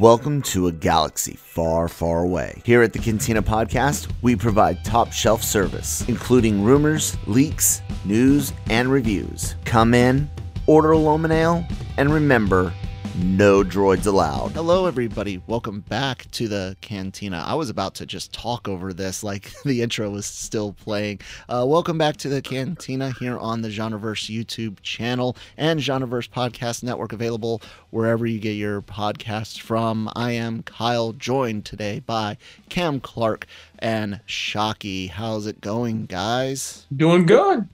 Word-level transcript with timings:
Welcome 0.00 0.40
to 0.44 0.68
a 0.68 0.72
galaxy 0.72 1.36
far, 1.36 1.86
far 1.86 2.22
away. 2.22 2.62
Here 2.64 2.80
at 2.80 2.94
the 2.94 2.98
Cantina 2.98 3.42
Podcast, 3.42 4.10
we 4.22 4.34
provide 4.34 4.82
top 4.82 5.12
shelf 5.12 5.42
service, 5.42 6.08
including 6.08 6.64
rumors, 6.64 7.18
leaks, 7.26 7.82
news, 8.06 8.54
and 8.70 8.90
reviews. 8.90 9.56
Come 9.66 9.92
in, 9.92 10.30
order 10.66 10.92
a 10.92 10.96
Lomin 10.96 11.32
Ale, 11.32 11.66
and 11.98 12.10
remember, 12.10 12.72
no 13.16 13.64
droids 13.64 14.06
allowed. 14.06 14.52
Hello, 14.52 14.86
everybody. 14.86 15.42
Welcome 15.46 15.80
back 15.80 16.30
to 16.32 16.48
the 16.48 16.76
Cantina. 16.80 17.42
I 17.46 17.54
was 17.54 17.68
about 17.68 17.94
to 17.96 18.06
just 18.06 18.32
talk 18.32 18.68
over 18.68 18.92
this 18.92 19.24
like 19.24 19.52
the 19.64 19.82
intro 19.82 20.10
was 20.10 20.26
still 20.26 20.72
playing. 20.72 21.20
Uh, 21.48 21.64
welcome 21.66 21.98
back 21.98 22.16
to 22.18 22.28
the 22.28 22.40
Cantina 22.40 23.12
here 23.18 23.38
on 23.38 23.62
the 23.62 23.68
Genreverse 23.68 24.30
YouTube 24.30 24.80
channel 24.82 25.36
and 25.56 25.80
Genreverse 25.80 26.28
Podcast 26.30 26.82
Network, 26.82 27.12
available 27.12 27.62
wherever 27.90 28.26
you 28.26 28.38
get 28.38 28.52
your 28.52 28.82
podcasts 28.82 29.58
from. 29.58 30.08
I 30.14 30.32
am 30.32 30.62
Kyle, 30.62 31.12
joined 31.12 31.64
today 31.64 32.00
by 32.00 32.36
Cam 32.68 33.00
Clark 33.00 33.46
and 33.78 34.20
Shockey. 34.26 35.10
How's 35.10 35.46
it 35.46 35.60
going, 35.60 36.06
guys? 36.06 36.86
Doing 36.94 37.26
good. 37.26 37.68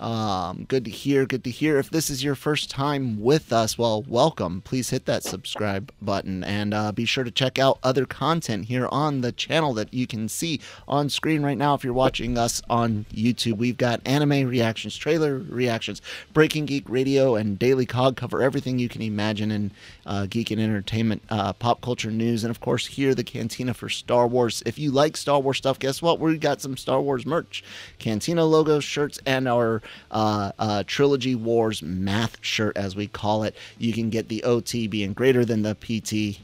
Um, 0.00 0.64
good 0.64 0.86
to 0.86 0.90
hear. 0.90 1.26
Good 1.26 1.44
to 1.44 1.50
hear. 1.50 1.78
If 1.78 1.90
this 1.90 2.08
is 2.08 2.24
your 2.24 2.34
first 2.34 2.70
time 2.70 3.20
with 3.20 3.52
us, 3.52 3.76
well, 3.76 4.02
welcome. 4.08 4.62
Please 4.62 4.88
hit 4.88 5.04
that 5.04 5.22
subscribe 5.22 5.92
button 6.00 6.42
and 6.42 6.72
uh, 6.72 6.90
be 6.90 7.04
sure 7.04 7.22
to 7.22 7.30
check 7.30 7.58
out 7.58 7.78
other 7.82 8.06
content 8.06 8.64
here 8.64 8.88
on 8.90 9.20
the 9.20 9.30
channel 9.30 9.74
that 9.74 9.92
you 9.92 10.06
can 10.06 10.30
see 10.30 10.58
on 10.88 11.10
screen 11.10 11.42
right 11.42 11.58
now. 11.58 11.74
If 11.74 11.84
you're 11.84 11.92
watching 11.92 12.38
us 12.38 12.62
on 12.70 13.04
YouTube, 13.12 13.58
we've 13.58 13.76
got 13.76 14.00
anime 14.06 14.48
reactions, 14.48 14.96
trailer 14.96 15.36
reactions, 15.36 16.00
Breaking 16.32 16.64
Geek 16.64 16.88
Radio, 16.88 17.34
and 17.34 17.58
Daily 17.58 17.84
Cog 17.84 18.16
cover 18.16 18.40
everything 18.40 18.78
you 18.78 18.88
can 18.88 19.02
imagine 19.02 19.50
in 19.50 19.70
uh, 20.06 20.24
geek 20.30 20.50
and 20.50 20.60
entertainment, 20.60 21.22
uh, 21.28 21.52
pop 21.52 21.82
culture 21.82 22.10
news, 22.10 22.42
and 22.42 22.50
of 22.50 22.60
course, 22.60 22.86
here 22.86 23.14
the 23.14 23.22
Cantina 23.22 23.74
for 23.74 23.90
Star 23.90 24.26
Wars. 24.26 24.62
If 24.64 24.78
you 24.78 24.90
like 24.92 25.18
Star 25.18 25.40
Wars 25.40 25.58
stuff, 25.58 25.78
guess 25.78 26.00
what? 26.00 26.18
We've 26.18 26.40
got 26.40 26.62
some 26.62 26.78
Star 26.78 27.02
Wars 27.02 27.26
merch, 27.26 27.62
Cantina 27.98 28.46
logos, 28.46 28.82
shirts, 28.82 29.20
and 29.26 29.46
our 29.46 29.82
uh, 30.10 30.52
uh, 30.58 30.84
Trilogy 30.86 31.34
Wars 31.34 31.82
math 31.82 32.36
shirt, 32.40 32.76
as 32.76 32.96
we 32.96 33.06
call 33.06 33.42
it. 33.42 33.54
You 33.78 33.92
can 33.92 34.10
get 34.10 34.28
the 34.28 34.44
OT 34.44 34.86
being 34.86 35.12
greater 35.12 35.44
than 35.44 35.62
the 35.62 35.74
PT 35.74 36.40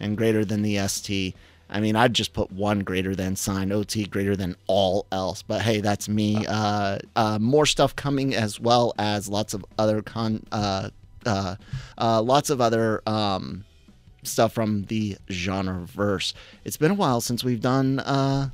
and 0.00 0.16
greater 0.16 0.44
than 0.44 0.62
the 0.62 0.86
ST. 0.86 1.34
I 1.70 1.80
mean, 1.80 1.96
I'd 1.96 2.14
just 2.14 2.32
put 2.32 2.52
one 2.52 2.80
greater 2.80 3.14
than 3.14 3.36
sign, 3.36 3.72
OT 3.72 4.04
greater 4.04 4.36
than 4.36 4.56
all 4.66 5.06
else. 5.10 5.42
But 5.42 5.62
hey, 5.62 5.80
that's 5.80 6.08
me. 6.08 6.44
Uh, 6.46 6.98
uh, 7.16 7.38
more 7.40 7.66
stuff 7.66 7.96
coming 7.96 8.34
as 8.34 8.60
well 8.60 8.94
as 8.98 9.28
lots 9.28 9.54
of 9.54 9.64
other 9.78 10.02
con, 10.02 10.44
uh, 10.52 10.90
uh, 11.26 11.56
uh, 11.98 12.22
lots 12.22 12.50
of 12.50 12.60
other 12.60 13.02
um, 13.06 13.64
stuff 14.22 14.52
from 14.52 14.84
the 14.84 15.16
genre 15.30 15.86
verse. 15.86 16.34
It's 16.64 16.76
been 16.76 16.90
a 16.90 16.94
while 16.94 17.20
since 17.20 17.42
we've 17.42 17.60
done 17.60 17.98
uh, 18.00 18.50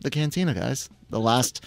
the 0.00 0.10
Cantina, 0.10 0.52
guys. 0.52 0.90
The 1.10 1.20
last 1.20 1.64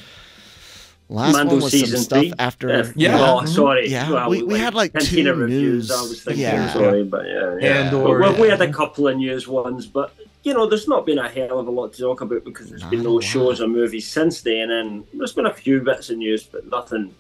last 1.12 1.34
Mando 1.34 1.54
one 1.54 1.62
was 1.64 1.72
some 1.72 1.80
season 1.82 2.00
stuff 2.00 2.20
three. 2.20 2.34
after. 2.40 2.70
Uh, 2.72 2.92
Yeah. 2.96 3.18
Oh, 3.20 3.46
sorry. 3.46 3.90
Yeah, 3.90 4.10
Well, 4.12 4.30
we- 4.30 4.44
we 4.44 4.58
had, 4.58 4.74
like, 4.74 4.94
Cantina 4.94 5.34
two 5.34 5.40
reviews. 5.40 5.90
news- 5.90 5.92
I 5.92 6.02
was 6.02 6.22
thinking. 6.24 6.42
yeah. 6.44 6.74
Sorry, 6.74 7.04
but 7.04 7.26
yeah. 7.28 7.58
yeah. 7.60 7.68
Andor, 7.86 8.20
But 8.20 8.36
we, 8.36 8.44
we 8.44 8.48
had 8.48 8.62
a 8.62 8.72
couple 8.72 9.08
of 9.08 9.18
news 9.18 9.48
ones, 9.48 9.86
but 9.88 10.14
you 10.44 10.54
know, 10.56 10.66
there's 10.68 10.88
not 10.88 11.06
been 11.06 11.20
a 11.20 11.30
hell 11.30 11.60
of 11.60 11.68
a 11.68 11.72
lot 11.72 11.94
to 11.94 12.02
talk 12.02 12.22
about 12.22 12.44
because 12.44 12.70
there's 12.70 12.84
been 12.86 13.04
no 13.04 13.14
lot. 13.16 13.24
shows 13.24 13.62
or 13.62 13.68
movies 13.68 14.08
since 14.08 14.42
then, 14.42 14.72
and 14.72 15.04
there's 15.14 15.34
been 15.34 15.46
a 15.46 15.54
few 15.54 15.82
bits 15.82 16.10
of 16.10 16.18
news, 16.18 16.42
but 16.44 16.66
nothing, 16.68 17.14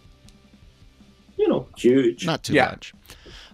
you 1.37 1.47
know, 1.47 1.67
huge. 1.77 2.25
Not 2.25 2.43
too 2.43 2.53
Yeah. 2.53 2.69
much. 2.71 2.93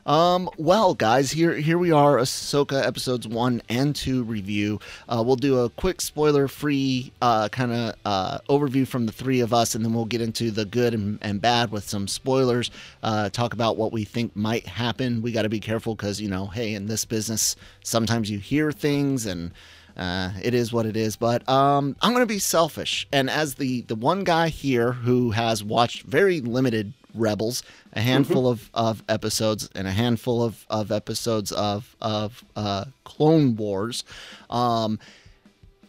Um, 0.07 0.49
well, 0.57 0.93
guys, 0.93 1.31
here 1.31 1.53
here 1.53 1.77
we 1.77 1.91
are, 1.91 2.15
Ahsoka 2.15 2.81
episodes 2.81 3.27
one 3.27 3.61
and 3.67 3.93
two 3.93 4.23
review. 4.23 4.79
Uh, 5.09 5.21
we'll 5.25 5.35
do 5.35 5.59
a 5.59 5.69
quick 5.69 5.99
spoiler-free 5.99 7.11
uh, 7.21 7.49
kind 7.49 7.73
of 7.73 7.95
uh, 8.05 8.37
overview 8.47 8.87
from 8.87 9.05
the 9.05 9.11
three 9.11 9.41
of 9.41 9.53
us, 9.53 9.75
and 9.75 9.83
then 9.83 9.93
we'll 9.93 10.05
get 10.05 10.21
into 10.21 10.49
the 10.49 10.63
good 10.63 10.93
and, 10.93 11.19
and 11.21 11.41
bad 11.41 11.71
with 11.71 11.89
some 11.89 12.07
spoilers. 12.07 12.71
Uh, 13.03 13.27
talk 13.29 13.51
about 13.51 13.75
what 13.75 13.91
we 13.91 14.05
think 14.05 14.33
might 14.33 14.65
happen. 14.65 15.21
We 15.21 15.33
got 15.33 15.41
to 15.41 15.49
be 15.49 15.59
careful 15.59 15.93
because 15.93 16.21
you 16.21 16.29
know, 16.29 16.47
hey, 16.47 16.73
in 16.73 16.87
this 16.87 17.03
business, 17.03 17.57
sometimes 17.83 18.31
you 18.31 18.39
hear 18.39 18.71
things 18.71 19.25
and. 19.25 19.51
Uh, 19.97 20.31
it 20.43 20.53
is 20.53 20.71
what 20.71 20.85
it 20.85 20.95
is, 20.95 21.15
but 21.15 21.41
um, 21.49 21.95
I'm 22.01 22.11
going 22.11 22.21
to 22.21 22.27
be 22.27 22.37
selfish. 22.37 23.07
And 23.11 23.31
as 23.31 23.55
the 23.55 23.81
the 23.81 23.95
one 23.95 24.23
guy 24.23 24.49
here 24.49 24.91
who 24.91 25.31
has 25.31 25.63
watched 25.63 26.03
very 26.03 26.39
limited 26.39 26.93
Rebels, 27.17 27.63
a 27.93 28.01
handful 28.01 28.47
of, 28.47 28.69
of 28.73 29.03
episodes, 29.09 29.69
and 29.75 29.87
a 29.87 29.91
handful 29.91 30.43
of, 30.43 30.65
of 30.69 30.91
episodes 30.91 31.51
of 31.51 31.95
of 32.01 32.43
uh, 32.55 32.85
Clone 33.03 33.55
Wars, 33.55 34.03
um, 34.49 34.99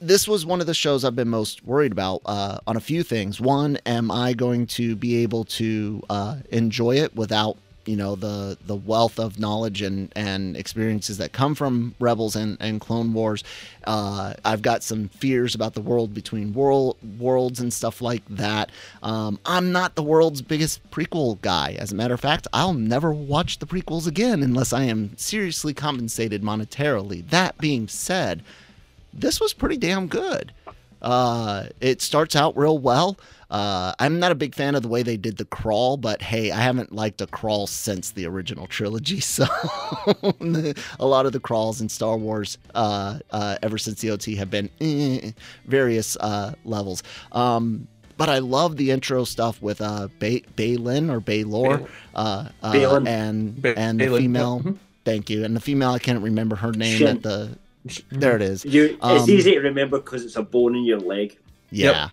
this 0.00 0.28
was 0.28 0.46
one 0.46 0.60
of 0.60 0.66
the 0.66 0.74
shows 0.74 1.04
I've 1.04 1.16
been 1.16 1.28
most 1.28 1.64
worried 1.64 1.92
about 1.92 2.22
uh, 2.24 2.58
on 2.66 2.76
a 2.76 2.80
few 2.80 3.02
things. 3.02 3.40
One, 3.40 3.78
am 3.84 4.10
I 4.10 4.32
going 4.32 4.66
to 4.68 4.94
be 4.96 5.16
able 5.22 5.44
to 5.44 6.02
uh, 6.08 6.36
enjoy 6.50 6.96
it 6.96 7.16
without 7.16 7.56
you 7.88 7.96
know 7.96 8.14
the 8.14 8.58
the 8.66 8.76
wealth 8.76 9.18
of 9.18 9.38
knowledge 9.38 9.80
and 9.80 10.12
and 10.14 10.56
experiences 10.56 11.16
that 11.18 11.32
come 11.32 11.54
from 11.54 11.94
Rebels 11.98 12.36
and 12.36 12.58
and 12.60 12.80
Clone 12.80 13.14
Wars? 13.14 13.42
Uh, 13.84 14.34
I've 14.44 14.60
got 14.60 14.82
some 14.82 15.08
fears 15.08 15.54
about 15.54 15.72
the 15.72 15.80
world 15.80 16.12
between 16.12 16.52
world 16.52 16.98
worlds 17.18 17.60
and 17.60 17.72
stuff 17.72 18.02
like 18.02 18.22
that. 18.28 18.70
Um, 19.02 19.38
I'm 19.46 19.72
not 19.72 19.94
the 19.94 20.02
world's 20.02 20.42
biggest 20.42 20.88
prequel 20.90 21.40
guy. 21.40 21.76
As 21.78 21.90
a 21.90 21.94
matter 21.94 22.14
of 22.14 22.20
fact, 22.20 22.46
I'll 22.52 22.74
never 22.74 23.12
watch 23.12 23.58
the 23.58 23.66
prequels 23.66 24.06
again 24.06 24.42
unless 24.42 24.74
I 24.74 24.82
am 24.82 25.16
seriously 25.16 25.72
compensated 25.72 26.42
monetarily. 26.42 27.26
That 27.30 27.56
being 27.56 27.88
said, 27.88 28.42
this 29.14 29.40
was 29.40 29.54
pretty 29.54 29.78
damn 29.78 30.08
good. 30.08 30.52
Uh, 31.02 31.66
it 31.80 32.02
starts 32.02 32.34
out 32.36 32.56
real 32.56 32.78
well. 32.78 33.18
Uh, 33.50 33.94
I'm 33.98 34.18
not 34.20 34.30
a 34.30 34.34
big 34.34 34.54
fan 34.54 34.74
of 34.74 34.82
the 34.82 34.88
way 34.88 35.02
they 35.02 35.16
did 35.16 35.38
the 35.38 35.46
crawl, 35.46 35.96
but 35.96 36.20
hey, 36.20 36.50
I 36.50 36.60
haven't 36.60 36.92
liked 36.92 37.20
a 37.22 37.26
crawl 37.26 37.66
since 37.66 38.10
the 38.10 38.26
original 38.26 38.66
trilogy. 38.66 39.20
So 39.38 39.46
a 41.00 41.06
lot 41.06 41.26
of 41.26 41.32
the 41.32 41.40
crawls 41.40 41.80
in 41.80 41.88
Star 41.88 42.16
Wars, 42.16 42.58
uh, 42.74 43.18
uh, 43.30 43.56
ever 43.62 43.78
since 43.78 44.00
the 44.00 44.10
OT, 44.10 44.36
have 44.36 44.50
been 44.50 44.68
eh, 44.80 45.32
various 45.66 46.16
uh, 46.16 46.54
levels. 46.64 47.02
Um, 47.32 47.88
but 48.16 48.28
I 48.28 48.38
love 48.40 48.76
the 48.76 48.90
intro 48.90 49.24
stuff 49.24 49.62
with 49.62 49.80
uh, 49.80 50.08
ba- 50.18 50.40
or 50.40 51.20
Baylor, 51.20 51.82
uh, 52.14 52.48
uh, 52.62 53.00
and 53.06 53.62
Ba- 53.62 53.78
and 53.78 54.00
the 54.00 54.06
Baylan, 54.06 54.18
female. 54.18 54.60
mhm. 54.60 54.78
Thank 55.04 55.30
you, 55.30 55.44
and 55.44 55.56
the 55.56 55.60
female. 55.60 55.92
I 55.92 55.98
can't 56.00 56.22
remember 56.22 56.56
her 56.56 56.72
name. 56.72 56.98
Shin. 56.98 57.06
At 57.18 57.22
the 57.22 57.56
there 58.10 58.36
it 58.36 58.42
is. 58.42 58.64
You, 58.64 58.98
Um, 59.00 59.16
it's 59.16 59.28
easy 59.28 59.52
to 59.52 59.60
remember 59.60 59.98
because 59.98 60.24
it's 60.24 60.36
a 60.36 60.42
bone 60.42 60.76
in 60.76 60.84
your 60.84 61.00
leg. 61.00 61.38
Yeah. 61.70 62.10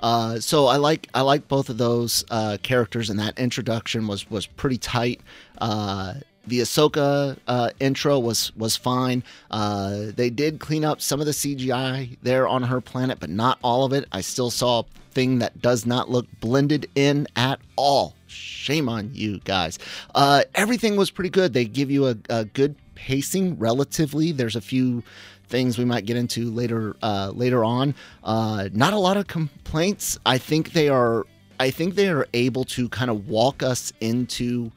Uh, 0.00 0.38
so 0.38 0.66
I 0.66 0.76
like 0.76 1.08
I 1.14 1.22
like 1.22 1.48
both 1.48 1.70
of 1.70 1.78
those 1.78 2.24
uh, 2.30 2.58
characters, 2.62 3.08
and 3.08 3.18
that 3.18 3.38
introduction 3.38 4.06
was 4.06 4.28
was 4.30 4.46
pretty 4.46 4.76
tight. 4.76 5.20
Uh, 5.58 6.14
the 6.46 6.60
Ahsoka 6.60 7.38
uh, 7.48 7.70
intro 7.80 8.18
was 8.18 8.54
was 8.56 8.76
fine. 8.76 9.22
Uh, 9.50 10.06
they 10.14 10.28
did 10.28 10.60
clean 10.60 10.84
up 10.84 11.00
some 11.00 11.20
of 11.20 11.26
the 11.26 11.32
CGI 11.32 12.18
there 12.22 12.46
on 12.46 12.64
her 12.64 12.82
planet, 12.82 13.18
but 13.18 13.30
not 13.30 13.58
all 13.62 13.84
of 13.84 13.92
it. 13.94 14.06
I 14.12 14.20
still 14.20 14.50
saw 14.50 14.80
a 14.80 14.84
thing 15.12 15.38
that 15.38 15.62
does 15.62 15.86
not 15.86 16.10
look 16.10 16.26
blended 16.40 16.86
in 16.94 17.26
at 17.36 17.60
all. 17.76 18.14
Shame 18.26 18.88
on 18.88 19.10
you 19.14 19.38
guys. 19.44 19.78
Uh, 20.14 20.42
everything 20.54 20.96
was 20.96 21.10
pretty 21.10 21.30
good. 21.30 21.52
They 21.54 21.64
give 21.64 21.90
you 21.90 22.08
a, 22.08 22.16
a 22.28 22.44
good 22.44 22.74
pacing 22.94 23.58
relatively. 23.58 24.32
There's 24.32 24.56
a 24.56 24.60
few 24.60 25.02
things 25.48 25.78
we 25.78 25.84
might 25.84 26.06
get 26.06 26.16
into 26.16 26.50
later 26.50 26.96
uh, 27.02 27.32
later 27.34 27.64
on. 27.64 27.94
Uh, 28.22 28.68
not 28.72 28.92
a 28.92 28.98
lot 28.98 29.16
of 29.16 29.26
complaints. 29.26 30.18
I 30.24 30.38
think 30.38 30.72
they 30.72 30.88
are. 30.88 31.24
I 31.60 31.70
think 31.70 31.94
they 31.94 32.08
are 32.08 32.26
able 32.34 32.64
to 32.64 32.88
kind 32.88 33.10
of 33.10 33.28
walk 33.28 33.62
us 33.62 33.92
into 34.00 34.72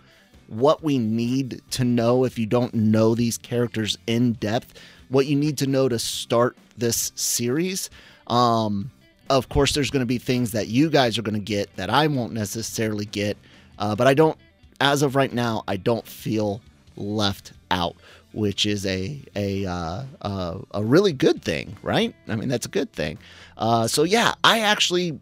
what 0.47 0.83
we 0.83 0.97
need 0.97 1.61
to 1.71 1.83
know 1.83 2.23
if 2.23 2.37
you 2.39 2.45
don't 2.45 2.73
know 2.73 3.15
these 3.15 3.37
characters 3.37 3.97
in 4.07 4.33
depth. 4.33 4.79
What 5.09 5.25
you 5.25 5.35
need 5.35 5.57
to 5.59 5.67
know 5.67 5.89
to 5.89 5.99
start 5.99 6.57
this 6.77 7.11
series. 7.15 7.89
Um, 8.27 8.91
of 9.29 9.49
course, 9.49 9.73
there's 9.73 9.89
going 9.89 10.01
to 10.01 10.05
be 10.05 10.17
things 10.17 10.51
that 10.51 10.67
you 10.67 10.89
guys 10.89 11.17
are 11.17 11.21
going 11.21 11.33
to 11.33 11.39
get 11.39 11.75
that 11.75 11.89
I 11.89 12.07
won't 12.07 12.33
necessarily 12.33 13.05
get, 13.05 13.37
uh, 13.79 13.95
but 13.95 14.07
I 14.07 14.13
don't. 14.13 14.37
As 14.79 15.01
of 15.01 15.15
right 15.15 15.33
now, 15.33 15.63
I 15.67 15.77
don't 15.77 16.07
feel 16.07 16.61
left 16.97 17.53
out 17.71 17.95
which 18.33 18.65
is 18.67 18.85
a 18.85 19.23
a 19.35 19.65
uh, 19.65 20.03
uh, 20.21 20.59
a 20.71 20.83
really 20.83 21.13
good 21.13 21.41
thing, 21.41 21.75
right? 21.81 22.13
I 22.27 22.35
mean, 22.35 22.49
that's 22.49 22.65
a 22.67 22.69
good 22.69 22.91
thing. 22.91 23.17
Uh, 23.57 23.87
so 23.87 24.03
yeah, 24.03 24.35
I 24.43 24.59
actually 24.59 25.19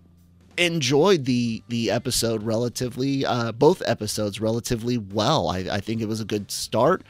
enjoyed 0.58 1.24
the 1.26 1.64
the 1.70 1.92
episode 1.92 2.44
relatively, 2.44 3.26
uh, 3.26 3.52
both 3.54 3.82
episodes 3.86 4.42
relatively 4.42 4.98
well. 4.98 5.48
I, 5.50 5.60
I 5.72 5.80
think 5.80 6.02
it 6.02 6.08
was 6.08 6.20
a 6.20 6.26
good 6.26 6.52
start, 6.52 7.04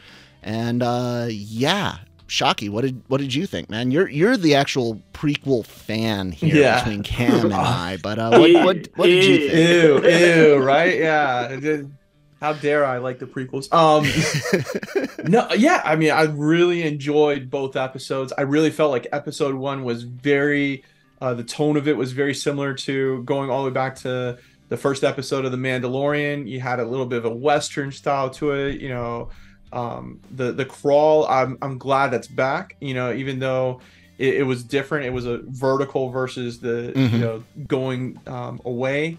and 0.44 0.84
uh, 0.84 1.28
yeah. 1.30 1.98
Shockey, 2.28 2.70
what 2.72 2.82
did 2.82 3.02
what 3.08 3.20
did 3.22 3.34
you 3.34 3.46
think, 3.48 3.70
man? 3.70 3.90
You're 3.92 4.10
you're 4.10 4.36
the 4.38 4.56
actual 4.56 5.00
prequel 5.14 5.64
fan 5.66 6.32
here 6.32 6.56
Yeah. 6.56 6.80
between 6.84 7.04
Cam 7.04 7.46
and 7.46 7.54
I, 7.54 7.98
but 7.98 8.18
uh, 8.20 8.38
what, 8.40 8.52
what 8.54 8.88
what 8.96 9.06
did 9.06 9.24
you 9.24 9.50
think? 9.50 10.04
Ew, 10.04 10.54
ew, 10.56 10.58
right? 10.58 10.98
Yeah. 10.98 11.84
How 12.46 12.54
dare 12.54 12.86
I 12.86 13.00
like 13.00 13.18
the 13.18 13.26
prequels? 13.26 13.74
Um, 13.74 14.06
no, 15.28 15.52
yeah, 15.54 15.82
I 15.84 15.96
mean, 15.96 16.12
I 16.12 16.24
really 16.26 16.84
enjoyed 16.84 17.50
both 17.50 17.76
episodes. 17.76 18.32
I 18.38 18.42
really 18.44 18.70
felt 18.70 18.92
like 18.92 19.08
episode 19.12 19.56
one 19.56 19.84
was 19.84 20.04
very, 20.04 20.84
uh, 21.22 21.34
the 21.34 21.44
tone 21.44 21.76
of 21.76 21.88
it 21.88 21.98
was 21.98 22.12
very 22.12 22.36
similar 22.36 22.76
to 22.76 23.24
going 23.24 23.50
all 23.50 23.64
the 23.64 23.70
way 23.70 23.74
back 23.74 23.96
to 23.98 24.38
the 24.70 24.78
first 24.78 25.04
episode 25.04 25.44
of 25.44 25.52
The 25.52 25.58
Mandalorian. 25.58 26.48
You 26.48 26.60
had 26.60 26.80
a 26.80 26.86
little 26.86 27.08
bit 27.08 27.18
of 27.18 27.26
a 27.26 27.36
Western 27.36 27.92
style 27.92 28.30
to 28.32 28.52
it, 28.52 28.80
you 28.80 28.90
know. 28.90 29.30
Um, 29.74 30.20
the 30.30 30.52
the 30.52 30.66
crawl, 30.66 31.26
I'm 31.28 31.58
I'm 31.64 31.80
glad 31.80 32.10
that's 32.12 32.28
back. 32.28 32.78
You 32.80 32.94
know, 32.94 33.12
even 33.12 33.40
though 33.40 33.82
it, 34.20 34.36
it 34.36 34.44
was 34.44 34.64
different, 34.64 35.08
it 35.08 35.14
was 35.14 35.26
a 35.26 35.40
vertical 35.46 36.10
versus 36.10 36.60
the 36.60 36.94
Mhm. 36.96 37.12
you 37.12 37.18
know 37.18 37.44
going 37.68 38.20
um, 38.28 38.62
away. 38.66 39.18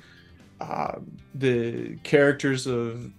Uh, 0.60 1.00
the 1.34 1.96
characters 2.02 2.66
of 2.66 3.10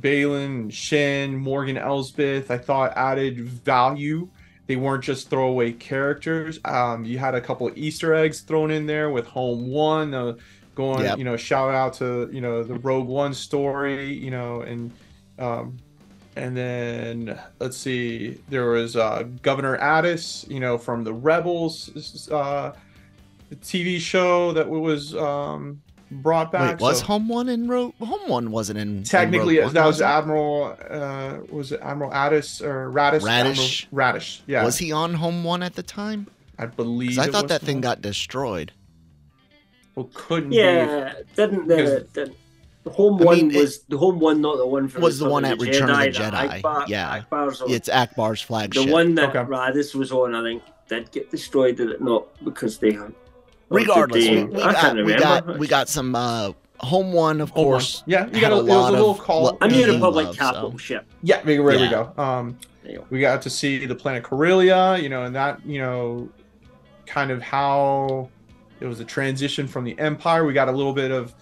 Baylan, 0.00 0.72
Shin, 0.72 1.36
Morgan 1.36 1.76
Elsbeth, 1.76 2.50
I 2.50 2.56
thought 2.58 2.92
added 2.96 3.40
value. 3.40 4.28
They 4.66 4.76
weren't 4.76 5.04
just 5.04 5.28
throwaway 5.30 5.72
characters. 5.72 6.58
Um, 6.64 7.04
you 7.04 7.18
had 7.18 7.34
a 7.34 7.40
couple 7.40 7.66
of 7.66 7.76
Easter 7.76 8.14
eggs 8.14 8.40
thrown 8.40 8.70
in 8.70 8.86
there 8.86 9.10
with 9.10 9.26
Home 9.26 9.68
One, 9.68 10.14
uh, 10.14 10.34
going, 10.74 11.04
Yep. 11.04 11.18
you 11.18 11.24
know, 11.24 11.36
shout 11.36 11.74
out 11.74 11.92
to 11.94 12.28
you 12.32 12.40
know 12.40 12.62
the 12.62 12.74
Rogue 12.74 13.06
One 13.08 13.34
story, 13.34 14.12
you 14.12 14.30
know, 14.30 14.62
and 14.62 14.92
um, 15.38 15.76
and 16.36 16.56
then 16.56 17.38
let's 17.58 17.76
see, 17.76 18.38
there 18.48 18.70
was 18.70 18.94
uh, 18.96 19.24
Governor 19.42 19.76
Addis, 19.76 20.46
you 20.48 20.60
know, 20.60 20.78
from 20.78 21.02
the 21.04 21.12
Rebels 21.12 22.28
uh, 22.30 22.72
TV 23.56 23.98
show 23.98 24.52
that 24.52 24.68
was 24.68 25.14
um, 25.16 25.80
brought 26.10 26.50
back. 26.52 26.72
Wait, 26.72 26.80
was 26.80 27.00
So- 27.00 27.06
Home 27.06 27.28
One 27.28 27.48
in 27.48 27.68
Rogue? 27.68 27.94
Home 28.00 28.28
One 28.28 28.50
wasn't 28.50 28.78
in. 28.78 28.98
in 28.98 29.02
technically 29.04 29.58
Rogue 29.58 29.66
One, 29.66 29.74
that 29.74 29.86
was 29.86 30.00
it? 30.00 30.04
Admiral 30.04 30.76
uh 30.90 31.38
was 31.50 31.72
it 31.72 31.80
Admiral 31.82 32.12
Addis 32.12 32.60
or 32.62 32.90
Raddus 32.90 33.20
Raddus? 33.20 33.86
Admiral 33.90 34.14
Raddus 34.14 34.40
yeah 34.46 34.64
Was 34.64 34.78
he 34.78 34.92
on 34.92 35.14
Home 35.14 35.44
One 35.44 35.62
at 35.62 35.74
the 35.74 35.82
time? 35.82 36.26
I 36.58 36.66
believe 36.66 37.18
I 37.18 37.24
it 37.24 37.32
thought 37.32 37.44
was 37.44 37.48
that 37.50 37.60
thing 37.62 37.76
one. 37.76 37.82
got 37.82 38.02
destroyed. 38.02 38.72
well 39.94 40.10
couldn't 40.14 40.50
be 40.50 40.56
Yeah, 40.56 41.12
didn't 41.36 41.68
the, 41.68 41.76
Because- 41.76 42.06
the 42.14 42.32
the 42.84 42.90
home 42.90 43.20
I 43.20 43.24
one 43.24 43.36
mean, 43.36 43.50
it- 43.50 43.58
was 43.58 43.80
the 43.88 43.98
home 43.98 44.18
one, 44.18 44.40
not 44.40 44.56
the 44.56 44.66
one 44.66 44.88
for 44.88 45.00
Was 45.00 45.18
the 45.18 45.26
Return 45.26 45.32
one 45.32 45.44
at 45.44 45.60
Return 45.60 45.90
of 45.90 45.98
the 45.98 46.10
that 46.10 46.32
Jedi, 46.32 46.62
Ackbar, 46.62 46.88
yeah. 46.88 47.20
Ackbar's 47.30 47.60
on. 47.60 47.70
It's 47.70 47.88
Ackbar's 47.90 48.40
flagship. 48.40 48.86
the 48.86 48.90
one 48.92 49.14
that 49.16 49.30
Okay. 49.36 49.40
Raddus 49.40 49.94
was 49.94 50.10
on, 50.10 50.34
I 50.34 50.42
think, 50.42 50.62
did 50.88 51.10
get 51.10 51.30
destroyed. 51.30 51.76
Did 51.76 51.90
it 51.90 52.00
not? 52.00 52.24
Because 52.42 52.78
they 52.78 52.92
had. 52.92 53.12
Or 53.70 53.78
did 53.78 53.88
Regardless, 53.88 54.28
we, 54.28 54.44
we 54.44 54.60
got 54.62 54.96
we 54.96 55.14
got 55.16 55.58
we 55.58 55.66
got 55.68 55.88
some 55.88 56.14
uh, 56.14 56.52
Home 56.80 57.12
One, 57.12 57.40
of 57.40 57.50
Home 57.50 57.64
One. 57.64 57.72
course. 57.74 58.02
yeah 58.06 58.26
you 58.28 58.40
got 58.40 58.52
a, 58.52 58.54
a 58.54 58.56
lot 58.56 58.90
a 58.90 58.92
little 58.92 59.10
of 59.10 59.18
call 59.18 59.44
lo- 59.44 59.58
A 59.60 59.68
New 59.68 59.74
Being 59.74 59.94
Republic 59.94 60.26
love, 60.26 60.36
capital 60.38 60.72
so. 60.72 60.78
ship. 60.78 61.06
yeah 61.22 61.36
there, 61.42 61.56
there 61.56 61.62
we 61.64 61.74
Yeah. 61.76 61.90
go 62.16 62.22
um 62.22 62.58
There 62.82 62.92
you 62.92 62.98
go. 62.98 63.06
we 63.10 63.20
got 63.20 63.42
to 63.42 63.50
see 63.50 63.84
the 63.84 63.94
planet 63.94 64.22
Corellia 64.22 64.96
you 64.98 65.08
know 65.08 65.24
and 65.24 65.34
that 65.34 65.64
you 65.66 65.80
know 65.80 66.28
kind 67.06 67.30
of 67.30 67.42
how 67.42 68.28
it 68.80 68.86
was 68.86 69.00
a 69.00 69.04
transition 69.04 69.66
from 69.66 69.84
the 69.84 69.98
Empire 69.98 70.44
we 70.44 70.52
got 70.52 70.68
a 70.68 70.72
little 70.72 70.92
bit 70.92 71.10
of 71.10 71.34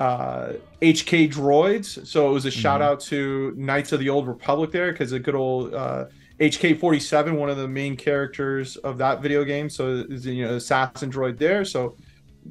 uh 0.00 0.52
HK 0.80 1.30
droids 1.32 2.06
so 2.06 2.30
it 2.30 2.32
was 2.32 2.46
a 2.46 2.50
shout 2.50 2.80
Mhm. 2.80 2.84
out 2.84 3.00
to 3.00 3.52
Knights 3.56 3.92
of 3.92 4.00
the 4.00 4.08
Old 4.08 4.26
Republic 4.28 4.70
there 4.72 4.90
because 4.92 5.12
a 5.12 5.18
good 5.18 5.34
old 5.34 5.74
uh 5.74 6.06
HK47 6.40 7.36
one 7.36 7.50
of 7.50 7.56
the 7.56 7.68
main 7.68 7.96
characters 7.96 8.76
of 8.76 8.98
that 8.98 9.20
video 9.20 9.44
game 9.44 9.68
so 9.68 10.04
is 10.08 10.24
you 10.26 10.46
know 10.46 10.54
assassin 10.54 11.10
droid 11.10 11.38
there. 11.38 11.64
So 11.64 11.96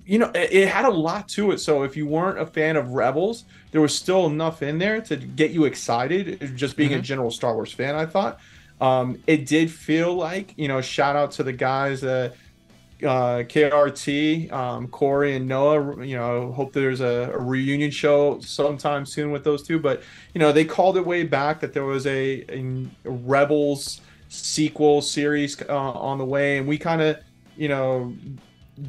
you 0.05 0.19
know 0.19 0.29
it, 0.35 0.51
it 0.51 0.67
had 0.67 0.85
a 0.85 0.89
lot 0.89 1.27
to 1.29 1.51
it. 1.51 1.59
So 1.59 1.83
if 1.83 1.95
you 1.97 2.05
weren't 2.07 2.39
a 2.39 2.45
fan 2.45 2.75
of 2.75 2.89
rebels 2.91 3.45
there 3.71 3.81
was 3.81 3.93
still 3.95 4.25
enough 4.27 4.61
in 4.61 4.77
there 4.77 5.01
to 5.01 5.15
get 5.17 5.51
you 5.51 5.65
excited 5.65 6.55
just 6.55 6.75
being 6.77 6.93
a 6.93 6.97
Mhm. 6.97 7.01
general 7.03 7.31
star 7.31 7.53
wars 7.53 7.71
fan 7.71 7.95
i 7.95 8.05
thought. 8.05 8.39
Um, 8.79 9.17
it 9.25 9.45
did 9.47 9.71
feel 9.71 10.13
like 10.13 10.53
you 10.57 10.67
know 10.67 10.81
shout 10.81 11.15
out 11.15 11.31
to 11.33 11.43
the 11.43 11.53
guys 11.53 12.01
that 12.01 12.33
uh, 13.03 13.43
KRT, 13.43 14.51
um, 14.51 14.87
Corey 14.87 15.35
and 15.35 15.47
Noah. 15.47 16.05
You 16.05 16.17
know, 16.17 16.51
hope 16.51 16.73
there's 16.73 17.01
a, 17.01 17.31
a 17.33 17.39
reunion 17.39 17.91
show 17.91 18.39
sometime 18.39 19.05
soon 19.05 19.31
with 19.31 19.43
those 19.43 19.63
two. 19.63 19.79
But 19.79 20.03
you 20.33 20.39
know, 20.39 20.51
they 20.51 20.65
called 20.65 20.97
it 20.97 21.05
way 21.05 21.23
back 21.23 21.59
that 21.61 21.73
there 21.73 21.85
was 21.85 22.07
a, 22.07 22.43
a 22.49 22.87
Rebels 23.05 24.01
sequel 24.29 25.01
series 25.01 25.61
uh, 25.61 25.73
on 25.73 26.17
the 26.17 26.25
way, 26.25 26.57
and 26.57 26.67
we 26.67 26.77
kind 26.77 27.01
of, 27.01 27.17
you 27.55 27.67
know, 27.67 28.13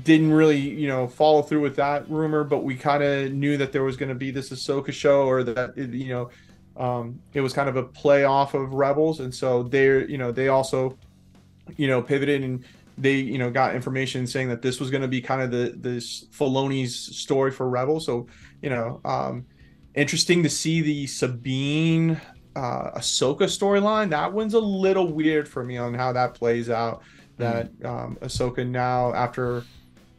didn't 0.02 0.32
really, 0.32 0.58
you 0.58 0.88
know, 0.88 1.06
follow 1.06 1.42
through 1.42 1.60
with 1.60 1.76
that 1.76 2.08
rumor, 2.10 2.44
but 2.44 2.62
we 2.64 2.76
kind 2.76 3.02
of 3.02 3.32
knew 3.32 3.56
that 3.56 3.72
there 3.72 3.84
was 3.84 3.96
going 3.96 4.10
to 4.10 4.14
be 4.14 4.30
this 4.30 4.50
Ahsoka 4.50 4.92
show, 4.92 5.26
or 5.26 5.42
that 5.42 5.76
you 5.76 6.08
know, 6.08 6.30
um, 6.76 7.20
it 7.34 7.40
was 7.40 7.52
kind 7.52 7.68
of 7.68 7.76
a 7.76 7.82
play 7.82 8.24
off 8.24 8.54
of 8.54 8.72
Rebels, 8.72 9.20
and 9.20 9.34
so 9.34 9.62
they're, 9.64 10.08
you 10.08 10.18
know, 10.18 10.32
they 10.32 10.48
also, 10.48 10.96
you 11.76 11.88
know, 11.88 12.00
pivoted 12.00 12.42
and 12.42 12.64
they, 13.00 13.16
you 13.16 13.38
know, 13.38 13.50
got 13.50 13.74
information 13.74 14.26
saying 14.26 14.48
that 14.48 14.62
this 14.62 14.80
was 14.80 14.90
going 14.90 15.02
to 15.02 15.08
be 15.08 15.20
kind 15.20 15.42
of 15.42 15.50
the 15.50 15.74
this 15.76 16.26
Filoni's 16.26 16.94
story 17.16 17.50
for 17.50 17.68
Rebel. 17.68 18.00
So, 18.00 18.26
you 18.62 18.70
know, 18.70 19.00
um, 19.04 19.46
interesting 19.94 20.42
to 20.42 20.48
see 20.48 20.80
the 20.80 21.06
Sabine 21.06 22.20
uh, 22.56 22.90
Ahsoka 22.98 23.44
storyline. 23.44 24.10
That 24.10 24.32
one's 24.32 24.54
a 24.54 24.60
little 24.60 25.12
weird 25.12 25.48
for 25.48 25.64
me 25.64 25.76
on 25.76 25.94
how 25.94 26.12
that 26.12 26.34
plays 26.34 26.70
out. 26.70 27.02
That 27.36 27.70
um, 27.84 28.18
Ahsoka 28.20 28.66
now 28.66 29.14
after 29.14 29.64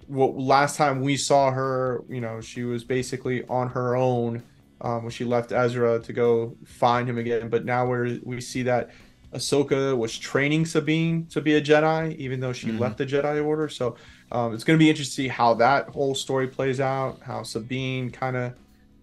what 0.07 0.37
last 0.37 0.77
time 0.77 1.01
we 1.01 1.17
saw 1.17 1.51
her, 1.51 2.03
you 2.09 2.21
know, 2.21 2.41
she 2.41 2.63
was 2.63 2.83
basically 2.83 3.45
on 3.47 3.67
her 3.69 3.95
own 3.95 4.43
um, 4.81 5.03
when 5.03 5.11
she 5.11 5.25
left 5.25 5.51
Ezra 5.51 5.99
to 5.99 6.13
go 6.13 6.55
find 6.65 7.09
him 7.09 7.17
again. 7.17 7.49
But 7.49 7.65
now 7.65 7.85
we're 7.85 8.19
we 8.23 8.41
see 8.41 8.63
that 8.63 8.89
Ahsoka 9.33 9.95
was 9.97 10.17
training 10.17 10.65
Sabine 10.65 11.25
to 11.27 11.41
be 11.41 11.55
a 11.55 11.61
Jedi, 11.61 12.15
even 12.17 12.39
though 12.39 12.53
she 12.53 12.67
Mhm. 12.67 12.79
left 12.79 12.97
the 12.97 13.05
Jedi 13.05 13.43
Order. 13.45 13.69
So 13.69 13.95
um, 14.31 14.53
it's 14.53 14.63
going 14.63 14.77
to 14.77 14.83
be 14.83 14.89
interesting 14.89 15.25
to 15.25 15.29
see 15.29 15.35
how 15.35 15.53
that 15.55 15.89
whole 15.89 16.13
story 16.15 16.47
plays 16.47 16.79
out. 16.79 17.19
How 17.21 17.43
Sabine 17.43 18.09
kind 18.11 18.35
of, 18.37 18.53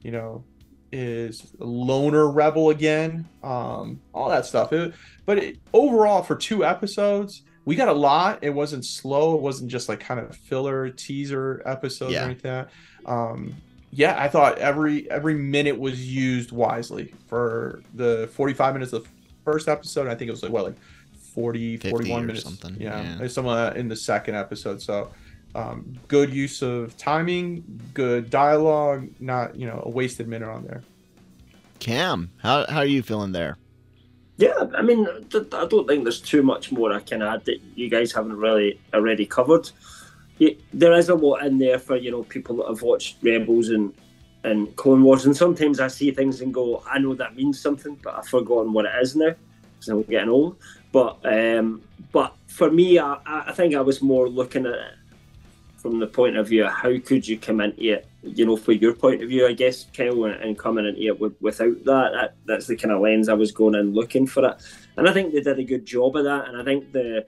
you 0.02 0.11
know, 0.12 0.44
is 0.93 1.46
a 1.61 1.64
loner 1.64 2.28
rebel 2.31 2.70
again. 2.70 3.26
Um, 3.43 4.00
all 4.14 4.28
that 4.28 4.46
stuff. 4.46 4.73
It, 4.73 4.94
but 5.25 5.38
it, 5.38 5.58
overall, 5.73 6.23
for 6.23 6.37
two 6.37 6.64
episodes, 6.64 7.43
we 7.64 7.75
got 7.75 7.88
a 7.88 7.93
lot. 7.93 8.38
It 8.43 8.50
wasn't 8.50 8.84
slow. 8.84 9.34
It 9.34 9.43
wasn't 9.43 9.70
just 9.70 9.88
like 9.88 9.99
kind 10.00 10.20
of 10.20 10.37
filler 10.37 10.90
teaser 10.90 11.61
episodes 11.67 12.12
Yeah. 12.12 12.23
or 12.23 12.25
anything. 12.26 12.52
Like 12.52 12.69
that. 13.05 13.11
Um, 13.11 13.55
yeah, 13.90 14.17
I 14.20 14.28
thought 14.28 14.58
every 14.58 15.11
every 15.11 15.34
minute 15.34 15.78
was 15.78 16.06
used 16.06 16.52
wisely 16.52 17.14
for 17.28 17.82
the 17.94 18.28
45 18.34 18.75
minutes 18.75 18.93
of 18.93 19.02
the 19.05 19.08
first 19.46 19.69
episode. 19.69 20.08
I 20.08 20.14
think 20.16 20.28
it 20.28 20.32
was 20.32 20.43
like 20.43 20.52
what 20.52 20.64
like 20.64 20.76
40 21.34 21.76
41 21.78 22.22
or 22.22 22.26
minutes 22.26 22.44
something, 22.44 22.76
Yeah, 22.78 23.19
yeah. 23.20 23.28
some 23.28 23.46
of 23.46 23.56
that 23.56 23.76
in 23.76 23.88
the 23.88 23.97
second 23.97 24.35
episode. 24.35 24.82
So 24.82 25.11
um, 25.54 25.94
good 26.09 26.35
use 26.35 26.61
of 26.62 26.97
timing, 26.97 27.62
good 27.94 28.28
dialogue, 28.28 29.09
not 29.21 29.56
you 29.56 29.66
know 29.66 29.82
a 29.87 29.90
wasted 29.90 30.26
minute 30.28 30.49
on 30.49 30.64
there. 30.64 30.82
Cam, 31.78 32.30
how 32.38 32.66
how 32.68 32.78
are 32.78 32.87
you 32.87 33.02
feeling 33.02 33.32
there? 33.32 33.56
Yeah, 34.38 34.66
I 34.75 34.82
mean, 34.82 35.06
th- 35.30 35.54
I 35.54 35.64
don't 35.66 35.87
think 35.88 36.04
there's 36.04 36.21
too 36.21 36.42
much 36.42 36.71
more 36.71 36.92
I 36.92 37.00
can 37.00 37.23
add 37.23 37.44
that 37.47 37.59
you 37.75 37.88
guys 37.88 38.12
haven't 38.12 38.37
really 38.37 38.78
already 38.92 39.25
covered. 39.25 39.71
There 40.75 40.92
is 40.92 41.09
a 41.09 41.14
lot 41.14 41.47
in 41.47 41.59
there 41.59 41.78
for 41.78 41.97
you 41.97 42.11
know 42.11 42.23
people 42.25 42.56
that 42.56 42.68
have 42.68 42.82
watched 42.82 43.16
Rebels 43.23 43.68
and 43.71 43.94
and 44.47 44.75
Clone 44.76 45.03
Wars, 45.03 45.26
and 45.26 45.37
sometimes 45.37 45.81
I 45.81 45.88
see 45.88 46.11
things 46.12 46.41
and 46.41 46.55
go, 46.55 46.83
I 46.88 46.99
know 46.99 47.15
that 47.15 47.37
means 47.37 47.61
something, 47.61 47.99
but 48.03 48.15
I've 48.15 48.29
forgotten 48.29 48.73
what 48.73 48.85
it 48.87 48.93
is 49.03 49.17
now 49.17 49.35
because 49.75 49.88
I'm 49.88 50.03
getting 50.03 50.31
old. 50.31 50.57
But 50.93 51.19
um, 51.25 51.83
but 52.12 52.35
for 52.47 52.71
me, 52.71 52.99
I, 52.99 53.19
I 53.26 53.53
think 53.53 53.75
I 53.75 53.81
was 53.81 54.00
more 54.00 54.29
looking 54.29 54.67
at 54.67 54.75
it 54.75 54.95
from 55.76 55.99
the 55.99 56.07
point 56.07 56.37
of 56.37 56.49
view 56.49 56.65
of 56.65 56.73
how 56.73 56.99
could 56.99 57.29
you 57.29 57.38
come 57.38 57.61
into 57.61 57.93
it, 57.93 58.07
you 58.23 58.47
know, 58.47 58.57
for 58.57 58.73
your 58.73 58.93
point 58.93 59.23
of 59.23 59.29
view, 59.29 59.47
I 59.47 59.53
guess, 59.53 59.87
Kyle, 59.95 60.25
and, 60.25 60.35
and 60.43 60.59
coming 60.59 60.87
into 60.87 61.03
it 61.03 61.21
with, 61.21 61.35
without 61.41 61.85
that, 61.85 62.12
that, 62.12 62.35
that's 62.45 62.67
the 62.67 62.76
kind 62.76 62.93
of 62.93 63.00
lens 63.00 63.29
I 63.29 63.35
was 63.35 63.53
going 63.53 63.75
in 63.75 63.95
looking 63.95 64.26
for 64.26 64.49
it. 64.49 64.57
And 64.97 65.09
I 65.09 65.12
think 65.12 65.33
they 65.33 65.41
did 65.41 65.59
a 65.59 65.65
good 65.65 65.85
job 65.85 66.17
of 66.17 66.25
that. 66.25 66.49
And 66.49 66.57
I 66.61 66.65
think 66.65 66.93
the 66.93 67.26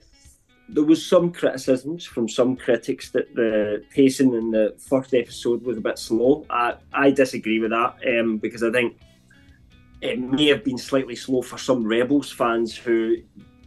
there 0.71 0.83
was 0.83 1.03
some 1.05 1.31
criticisms 1.31 2.05
from 2.05 2.29
some 2.29 2.55
critics 2.55 3.09
that 3.11 3.33
the 3.35 3.83
pacing 3.93 4.33
in 4.33 4.51
the 4.51 4.75
first 4.77 5.13
episode 5.13 5.63
was 5.63 5.77
a 5.77 5.81
bit 5.81 5.97
slow. 5.97 6.45
I, 6.49 6.75
I 6.93 7.11
disagree 7.11 7.59
with 7.59 7.71
that 7.71 7.95
um, 8.07 8.37
because 8.37 8.61
I 8.63 8.71
think 8.71 8.97
it 10.01 10.19
may 10.19 10.47
have 10.47 10.63
been 10.63 10.77
slightly 10.77 11.15
slow 11.15 11.41
for 11.41 11.57
some 11.57 11.83
Rebels 11.85 12.31
fans 12.31 12.75
who, 12.75 13.17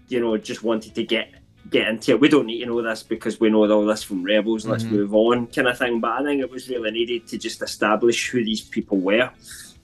you 0.08 0.20
know, 0.20 0.36
just 0.36 0.62
wanted 0.62 0.94
to 0.94 1.04
get 1.04 1.28
get 1.70 1.88
into 1.88 2.10
it. 2.12 2.20
We 2.20 2.28
don't 2.28 2.46
need 2.46 2.60
to 2.60 2.66
know 2.66 2.82
this 2.82 3.02
because 3.02 3.38
we 3.38 3.48
know 3.48 3.70
all 3.70 3.86
this 3.86 4.02
from 4.02 4.22
Rebels. 4.24 4.66
Let's 4.66 4.84
Mhm. 4.84 4.90
move 4.90 5.14
on, 5.14 5.46
kind 5.46 5.68
of 5.68 5.78
thing. 5.78 6.00
But 6.00 6.20
I 6.20 6.24
think 6.24 6.40
it 6.40 6.50
was 6.50 6.68
really 6.68 6.90
needed 6.90 7.26
to 7.28 7.38
just 7.38 7.62
establish 7.62 8.30
who 8.30 8.44
these 8.44 8.60
people 8.60 8.98
were 8.98 9.30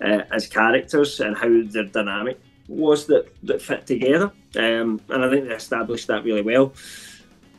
uh, 0.01 0.23
as 0.33 0.47
characters 0.47 1.21
and 1.21 1.37
how 1.37 1.63
their 1.65 1.85
dynamic 1.85 2.39
was 2.67 3.07
that 3.07 3.29
that 3.45 3.63
fit 3.63 3.87
together. 3.87 4.31
Um, 4.57 5.01
and 5.09 5.25
I 5.25 5.31
think 5.31 5.49
they 5.49 5.55
established 5.55 6.09
that 6.09 6.25
really 6.25 6.43
well. 6.43 6.73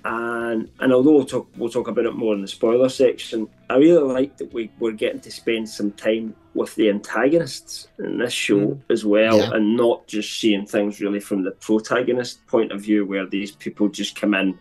And 0.06 0.70
and 0.80 0.94
although 0.94 1.12
we'll 1.12 1.26
talk, 1.26 1.50
we'll 1.58 1.70
talk 1.70 1.88
about 1.90 2.06
it 2.06 2.16
more 2.16 2.34
in 2.34 2.42
the 2.42 2.48
spoiler 2.48 2.90
section, 2.90 3.50
I 3.70 3.76
really 3.76 4.14
like 4.14 4.38
that 4.38 4.54
we 4.54 4.72
we're 4.80 4.94
getting 4.94 5.20
to 5.22 5.32
spend 5.32 5.68
some 5.68 5.92
time 5.92 6.36
with 6.54 6.74
the 6.76 6.90
antagonists 6.90 7.90
in 8.00 8.18
this 8.18 8.34
show 8.34 8.60
mm. 8.60 8.82
as 8.90 9.06
well, 9.06 9.40
yeah. 9.40 9.52
and 9.54 9.76
not 9.76 10.08
just 10.08 10.40
seeing 10.40 10.66
things 10.66 11.02
really 11.02 11.20
from 11.20 11.44
the 11.44 11.52
protagonist 11.52 12.46
point 12.48 12.72
of 12.72 12.82
view, 12.82 13.06
where 13.06 13.26
these 13.26 13.52
people 13.52 13.90
just 13.90 14.16
come 14.16 14.34
in 14.34 14.58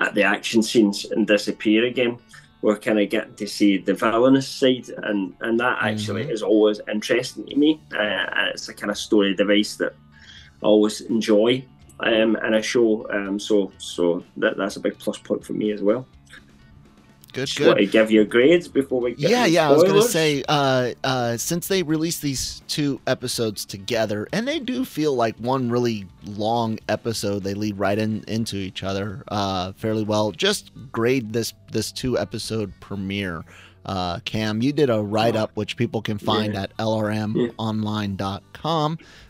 at 0.00 0.14
the 0.14 0.22
action 0.22 0.62
scenes 0.62 1.04
and 1.04 1.26
disappear 1.26 1.84
again. 1.84 2.18
We're 2.62 2.78
kind 2.78 3.00
of 3.00 3.08
getting 3.08 3.36
to 3.36 3.46
see 3.46 3.78
the 3.78 3.94
villainous 3.94 4.48
side, 4.48 4.88
and 5.02 5.34
and 5.40 5.60
that 5.60 5.78
actually 5.82 6.22
mm-hmm. 6.22 6.32
is 6.32 6.42
always 6.42 6.80
interesting 6.90 7.46
to 7.46 7.54
me. 7.54 7.82
Uh, 7.92 8.48
it's 8.54 8.68
a 8.68 8.74
kind 8.74 8.90
of 8.90 8.96
story 8.96 9.34
device 9.34 9.76
that 9.76 9.92
I 10.62 10.66
always 10.66 11.02
enjoy 11.02 11.64
um, 12.02 12.36
in 12.36 12.54
a 12.54 12.62
show. 12.62 13.08
Um, 13.10 13.38
so 13.38 13.72
so 13.78 14.24
that 14.36 14.56
that's 14.56 14.76
a 14.76 14.80
big 14.80 14.98
plus 14.98 15.18
point 15.18 15.44
for 15.44 15.52
me 15.52 15.72
as 15.72 15.82
well. 15.82 16.06
Good, 17.32 17.46
Just 17.46 17.58
good. 17.58 17.66
Want 17.68 17.78
to 17.78 17.86
give 17.86 18.10
you 18.10 18.24
grades 18.24 18.66
before 18.66 19.00
we 19.00 19.14
yeah, 19.16 19.46
yeah. 19.46 19.68
I 19.68 19.72
was 19.72 19.84
gonna 19.84 20.02
say, 20.02 20.42
uh, 20.48 20.94
uh, 21.04 21.36
since 21.36 21.68
they 21.68 21.84
released 21.84 22.22
these 22.22 22.62
two 22.66 23.00
episodes 23.06 23.64
together, 23.64 24.26
and 24.32 24.48
they 24.48 24.58
do 24.58 24.84
feel 24.84 25.14
like 25.14 25.36
one 25.36 25.70
really 25.70 26.06
long 26.24 26.80
episode, 26.88 27.44
they 27.44 27.54
lead 27.54 27.78
right 27.78 27.98
in 27.98 28.24
into 28.26 28.56
each 28.56 28.82
other 28.82 29.22
uh, 29.28 29.70
fairly 29.72 30.02
well. 30.02 30.32
Just 30.32 30.72
grade 30.90 31.32
this 31.32 31.54
this 31.70 31.92
two 31.92 32.18
episode 32.18 32.72
premiere. 32.80 33.44
Uh, 33.86 34.18
Cam, 34.24 34.60
you 34.60 34.72
did 34.72 34.90
a 34.90 35.00
write 35.00 35.36
up 35.36 35.52
which 35.54 35.76
people 35.76 36.02
can 36.02 36.18
find 36.18 36.54
yeah. 36.54 36.64
at 36.64 36.76
lrmonline.com. 36.78 37.38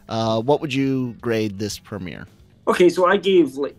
Uh, 0.09 0.41
what 0.41 0.61
would 0.61 0.75
you 0.75 1.15
grade 1.21 1.59
this 1.59 1.79
premiere? 1.79 2.27
Okay, 2.69 2.89
so 2.89 3.07
I 3.07 3.17
gave 3.17 3.55
like 3.57 3.77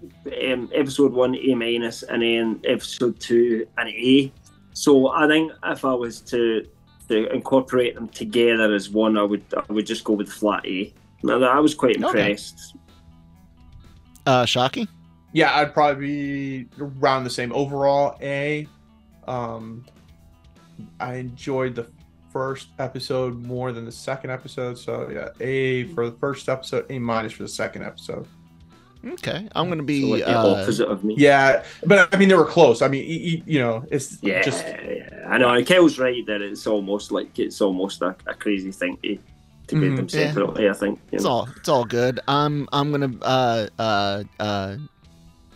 um, 0.49 0.69
episode 0.73 1.13
one 1.13 1.35
A 1.35 1.55
minus 1.55 2.03
and 2.03 2.21
then 2.21 2.61
episode 2.65 3.19
two 3.19 3.67
an 3.77 3.87
A. 3.87 4.31
So 4.73 5.09
I 5.09 5.27
think 5.27 5.51
if 5.65 5.85
I 5.85 5.93
was 5.93 6.21
to 6.21 6.67
to 7.07 7.31
incorporate 7.31 7.95
them 7.95 8.07
together 8.09 8.73
as 8.73 8.89
one, 8.89 9.17
I 9.17 9.23
would 9.23 9.43
I 9.55 9.71
would 9.71 9.85
just 9.85 10.03
go 10.03 10.13
with 10.13 10.29
flat 10.29 10.65
A. 10.65 10.93
Now 11.23 11.41
I 11.43 11.59
was 11.59 11.75
quite 11.75 11.97
impressed. 11.97 12.75
Okay. 12.75 12.79
Uh, 14.25 14.45
Shockey? 14.45 14.87
Yeah, 15.33 15.55
I'd 15.55 15.73
probably 15.73 16.65
be 16.65 16.69
around 16.79 17.23
the 17.23 17.29
same 17.29 17.53
overall 17.53 18.17
A. 18.21 18.67
Um, 19.27 19.85
I 20.99 21.15
enjoyed 21.15 21.75
the 21.75 21.87
first 22.31 22.69
episode 22.79 23.41
more 23.45 23.71
than 23.71 23.85
the 23.85 23.91
second 23.91 24.29
episode, 24.29 24.77
so 24.77 25.09
yeah, 25.09 25.29
A 25.39 25.85
for 25.93 26.09
the 26.09 26.17
first 26.17 26.49
episode, 26.49 26.85
A 26.89 26.99
minus 26.99 27.33
for 27.33 27.43
the 27.43 27.49
second 27.49 27.83
episode. 27.83 28.27
Okay, 29.05 29.47
I'm 29.55 29.67
gonna 29.69 29.83
be 29.83 30.01
so 30.01 30.07
like 30.07 30.25
the 30.25 30.39
uh, 30.39 30.47
opposite 30.47 30.87
of 30.87 31.03
me. 31.03 31.15
Yeah, 31.17 31.63
but 31.83 32.13
I 32.13 32.17
mean 32.17 32.29
they 32.29 32.35
were 32.35 32.45
close. 32.45 32.81
I 32.81 32.87
mean, 32.87 33.03
you, 33.09 33.41
you 33.45 33.59
know, 33.59 33.83
it's 33.89 34.21
yeah, 34.21 34.41
just. 34.43 34.63
Yeah. 34.65 35.25
I 35.27 35.37
know. 35.37 35.63
Kel's 35.63 35.97
right 35.97 36.25
that 36.27 36.41
it's 36.41 36.67
almost 36.67 37.11
like 37.11 37.39
it's 37.39 37.61
almost 37.61 38.01
a, 38.01 38.15
a 38.27 38.33
crazy 38.33 38.71
thing 38.71 38.97
to 39.03 39.17
to 39.67 39.75
mm, 39.75 39.95
them 39.95 40.09
separately. 40.09 40.65
Yeah. 40.65 40.71
I 40.71 40.73
think 40.73 40.99
it's 41.11 41.23
know. 41.23 41.29
all 41.29 41.49
it's 41.55 41.69
all 41.69 41.85
good. 41.85 42.19
I'm 42.27 42.67
I'm 42.73 42.91
gonna 42.91 43.13
uh 43.21 43.67
uh 43.79 44.23
uh 44.39 44.77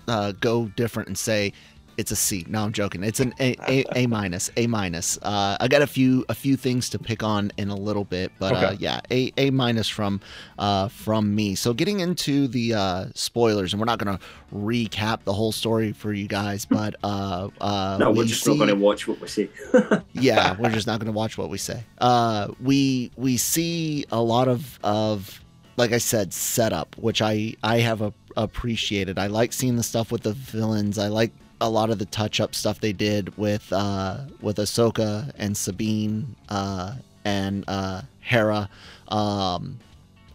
uh 0.08 0.32
go 0.40 0.68
different 0.76 1.10
and 1.10 1.18
say 1.18 1.54
it's 1.98 2.12
a 2.12 2.16
C. 2.16 2.46
No, 2.48 2.64
I'm 2.64 2.72
joking. 2.72 3.04
It's 3.04 3.20
an 3.20 3.34
A, 3.40 3.56
a, 3.96 4.08
minus. 4.08 4.52
A 4.58 4.68
minus. 4.68 5.18
Uh, 5.22 5.58
I 5.60 5.68
got 5.68 5.82
a 5.82 5.88
few 5.88 6.26
a 6.30 6.36
few 6.36 6.58
things 6.58 6.90
to 6.90 7.00
pick 7.00 7.24
on 7.24 7.52
in 7.58 7.70
a 7.70 7.76
little 7.76 8.04
bit, 8.04 8.32
but 8.40 8.54
uh, 8.54 8.58
okay. 8.58 8.66
uh, 8.66 8.78
yeah, 8.80 9.02
A 9.12 9.32
A 9.38 9.50
minus 9.52 9.88
from 9.88 10.20
uh, 10.60 10.88
from 10.90 11.34
me. 11.34 11.56
So 11.56 11.74
getting 11.74 12.00
into 12.00 12.48
the 12.48 12.74
uh, 12.74 13.06
spoilers, 13.16 13.74
and 13.74 13.80
we're 13.80 13.86
not 13.86 14.00
going 14.00 14.18
to 14.18 14.24
recap 14.54 15.24
the 15.24 15.34
whole 15.34 15.52
story 15.52 15.92
for 15.92 16.14
you 16.14 16.28
guys, 16.28 16.66
but 16.66 16.96
uh, 17.04 17.50
uh, 17.62 17.98
no, 18.00 18.12
we 18.12 18.22
are 18.22 18.26
just 18.26 18.44
see, 18.44 18.52
not 18.52 18.58
going 18.58 18.70
to 18.70 18.76
watch 18.76 19.08
what 19.08 19.20
we 19.22 19.28
see. 19.28 19.50
yeah, 20.14 20.56
we're 20.60 20.70
just 20.70 20.88
not 20.88 21.00
going 21.00 21.12
to 21.12 21.18
watch 21.18 21.38
what 21.38 21.50
we 21.50 21.58
say. 21.58 21.84
Uh, 22.00 22.50
we 22.62 23.12
we 23.16 23.38
see 23.38 24.06
a 24.12 24.22
lot 24.22 24.48
of 24.48 24.80
of 24.84 25.42
like 25.78 25.92
I 25.92 25.98
said, 25.98 26.34
setup, 26.34 26.98
which 26.98 27.22
I 27.22 27.56
I 27.64 27.80
have 27.80 28.02
a, 28.02 28.14
appreciated. 28.38 29.20
I 29.20 29.28
like 29.28 29.54
seeing 29.54 29.76
the 29.76 29.84
stuff 29.84 30.12
with 30.12 30.24
the 30.24 30.34
villains. 30.34 30.98
I 30.98 31.08
like 31.08 31.32
a 31.62 31.70
lot 31.70 31.90
of 31.90 32.00
the 32.00 32.06
touch 32.06 32.40
up 32.40 32.54
stuff 32.54 32.80
they 32.80 32.94
did 32.94 33.36
with 33.38 33.72
uh, 33.72 34.20
with 34.42 34.58
Ahsoka 34.58 35.32
and 35.38 35.56
Sabine 35.56 36.36
uh, 36.50 36.96
and 37.24 37.64
uh, 37.68 38.02
Hera. 38.20 38.70
Um, 39.08 39.80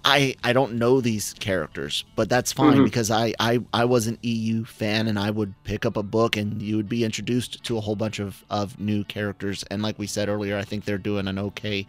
I 0.04 0.34
I 0.42 0.52
don't 0.52 0.74
know 0.74 1.00
these 1.00 1.34
characters, 1.34 2.04
but 2.16 2.28
that's 2.28 2.52
fine 2.52 2.74
mm-hmm. 2.74 2.84
because 2.84 3.10
I, 3.10 3.34
I 3.38 3.60
I 3.74 3.84
was 3.84 4.06
an 4.06 4.18
EU 4.22 4.64
fan 4.64 5.08
and 5.08 5.18
I 5.18 5.30
would 5.30 5.52
pick 5.64 5.84
up 5.84 5.96
a 5.96 6.02
book 6.02 6.36
and 6.36 6.62
you 6.62 6.76
would 6.76 6.88
be 6.88 7.04
introduced 7.04 7.62
to 7.64 7.76
a 7.76 7.80
whole 7.80 7.96
bunch 7.96 8.18
of, 8.18 8.42
of 8.48 8.80
new 8.80 9.04
characters. 9.04 9.62
And 9.70 9.82
like 9.82 9.98
we 9.98 10.06
said 10.06 10.28
earlier, 10.28 10.56
I 10.56 10.64
think 10.64 10.84
they're 10.84 10.98
doing 10.98 11.28
an 11.28 11.38
okay 11.38 11.86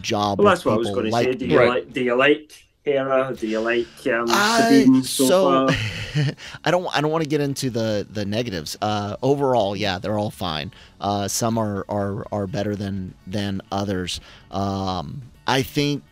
job. 0.00 0.38
Well, 0.38 0.48
that's 0.48 0.64
what 0.64 0.74
I 0.74 0.76
was 0.76 0.90
going 0.90 1.06
to 1.06 1.10
like, 1.10 1.26
say. 1.26 1.34
Do 1.34 1.46
you 1.46 1.58
right. 1.58 1.68
like? 1.68 1.92
Do 1.92 2.02
you 2.02 2.14
like 2.14 2.66
era? 2.86 3.34
Do 3.38 3.46
you 3.46 3.60
like 3.60 3.86
um, 4.06 5.02
so, 5.02 5.26
so 5.26 5.68
I 6.64 6.70
don't 6.70 6.96
I 6.96 7.00
don't 7.00 7.10
want 7.10 7.24
to 7.24 7.28
get 7.28 7.40
into 7.40 7.70
the 7.70 8.06
the 8.08 8.24
negatives. 8.24 8.76
Uh, 8.80 9.16
overall, 9.22 9.76
yeah, 9.76 9.98
they're 9.98 10.18
all 10.18 10.30
fine. 10.30 10.72
Uh, 11.00 11.28
some 11.28 11.58
are, 11.58 11.84
are 11.88 12.26
are 12.32 12.46
better 12.46 12.76
than 12.76 13.14
than 13.26 13.60
others. 13.70 14.20
Um, 14.50 15.22
I 15.46 15.62
think 15.62 16.02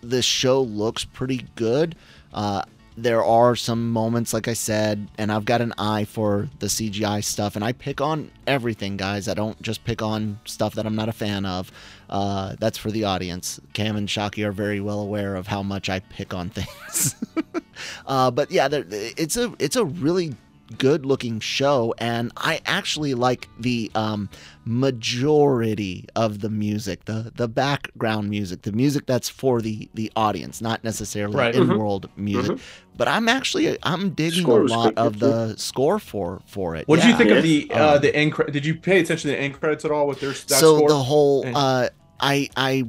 the 0.00 0.22
show 0.22 0.62
looks 0.62 1.04
pretty 1.04 1.46
good. 1.56 1.96
Uh, 2.32 2.62
there 2.96 3.24
are 3.24 3.56
some 3.56 3.90
moments, 3.90 4.34
like 4.34 4.48
I 4.48 4.52
said, 4.52 5.08
and 5.16 5.32
I've 5.32 5.46
got 5.46 5.62
an 5.62 5.72
eye 5.78 6.04
for 6.04 6.48
the 6.58 6.66
CGI 6.66 7.24
stuff, 7.24 7.56
and 7.56 7.64
I 7.64 7.72
pick 7.72 8.00
on 8.00 8.30
everything, 8.46 8.96
guys. 8.98 9.28
I 9.28 9.34
don't 9.34 9.60
just 9.62 9.84
pick 9.84 10.02
on 10.02 10.38
stuff 10.44 10.74
that 10.74 10.84
I'm 10.84 10.94
not 10.94 11.08
a 11.08 11.12
fan 11.12 11.46
of. 11.46 11.72
Uh, 12.12 12.56
that's 12.60 12.76
for 12.76 12.90
the 12.90 13.04
audience. 13.04 13.58
Cam 13.72 13.96
and 13.96 14.06
Shockey 14.06 14.44
are 14.44 14.52
very 14.52 14.80
well 14.80 15.00
aware 15.00 15.34
of 15.34 15.46
how 15.46 15.62
much 15.62 15.88
I 15.88 16.00
pick 16.00 16.34
on 16.34 16.50
things. 16.50 17.16
uh, 18.06 18.30
but 18.30 18.50
yeah, 18.50 18.68
it's 18.70 19.38
a 19.38 19.54
it's 19.58 19.76
a 19.76 19.86
really 19.86 20.34
good 20.78 21.04
looking 21.04 21.40
show 21.40 21.94
and 21.98 22.32
i 22.38 22.60
actually 22.64 23.12
like 23.12 23.48
the 23.58 23.90
um, 23.94 24.28
majority 24.64 26.06
of 26.16 26.40
the 26.40 26.48
music 26.48 27.04
the 27.04 27.32
the 27.36 27.48
background 27.48 28.30
music 28.30 28.62
the 28.62 28.72
music 28.72 29.04
that's 29.06 29.28
for 29.28 29.60
the 29.60 29.88
the 29.92 30.10
audience 30.16 30.62
not 30.62 30.82
necessarily 30.82 31.36
right. 31.36 31.54
in 31.54 31.78
world 31.78 32.08
mm-hmm. 32.08 32.24
music 32.24 32.56
mm-hmm. 32.56 32.96
but 32.96 33.06
i'm 33.06 33.28
actually 33.28 33.76
i'm 33.82 34.10
digging 34.10 34.46
a 34.46 34.54
lot 34.54 34.96
of 34.96 35.18
the 35.18 35.54
score 35.56 35.98
for 35.98 36.40
for 36.46 36.74
it 36.74 36.86
what 36.88 36.98
yeah. 36.98 37.06
did 37.06 37.10
you 37.10 37.16
think 37.18 37.30
of 37.30 37.42
the 37.42 37.70
uh 37.72 37.96
um, 37.96 38.00
the 38.00 38.14
end 38.14 38.32
cre- 38.32 38.50
did 38.50 38.64
you 38.64 38.74
pay 38.74 39.00
attention 39.00 39.30
to 39.30 39.36
the 39.36 39.42
end 39.42 39.58
credits 39.58 39.84
at 39.84 39.90
all 39.90 40.06
with 40.06 40.20
their 40.20 40.32
so 40.32 40.76
score? 40.76 40.88
the 40.88 40.96
whole 40.96 41.44
uh 41.54 41.88
i 42.22 42.48
i 42.56 42.84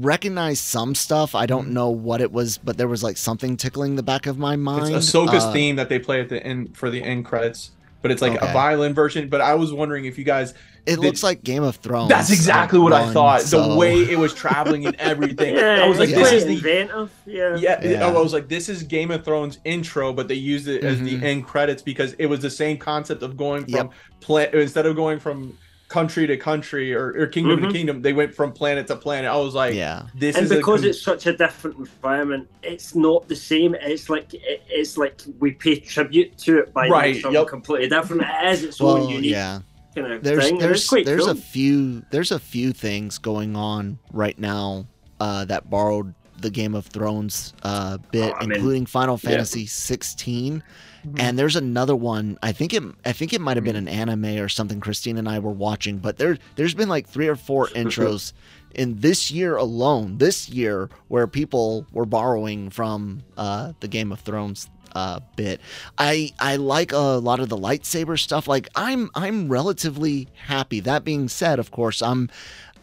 recognize 0.00 0.60
some 0.60 0.94
stuff. 0.94 1.34
I 1.34 1.46
don't 1.46 1.66
mm-hmm. 1.66 1.74
know 1.74 1.90
what 1.90 2.20
it 2.20 2.32
was, 2.32 2.58
but 2.58 2.76
there 2.76 2.88
was 2.88 3.02
like 3.02 3.16
something 3.16 3.56
tickling 3.56 3.96
the 3.96 4.02
back 4.02 4.26
of 4.26 4.38
my 4.38 4.56
mind. 4.56 4.94
It's 4.94 5.10
Ahsoka's 5.10 5.44
uh, 5.44 5.52
theme 5.52 5.76
that 5.76 5.88
they 5.88 5.98
play 5.98 6.20
at 6.20 6.28
the 6.28 6.42
end 6.42 6.76
for 6.76 6.90
the 6.90 7.02
end 7.02 7.24
credits, 7.24 7.72
but 8.02 8.10
it's 8.10 8.22
like 8.22 8.36
okay. 8.36 8.50
a 8.50 8.52
violin 8.52 8.94
version. 8.94 9.28
But 9.28 9.40
I 9.40 9.54
was 9.54 9.72
wondering 9.72 10.04
if 10.06 10.18
you 10.18 10.24
guys. 10.24 10.54
It 10.86 10.96
did, 10.96 10.98
looks 10.98 11.22
like 11.22 11.42
Game 11.42 11.62
of 11.62 11.76
Thrones. 11.76 12.10
That's 12.10 12.30
exactly 12.30 12.78
what 12.78 12.92
I 12.92 13.10
thought. 13.10 13.40
So. 13.40 13.70
The 13.70 13.76
way 13.76 14.02
it 14.02 14.18
was 14.18 14.34
traveling 14.34 14.84
and 14.84 14.94
everything. 14.98 15.54
yeah, 15.54 15.82
I 15.82 15.88
was 15.88 15.98
like, 15.98 16.10
yeah. 16.10 16.16
this 16.16 16.32
is 16.32 16.44
the 16.44 16.56
inventive. 16.56 17.10
Yeah. 17.24 17.56
yeah. 17.56 17.82
Yeah. 17.82 18.06
I 18.06 18.10
was 18.10 18.34
like, 18.34 18.48
this 18.48 18.68
is 18.68 18.82
Game 18.82 19.10
of 19.10 19.24
Thrones 19.24 19.60
intro, 19.64 20.12
but 20.12 20.28
they 20.28 20.34
used 20.34 20.68
it 20.68 20.84
as 20.84 20.98
mm-hmm. 20.98 21.20
the 21.20 21.26
end 21.26 21.46
credits 21.46 21.80
because 21.80 22.12
it 22.18 22.26
was 22.26 22.40
the 22.40 22.50
same 22.50 22.76
concept 22.76 23.22
of 23.22 23.38
going 23.38 23.62
from 23.62 23.72
yep. 23.72 23.92
play 24.20 24.50
instead 24.52 24.84
of 24.84 24.94
going 24.94 25.18
from 25.18 25.56
country 25.94 26.26
to 26.26 26.36
country 26.36 26.92
or, 26.92 27.14
or 27.16 27.28
kingdom 27.28 27.60
mm-hmm. 27.60 27.68
to 27.68 27.72
kingdom. 27.72 28.02
They 28.02 28.12
went 28.12 28.34
from 28.34 28.52
planet 28.52 28.88
to 28.88 28.96
planet. 28.96 29.30
I 29.30 29.36
was 29.36 29.54
like, 29.54 29.74
yeah, 29.74 30.06
this 30.12 30.34
and 30.34 30.46
is 30.46 30.50
because 30.50 30.80
com- 30.80 30.90
it's 30.90 31.00
such 31.00 31.26
a 31.26 31.36
different 31.36 31.78
environment, 31.78 32.50
it's 32.64 32.96
not 32.96 33.28
the 33.28 33.36
same. 33.36 33.76
It's 33.80 34.10
like 34.10 34.30
it's 34.32 34.96
like 34.98 35.22
we 35.38 35.52
pay 35.52 35.78
tribute 35.78 36.36
to 36.38 36.58
it 36.58 36.74
by 36.74 36.88
right, 36.88 37.22
something 37.22 37.40
yep. 37.40 37.46
completely 37.46 37.88
different. 37.88 38.22
It 38.22 38.52
is 38.52 38.64
its 38.64 38.80
well, 38.80 38.96
own 38.96 39.08
unique. 39.08 39.30
Yeah. 39.30 39.60
Kind 39.94 40.12
of 40.12 40.24
there's 40.24 40.48
thing. 40.48 40.58
there's 40.58 40.90
there's 40.90 41.22
cool. 41.22 41.30
a 41.30 41.36
few 41.36 42.02
there's 42.10 42.32
a 42.32 42.40
few 42.40 42.72
things 42.72 43.18
going 43.18 43.54
on 43.54 44.00
right 44.12 44.36
now 44.36 44.88
uh, 45.20 45.44
that 45.44 45.70
borrowed 45.70 46.12
the 46.38 46.50
Game 46.50 46.74
of 46.74 46.86
Thrones 46.86 47.54
uh, 47.62 47.98
bit, 48.10 48.34
oh, 48.36 48.44
including 48.44 48.86
Final 48.86 49.16
Fantasy 49.16 49.60
yeah. 49.60 49.68
16 49.68 50.64
Mm-hmm. 51.06 51.20
And 51.20 51.38
there's 51.38 51.56
another 51.56 51.94
one. 51.94 52.38
I 52.42 52.52
think 52.52 52.72
it. 52.72 52.82
I 53.04 53.12
think 53.12 53.32
it 53.32 53.40
might 53.40 53.56
have 53.56 53.64
been 53.64 53.76
an 53.76 53.88
anime 53.88 54.38
or 54.38 54.48
something. 54.48 54.80
Christine 54.80 55.18
and 55.18 55.28
I 55.28 55.38
were 55.38 55.52
watching, 55.52 55.98
but 55.98 56.16
there 56.16 56.38
there's 56.56 56.74
been 56.74 56.88
like 56.88 57.06
three 57.06 57.28
or 57.28 57.36
four 57.36 57.66
intros 57.74 58.32
in 58.74 59.00
this 59.00 59.30
year 59.30 59.56
alone. 59.56 60.18
This 60.18 60.48
year 60.48 60.88
where 61.08 61.26
people 61.26 61.86
were 61.92 62.06
borrowing 62.06 62.70
from 62.70 63.22
uh, 63.36 63.72
the 63.80 63.88
Game 63.88 64.12
of 64.12 64.20
Thrones 64.20 64.70
uh, 64.94 65.20
bit. 65.36 65.60
I 65.98 66.32
I 66.38 66.56
like 66.56 66.92
a 66.92 66.98
lot 66.98 67.40
of 67.40 67.48
the 67.48 67.58
lightsaber 67.58 68.18
stuff. 68.18 68.48
Like 68.48 68.68
I'm 68.74 69.10
I'm 69.14 69.48
relatively 69.48 70.28
happy. 70.46 70.80
That 70.80 71.04
being 71.04 71.28
said, 71.28 71.58
of 71.58 71.70
course, 71.70 72.00
I'm 72.00 72.30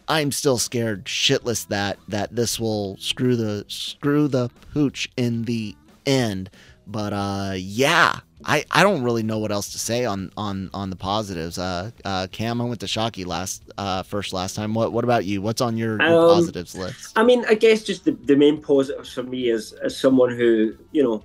I'm 0.08 0.32
still 0.32 0.58
scared 0.58 1.06
shitless 1.06 1.66
that 1.68 1.98
that 2.08 2.34
this 2.34 2.60
will 2.60 2.96
screw 2.98 3.36
the 3.36 3.64
screw 3.68 4.28
the 4.28 4.50
pooch 4.72 5.10
in 5.16 5.44
the 5.44 5.74
end 6.06 6.50
But 6.86 7.12
uh, 7.12 7.52
yeah, 7.56 8.18
I, 8.44 8.64
I 8.70 8.82
don't 8.82 9.02
really 9.02 9.22
know 9.22 9.38
what 9.38 9.52
else 9.52 9.72
to 9.72 9.78
say 9.78 10.04
on 10.04 10.30
on 10.36 10.68
on 10.74 10.90
the 10.90 10.96
positives. 10.96 11.58
Uh, 11.58 11.90
uh, 12.04 12.26
Cam, 12.32 12.60
I 12.60 12.64
went 12.64 12.80
to 12.80 12.86
Shockey 12.86 13.24
last 13.24 13.62
uh, 13.78 14.02
first 14.02 14.32
last 14.32 14.56
time. 14.56 14.74
What 14.74 14.92
what 14.92 15.04
about 15.04 15.24
you? 15.24 15.40
What's 15.42 15.60
on 15.60 15.76
your, 15.76 15.94
Um, 16.02 16.28
positives 16.28 16.74
list? 16.74 17.12
I 17.16 17.22
mean, 17.22 17.44
I 17.48 17.54
guess 17.54 17.82
just 17.82 18.04
the, 18.04 18.12
the 18.12 18.36
main 18.36 18.60
positives 18.60 19.12
for 19.12 19.22
me 19.22 19.50
as 19.50 19.72
as 19.84 19.96
someone 19.96 20.30
who, 20.36 20.74
you 20.90 21.02
know, 21.02 21.22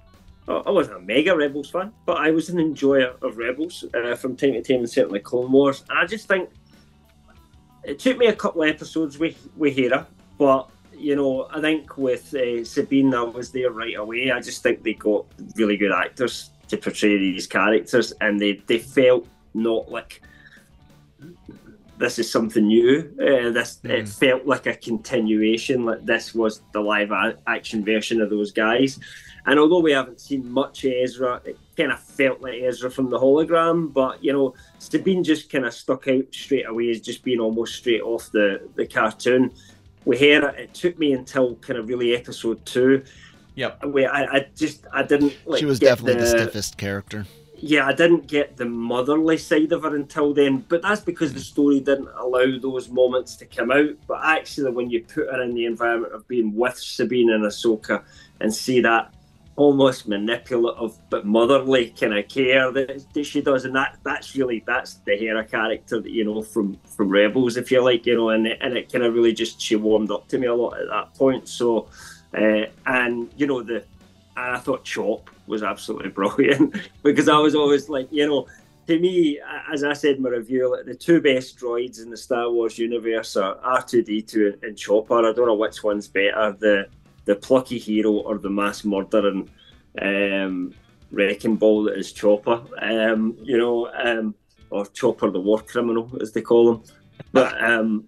I 0.47 0.53
I 0.67 0.69
wasn't 0.69 0.97
a 0.97 1.01
mega 1.01 1.35
Rebels 1.35 1.69
fan, 1.69 1.91
but 2.05 2.17
I 2.17 2.31
was 2.31 2.49
an 2.49 2.59
enjoyer 2.59 3.15
of 3.21 3.37
Rebels 3.37 3.83
uh, 3.93 4.15
from 4.15 4.35
time 4.35 4.53
to 4.53 4.61
time, 4.61 4.79
and 4.79 4.89
certainly 4.89 5.19
Clone 5.19 5.51
Wars. 5.51 5.83
And 5.89 5.97
I 5.97 6.05
just 6.05 6.27
think 6.27 6.49
it 7.83 7.99
took 7.99 8.17
me 8.17 8.27
a 8.27 8.35
couple 8.35 8.61
of 8.61 8.69
episodes 8.69 9.17
with 9.17 9.49
with 9.55 9.75
Hera, 9.75 10.05
but 10.37 10.69
you 10.98 11.16
know, 11.16 11.48
I 11.51 11.62
think 11.62 11.98
with 11.98 12.34
uh, 12.34 12.63
Sabine, 12.63 13.13
I 13.13 13.24
was 13.24 13.51
there 13.51 13.72
right 13.72 13.96
away. 13.96 14.32
I 14.32 14.39
just 14.39 14.63
think 14.63 14.84
they 14.84 14.94
got 14.94 15.25
really 15.56 15.77
good 15.77 15.92
actors 15.92 16.51
to 16.68 16.77
portray 16.77 17.18
these 17.18 17.48
characters, 17.48 18.13
and 18.22 18.39
they 18.39 18.54
they 18.68 18.80
felt 18.80 19.27
not 19.54 19.89
like 19.92 20.22
this 21.98 22.20
is 22.20 22.32
something 22.32 22.68
new. 22.68 23.12
Uh, 23.20 23.51
this 23.51 23.80
it 23.84 24.08
felt 24.08 24.46
like 24.46 24.66
a 24.66 24.75
continuation. 24.75 25.86
Like 25.86 26.06
this 26.06 26.36
was 26.36 26.62
the 26.74 26.82
live 26.82 27.12
a- 27.12 27.38
action 27.48 27.84
version 27.84 28.22
of 28.22 28.30
those 28.30 28.51
guys. 28.51 29.00
And 29.46 29.60
although 29.60 29.80
we 29.80 29.94
haven't 29.94 30.20
seen 30.20 30.50
much 30.51 30.84
Ezra, 30.84 31.42
it 31.46 31.58
kind 31.77 31.92
of 31.92 32.01
felt 32.01 32.42
like 32.42 32.62
Ezra 32.62 32.92
from 32.92 33.10
the 33.10 33.18
hologram. 33.18 33.94
But 33.94 34.24
you 34.24 34.34
know, 34.34 34.54
Sabine 34.80 35.24
just 35.24 35.50
kind 35.50 35.66
of 35.66 35.74
stuck 35.74 36.08
out 36.08 36.25
straight 36.32 36.68
away 36.68 36.89
as 36.92 37.01
just 37.01 37.24
being 37.24 37.39
almost 37.39 37.75
straight 37.75 38.01
off 38.01 38.30
the 38.32 38.68
the 38.75 38.86
cartoon. 38.86 39.51
With 40.07 40.19
Hera, 40.19 40.53
it 40.53 40.73
took 40.73 40.97
me 40.97 41.11
until 41.11 41.55
kind 41.55 41.77
of 41.77 41.89
really 41.89 42.15
episode 42.15 42.65
two. 42.65 43.03
Yep. 43.55 43.87
Where 43.87 44.09
I, 44.09 44.23
I 44.23 44.47
just 44.55 44.85
I 44.93 45.03
didn't 45.03 45.35
like 45.45 45.59
she 45.59 45.65
was 45.65 45.79
get 45.79 45.97
definitely 45.97 46.21
the, 46.21 46.27
stiffest 46.27 46.77
character. 46.77 47.25
yeah, 47.57 47.85
I 47.85 47.91
didn't 47.91 48.25
get 48.25 48.55
the 48.55 48.63
motherly 48.63 49.37
side 49.37 49.73
of 49.73 49.83
her 49.83 49.93
until 49.97 50.33
then, 50.33 50.63
but 50.69 50.81
that's 50.81 51.01
because 51.01 51.33
the 51.33 51.41
mm. 51.41 51.51
story 51.51 51.79
didn't 51.81 52.07
allow 52.15 52.57
those 52.57 52.87
moments 52.87 53.35
to 53.35 53.45
come 53.45 53.69
out. 53.69 53.89
But 54.07 54.21
actually, 54.23 54.71
when 54.71 54.89
you 54.89 55.03
put 55.03 55.29
her 55.29 55.41
in 55.41 55.53
the 55.53 55.65
environment 55.65 56.13
of 56.13 56.25
being 56.29 56.55
with 56.55 56.77
Sabine 56.77 57.31
and 57.31 57.43
Ahsoka 57.43 58.01
and 58.39 58.53
see 58.55 58.79
that 58.79 59.13
almost 59.57 60.07
manipulative 60.07 60.97
but 61.09 61.25
motherly 61.25 61.89
kind 61.89 62.17
of 62.17 62.27
care 62.29 62.71
that, 62.71 63.03
that 63.13 63.25
she 63.25 63.41
does, 63.41 63.65
and 63.65 63.75
that 63.75 63.97
that's 64.03 64.35
really 64.35 64.63
that's 64.65 64.95
the 65.05 65.17
Hera 65.17 65.43
character 65.43 65.99
that 65.99 66.11
you 66.11 66.23
know 66.23 66.41
from 66.41 66.79
from 66.95 67.09
Rebels, 67.09 67.57
if 67.57 67.71
you 67.71 67.83
like, 67.83 68.05
you 68.05 68.15
know, 68.15 68.29
and 68.29 68.47
it, 68.47 68.59
and 68.61 68.77
it 68.77 68.91
kind 68.91 69.03
of 69.03 69.13
really 69.13 69.33
just 69.33 69.59
she 69.59 69.75
warmed 69.75 70.11
up 70.11 70.27
to 70.29 70.37
me 70.37 70.47
a 70.47 70.55
lot 70.55 70.79
at 70.79 70.87
that 70.87 71.13
point. 71.15 71.49
So, 71.49 71.89
uh, 72.37 72.65
and 72.85 73.29
you 73.35 73.47
know 73.47 73.61
the 73.61 73.83
and 74.37 74.55
I 74.55 74.59
thought 74.59 74.83
Chop 74.85 75.29
was 75.47 75.63
absolutely 75.63 76.09
brilliant 76.19 76.75
because 77.03 77.27
I 77.27 77.37
was 77.37 77.55
always 77.55 77.89
like, 77.89 78.07
you 78.11 78.27
know, 78.27 78.47
to 78.87 78.99
me, 78.99 79.39
as 79.71 79.83
I 79.83 79.93
said 79.93 80.15
in 80.17 80.21
my 80.21 80.29
review, 80.29 80.71
like 80.71 80.85
the 80.85 80.95
two 80.95 81.19
best 81.19 81.57
droids 81.57 82.01
in 82.01 82.09
the 82.09 82.15
Star 82.15 82.49
Wars 82.49 82.77
universe 82.77 83.35
are 83.35 83.57
R2D2 83.57 84.63
and 84.63 84.77
Chopper. 84.77 85.17
I 85.17 85.33
don't 85.33 85.47
know 85.47 85.55
which 85.55 85.83
one's 85.83 86.07
better, 86.07 86.55
the 86.57 86.87
the 87.27 87.36
plucky 87.36 87.77
hero 87.77 88.13
or 88.13 88.39
the 88.39 88.50
mass 88.50 88.84
murdering 88.84 89.50
um, 90.01 90.74
wrecking 91.12 91.57
ball 91.57 91.84
that 91.84 91.98
is 91.98 92.12
Chopper. 92.12 92.63
Um, 92.81 93.38
you 93.43 93.57
know, 93.57 93.91
um, 93.93 94.34
or 94.69 94.86
Chopper 94.88 95.29
the 95.29 95.39
war 95.39 95.62
criminal, 95.62 96.10
as 96.22 96.31
they 96.31 96.41
call 96.41 96.74
him. 96.74 96.84
But 97.31 97.62
um, 97.72 98.05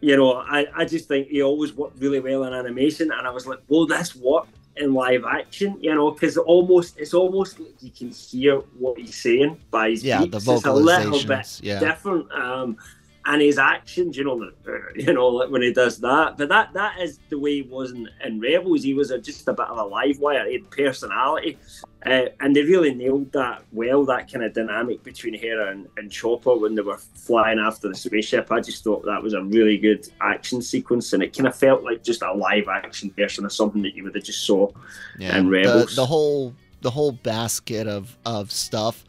you 0.00 0.16
know, 0.16 0.34
I, 0.34 0.66
I 0.76 0.84
just 0.84 1.08
think 1.08 1.28
he 1.28 1.42
always 1.42 1.72
worked 1.72 1.98
really 1.98 2.20
well 2.20 2.44
in 2.44 2.52
animation, 2.52 3.10
and 3.10 3.26
I 3.26 3.30
was 3.30 3.46
like, 3.46 3.60
well, 3.68 3.86
this 3.86 4.14
work 4.14 4.46
in 4.76 4.92
live 4.92 5.24
action, 5.24 5.78
you 5.80 5.94
know, 5.94 6.10
because 6.10 6.36
almost 6.36 6.98
it's 6.98 7.14
almost 7.14 7.58
like 7.58 7.74
you 7.80 7.90
can 7.90 8.10
hear 8.10 8.56
what 8.78 8.98
he's 8.98 9.14
saying 9.14 9.58
by 9.70 9.90
his 9.90 10.04
Yeah, 10.04 10.20
the 10.20 10.26
beats. 10.26 10.48
It's 10.48 10.64
a 10.66 10.72
little 10.72 11.12
bit 11.12 11.28
vocalizations. 11.28 11.60
Yeah. 11.62 11.80
different. 11.80 12.30
Um, 12.32 12.76
and 13.26 13.40
his 13.40 13.58
actions, 13.58 14.16
you 14.16 14.24
know, 14.24 14.50
you 14.96 15.12
know, 15.12 15.28
like 15.28 15.50
when 15.50 15.62
he 15.62 15.72
does 15.72 15.98
that. 16.00 16.36
But 16.36 16.48
that 16.50 16.72
that 16.74 17.00
is 17.00 17.18
the 17.30 17.38
way 17.38 17.56
he 17.56 17.62
was 17.62 17.92
in, 17.92 18.08
in 18.22 18.40
Rebels. 18.40 18.82
He 18.82 18.94
was 18.94 19.10
a, 19.10 19.18
just 19.18 19.48
a 19.48 19.52
bit 19.52 19.66
of 19.66 19.78
a 19.78 19.84
live 19.84 20.18
wire. 20.18 20.46
He 20.46 20.54
had 20.54 20.70
personality, 20.70 21.58
uh, 22.04 22.26
and 22.40 22.54
they 22.54 22.62
really 22.62 22.94
nailed 22.94 23.32
that 23.32 23.62
well. 23.72 24.04
That 24.04 24.30
kind 24.30 24.44
of 24.44 24.52
dynamic 24.52 25.02
between 25.02 25.34
Hera 25.34 25.70
and, 25.70 25.88
and 25.96 26.10
Chopper 26.10 26.54
when 26.54 26.74
they 26.74 26.82
were 26.82 26.98
flying 26.98 27.58
after 27.58 27.88
the 27.88 27.94
spaceship. 27.94 28.52
I 28.52 28.60
just 28.60 28.84
thought 28.84 29.04
that 29.06 29.22
was 29.22 29.32
a 29.32 29.42
really 29.42 29.78
good 29.78 30.06
action 30.20 30.60
sequence, 30.60 31.12
and 31.14 31.22
it 31.22 31.34
kind 31.34 31.46
of 31.46 31.56
felt 31.56 31.82
like 31.82 32.02
just 32.04 32.22
a 32.22 32.32
live 32.32 32.68
action 32.68 33.10
version 33.16 33.44
of 33.44 33.52
something 33.52 33.82
that 33.82 33.94
you 33.94 34.04
would 34.04 34.14
have 34.14 34.24
just 34.24 34.44
saw 34.44 34.70
Yeah, 35.18 35.40
the, 35.40 35.48
Rebels. 35.48 35.96
the 35.96 36.06
whole 36.06 36.54
the 36.82 36.90
whole 36.90 37.12
basket 37.12 37.86
of 37.86 38.18
of 38.26 38.52
stuff 38.52 39.02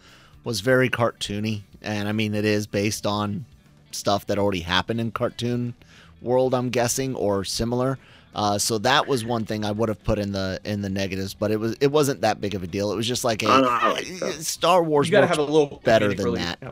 was 0.46 0.62
very 0.62 0.90
cartoony, 0.90 1.64
and 1.82 2.08
I 2.08 2.14
mean 2.14 2.34
it 2.34 2.46
is 2.46 2.66
based 2.66 3.06
on 3.06 3.46
stuff 3.96 4.26
that 4.28 4.38
already 4.38 4.62
happened 4.62 5.00
in 5.00 5.12
cartoon 5.12 5.74
world, 6.22 6.54
I'm 6.54 6.70
guessing, 6.70 7.16
or 7.16 7.44
similar. 7.44 7.98
Uh, 8.34 8.58
so 8.58 8.78
that 8.80 9.08
was 9.08 9.24
one 9.24 9.46
thing 9.46 9.64
I 9.64 9.72
would 9.72 9.88
have 9.88 10.04
put 10.04 10.20
in 10.20 10.34
the 10.34 10.60
in 10.66 10.82
the 10.82 10.90
negatives, 10.90 11.34
but 11.34 11.52
it 11.52 11.58
was 11.58 11.78
it 11.80 11.88
wasn't 11.88 12.22
that 12.22 12.42
big 12.42 12.54
of 12.54 12.64
a 12.64 12.68
deal. 12.68 12.92
It 12.92 12.96
was 12.98 13.08
just 13.08 13.24
like 13.24 13.44
a 13.44 13.48
I 13.48 13.62
know, 13.62 13.70
I 13.70 13.92
like 13.94 14.20
that. 14.20 14.34
Star 14.44 14.84
Wars. 14.84 15.08
You 15.08 15.14
got 15.14 15.22
to 15.22 15.28
have 15.28 15.38
a 15.38 15.44
little 15.44 15.82
better 15.86 16.14
than 16.14 16.26
relief. 16.26 16.44
that. 16.44 16.58
Yeah. 16.62 16.72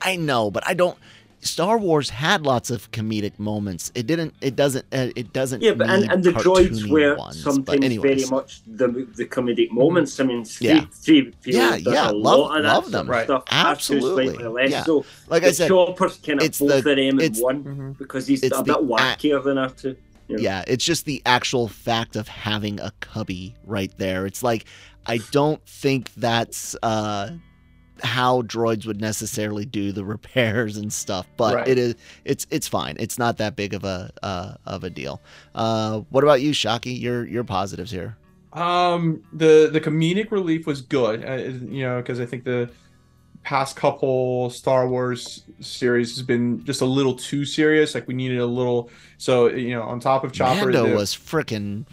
I 0.00 0.16
know, 0.16 0.50
but 0.52 0.66
I 0.68 0.74
don't. 0.74 0.96
Star 1.42 1.78
Wars 1.78 2.10
had 2.10 2.42
lots 2.42 2.70
of 2.70 2.90
comedic 2.90 3.38
moments. 3.38 3.90
It 3.94 4.06
didn't. 4.06 4.34
It 4.42 4.56
doesn't. 4.56 4.84
Uh, 4.92 5.08
it 5.16 5.32
doesn't. 5.32 5.62
Yeah, 5.62 5.72
but 5.72 5.88
and, 5.88 6.02
need 6.02 6.10
and 6.12 6.22
the 6.24 6.32
droids 6.32 6.88
were 6.88 7.16
ones, 7.16 7.42
sometimes 7.42 7.96
very 7.96 8.24
much 8.26 8.60
the 8.66 8.88
the 9.16 9.24
comedic 9.24 9.70
moments. 9.70 10.20
I 10.20 10.24
mean, 10.24 10.44
Yeah. 10.60 10.84
three, 10.92 11.32
three 11.42 11.54
Yeah, 11.54 11.76
yeah, 11.76 12.10
a 12.10 12.12
love- 12.12 12.38
lot 12.40 12.56
of 12.58 12.62
that 12.64 12.72
love 12.74 12.90
them. 12.92 13.06
Right. 13.10 13.24
stuff. 13.24 13.44
Absolutely. 13.50 14.28
less. 14.28 14.70
Yeah. 14.70 14.84
So 14.84 15.04
Like 15.28 15.44
I 15.44 15.48
the 15.48 15.54
said, 15.54 15.68
Chopper's 15.68 16.16
kind 16.18 16.40
of 16.40 16.44
it's 16.46 16.58
both 16.58 16.68
the- 16.68 16.76
of 16.78 16.84
them 16.84 16.98
in 16.98 17.20
it's- 17.20 17.40
one 17.42 17.64
Mhm. 17.64 17.98
because 17.98 18.26
he's 18.26 18.42
it's 18.42 18.54
a 18.54 18.62
the 18.62 18.64
bit 18.64 18.76
act- 18.98 19.22
wackier 19.22 19.42
than 19.42 19.56
R2. 19.56 19.96
you 20.28 20.36
know. 20.36 20.42
Yeah, 20.42 20.62
it's 20.68 20.84
just 20.84 21.06
the 21.06 21.22
actual 21.26 21.68
fact 21.68 22.16
of 22.16 22.28
having 22.28 22.78
a 22.80 22.92
cubby 23.00 23.54
right 23.66 23.92
there. 23.96 24.26
It's 24.26 24.42
like 24.42 24.64
I 25.06 25.18
don't 25.32 25.64
think 25.66 26.10
that's 26.18 26.76
uh 26.82 27.30
how 28.02 28.42
droids 28.42 28.86
would 28.86 29.00
necessarily 29.00 29.64
do 29.64 29.92
the 29.92 30.04
repairs 30.14 30.76
and 30.76 30.92
stuff, 30.92 31.26
but 31.36 31.54
Right. 31.54 31.68
it 31.68 31.78
is 31.78 31.94
it's 32.24 32.46
it's 32.50 32.68
fine. 32.68 32.96
It's 32.98 33.18
not 33.18 33.38
that 33.38 33.56
big 33.56 33.74
of 33.74 33.84
a 33.84 34.10
uh, 34.22 34.54
of 34.66 34.84
a 34.84 34.90
deal. 34.90 35.20
Uh 35.54 36.00
what 36.10 36.24
about 36.24 36.40
you, 36.40 36.52
Shockey? 36.52 36.98
Your 37.00 37.26
your 37.26 37.44
positives 37.44 37.90
here. 37.90 38.16
Um, 38.52 39.22
the 39.32 39.70
the 39.72 39.80
comedic 39.80 40.32
relief 40.32 40.66
was 40.66 40.80
good, 40.80 41.24
uh, 41.24 41.36
you 41.72 41.82
know, 41.84 41.98
because 41.98 42.18
I 42.18 42.26
think 42.26 42.42
the 42.44 42.68
past 43.42 43.76
couple 43.76 44.50
Star 44.50 44.88
Wars 44.88 45.44
series 45.60 46.16
has 46.16 46.22
been 46.26 46.64
just 46.64 46.80
a 46.80 46.84
little 46.84 47.14
too 47.14 47.44
serious. 47.44 47.94
Like 47.94 48.08
we 48.08 48.14
needed 48.14 48.38
a 48.38 48.46
little. 48.46 48.90
So 49.18 49.48
you 49.48 49.70
know, 49.70 49.82
on 49.82 50.00
top 50.00 50.24
of 50.24 50.32
Chopper, 50.32 50.64
Mando 50.72 50.96
was 50.96 51.14
freaking 51.14 51.84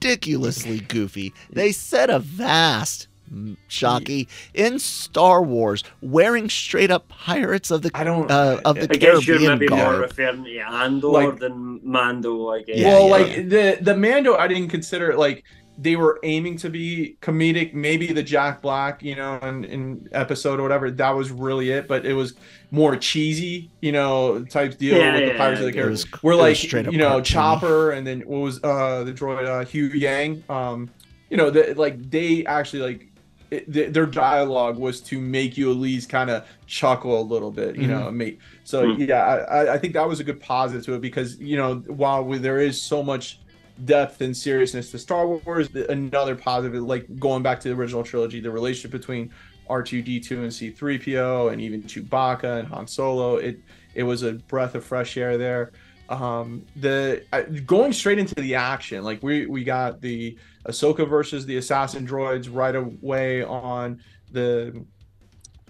ridiculously 0.00 0.80
goofy. 0.80 1.32
They 1.50 1.72
set 1.72 2.10
a 2.10 2.18
vast 2.18 3.08
mm, 3.32 3.56
Shockey 3.68 4.28
in 4.54 4.78
Star 4.78 5.42
Wars 5.42 5.82
wearing 6.00 6.48
straight 6.48 6.90
up 6.90 7.08
Pirates 7.08 7.70
of 7.70 7.82
the 7.82 7.90
I 7.94 8.04
don't. 8.04 8.30
uh, 8.30 8.60
of 8.64 8.76
the 8.76 8.82
I 8.90 8.96
guess 8.96 9.26
you're 9.26 9.38
Caribbean 9.38 9.58
maybe 9.58 9.68
more 9.68 9.78
garb. 9.78 10.00
referring 10.02 10.44
to 10.44 10.58
Andor 10.60 11.08
Like- 11.08 11.38
than 11.38 11.80
Mando, 11.82 12.50
I 12.50 12.62
guess. 12.62 12.78
Yeah, 12.78 12.88
well, 12.98 13.04
yeah, 13.06 13.10
like 13.12 13.34
the 13.48 13.78
the 13.80 13.96
Mando, 13.96 14.36
I 14.36 14.48
didn't 14.48 14.68
consider 14.68 15.10
it 15.10 15.18
like 15.18 15.44
they 15.78 15.94
were 15.94 16.18
aiming 16.22 16.56
to 16.56 16.70
be 16.70 17.18
comedic. 17.20 17.74
Maybe 17.74 18.06
the 18.10 18.22
Jack 18.22 18.62
Black, 18.62 19.02
you 19.02 19.14
know, 19.14 19.36
in, 19.42 19.62
in 19.64 20.08
episode 20.12 20.58
or 20.58 20.62
whatever, 20.62 20.90
that 20.90 21.10
was 21.10 21.30
really 21.30 21.68
it. 21.70 21.86
But 21.86 22.06
it 22.06 22.14
was 22.14 22.32
more 22.70 22.96
cheesy, 22.96 23.70
you 23.82 23.92
know, 23.92 24.42
type 24.46 24.78
deal 24.78 24.96
Yeah, 24.96 25.12
with 25.12 25.20
the 25.20 25.26
yeah, 25.32 25.36
Pirates 25.36 25.60
of 25.60 25.66
the 25.66 25.72
Caribbean. 25.72 25.90
was- 25.92 26.06
We're 26.22 26.34
like, 26.34 26.56
straight 26.56 26.86
up 26.86 26.92
you 26.94 26.98
know, 26.98 27.20
cartoony. 27.20 27.24
Chopper, 27.26 27.90
and 27.90 28.06
then 28.06 28.20
what 28.22 28.38
was 28.38 28.64
uh 28.64 29.04
the 29.04 29.12
droid 29.12 29.44
uh, 29.46 29.66
Huyang. 29.66 30.48
Um, 30.48 30.88
you 31.28 31.36
know, 31.36 31.50
that 31.50 31.76
like 31.76 32.10
they 32.10 32.46
actually 32.46 32.80
like. 32.80 33.08
It, 33.50 33.72
th- 33.72 33.92
their 33.92 34.06
dialogue 34.06 34.76
was 34.76 35.00
to 35.02 35.20
make 35.20 35.56
you 35.56 35.70
at 35.70 35.76
least 35.76 36.08
kind 36.08 36.30
of 36.30 36.44
chuckle 36.66 37.20
a 37.20 37.22
little 37.22 37.50
bit, 37.52 37.76
you 37.76 37.86
know. 37.86 38.10
Mate, 38.10 38.40
so 38.64 38.94
Hmm. 38.94 39.02
yeah, 39.02 39.22
I, 39.24 39.74
I- 39.74 39.78
think 39.78 39.94
that 39.94 40.08
was 40.08 40.18
a 40.20 40.24
good 40.24 40.40
positive 40.40 40.84
to 40.86 40.94
it 40.94 41.00
because 41.00 41.38
you 41.38 41.56
know 41.56 41.76
while 41.86 42.24
we, 42.24 42.38
there 42.38 42.58
is 42.58 42.80
so 42.82 43.02
much 43.02 43.38
depth 43.84 44.20
and 44.20 44.36
seriousness 44.36 44.90
to 44.90 44.98
Star 44.98 45.26
Wars. 45.28 45.68
Another 45.88 46.34
positive, 46.34 46.82
like 46.82 47.06
going 47.20 47.42
back 47.42 47.60
to 47.60 47.68
the 47.68 47.74
original 47.74 48.02
trilogy, 48.02 48.40
the 48.40 48.50
relationship 48.50 48.90
between 48.90 49.30
R2D2 49.70 50.30
and 50.30 50.50
C3PO, 50.50 51.52
and 51.52 51.60
even 51.60 51.82
Chewbacca 51.82 52.60
and 52.60 52.68
Han 52.68 52.86
Solo. 52.86 53.36
It 53.36 53.60
it 53.94 54.02
was 54.02 54.22
a 54.22 54.32
breath 54.34 54.74
of 54.74 54.84
fresh 54.84 55.16
air 55.16 55.38
there. 55.38 55.72
Um, 56.08 56.64
the 56.76 57.24
I, 57.32 57.42
going 57.42 57.92
straight 57.92 58.18
into 58.18 58.34
the 58.36 58.54
action, 58.54 59.02
like 59.04 59.22
we 59.22 59.46
we 59.46 59.64
got 59.64 60.00
the 60.00 60.36
Ahsoka 60.68 61.08
versus 61.08 61.46
the 61.46 61.56
assassin 61.56 62.06
droids 62.06 62.48
right 62.52 62.74
away 62.74 63.42
on 63.42 64.00
the 64.32 64.84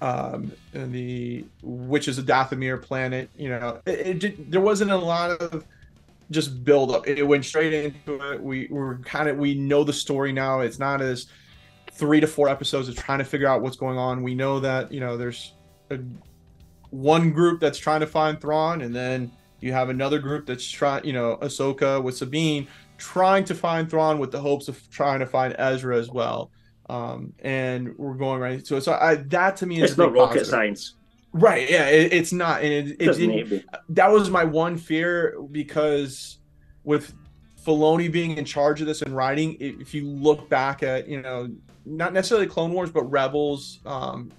um 0.01 0.53
the 0.73 1.45
which 1.63 2.09
is 2.09 2.19
a 2.19 2.23
Dathomir 2.23 2.81
planet. 2.81 3.31
You 3.37 3.51
know, 3.51 3.81
it, 3.87 4.07
it, 4.07 4.19
ju- 4.19 4.47
there 4.49 4.61
wasn't 4.61 4.91
a 4.91 4.97
lot 4.97 5.31
of 5.31 5.65
just 6.31 6.65
build 6.65 6.91
up. 6.91 7.07
It 7.07 7.23
went 7.23 7.45
straight 7.45 7.73
into 7.73 8.33
it. 8.33 8.43
We 8.43 8.69
we're 8.71 8.99
kind 8.99 9.29
of 9.29 9.39
we 9.39 9.55
know 9.55 9.85
the 9.85 9.93
story 9.93 10.33
now. 10.33 10.61
It's 10.61 10.79
not 10.79 11.01
as 11.01 11.27
three 11.93 12.21
to 12.21 12.27
four 12.27 12.49
episodes 12.49 12.89
of 12.89 12.97
trying 12.97 13.19
to 13.19 13.25
figure 13.25 13.49
out 13.49 13.63
what's 13.63 13.77
going 13.77 13.99
on. 13.99 14.23
We 14.23 14.35
know 14.35 14.61
that 14.61 14.93
you 14.93 15.01
know 15.01 15.17
there's 15.17 15.55
a, 15.91 15.99
one 16.91 17.33
group 17.33 17.61
that's 17.61 17.79
trying 17.79 18.01
to 18.01 18.07
find 18.07 18.41
Thrawn, 18.41 18.83
and 18.83 18.95
then 18.95 19.31
you 19.61 19.73
have 19.73 19.89
another 19.89 20.19
group 20.19 20.47
that's 20.47 20.69
trying, 20.69 21.05
you 21.05 21.13
know, 21.13 21.39
Ahsoka 21.41 22.03
with 22.03 22.17
Sabine 22.17 22.69
trying 22.99 23.45
to 23.45 23.55
find 23.55 23.91
Thrawn 23.91 24.19
with 24.19 24.31
the 24.31 24.41
hopes 24.41 24.69
of 24.69 24.89
trying 24.91 25.21
to 25.21 25.27
find 25.27 25.55
Ezra 25.59 25.99
as 25.99 26.11
well. 26.11 26.51
Um, 26.89 27.33
and 27.41 27.97
we're 27.99 28.15
going 28.15 28.41
right 28.41 28.65
to 28.65 28.77
it. 28.77 28.83
So 28.83 28.93
I, 28.95 29.17
that 29.17 29.57
to 29.59 29.67
me 29.67 29.83
is 29.83 29.91
It's 29.91 29.99
not 29.99 30.13
rocket 30.13 30.39
positive. 30.39 30.47
science. 30.47 30.95
Right. 31.33 31.69
Yeah. 31.69 31.89
It, 31.89 32.13
it's 32.13 32.33
not. 32.33 32.63
And 32.63 32.73
it, 32.73 32.97
it 33.01 33.07
Doesn't 33.07 33.21
didn't, 33.29 33.37
need 33.37 33.61
to 33.61 33.67
be. 33.67 33.79
that 33.91 34.11
was 34.11 34.31
my 34.31 34.45
one 34.45 34.77
fear 34.77 35.37
because 35.51 36.39
with 36.85 37.13
Filoni 37.67 38.11
being 38.11 38.39
in 38.39 38.45
charge 38.45 38.81
of 38.81 38.87
this 38.87 39.03
and 39.03 39.15
writing, 39.17 39.57
if 39.59 39.93
you 39.93 40.07
look 40.09 40.49
back 40.49 40.83
at, 40.85 41.09
you 41.09 41.21
know, 41.21 41.51
not 41.85 42.13
necessarily 42.13 42.47
Clone 42.47 42.73
Wars, 42.73 42.91
but 42.91 43.03
Rebels, 43.05 43.81
um, 43.85 44.31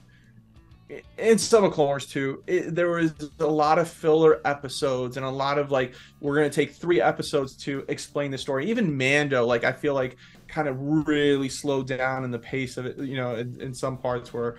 and 1.17 1.39
some 1.39 1.63
of 1.63 1.73
Clone 1.73 1.99
too, 1.99 2.43
it, 2.47 2.73
there 2.73 2.89
was 2.89 3.13
a 3.39 3.45
lot 3.45 3.77
of 3.77 3.89
filler 3.89 4.39
episodes 4.45 5.17
and 5.17 5.25
a 5.25 5.29
lot 5.29 5.57
of 5.57 5.71
like, 5.71 5.93
we're 6.21 6.35
going 6.35 6.49
to 6.49 6.55
take 6.55 6.73
three 6.73 7.01
episodes 7.01 7.55
to 7.57 7.83
explain 7.89 8.31
the 8.31 8.37
story. 8.37 8.69
Even 8.69 8.95
Mando, 8.95 9.45
like, 9.45 9.63
I 9.63 9.71
feel 9.71 9.93
like 9.93 10.17
kind 10.47 10.67
of 10.67 10.77
really 10.79 11.49
slowed 11.49 11.87
down 11.87 12.23
in 12.23 12.31
the 12.31 12.39
pace 12.39 12.77
of 12.77 12.85
it, 12.85 12.97
you 12.99 13.17
know, 13.17 13.35
in, 13.35 13.59
in 13.59 13.73
some 13.73 13.97
parts 13.97 14.33
where 14.33 14.57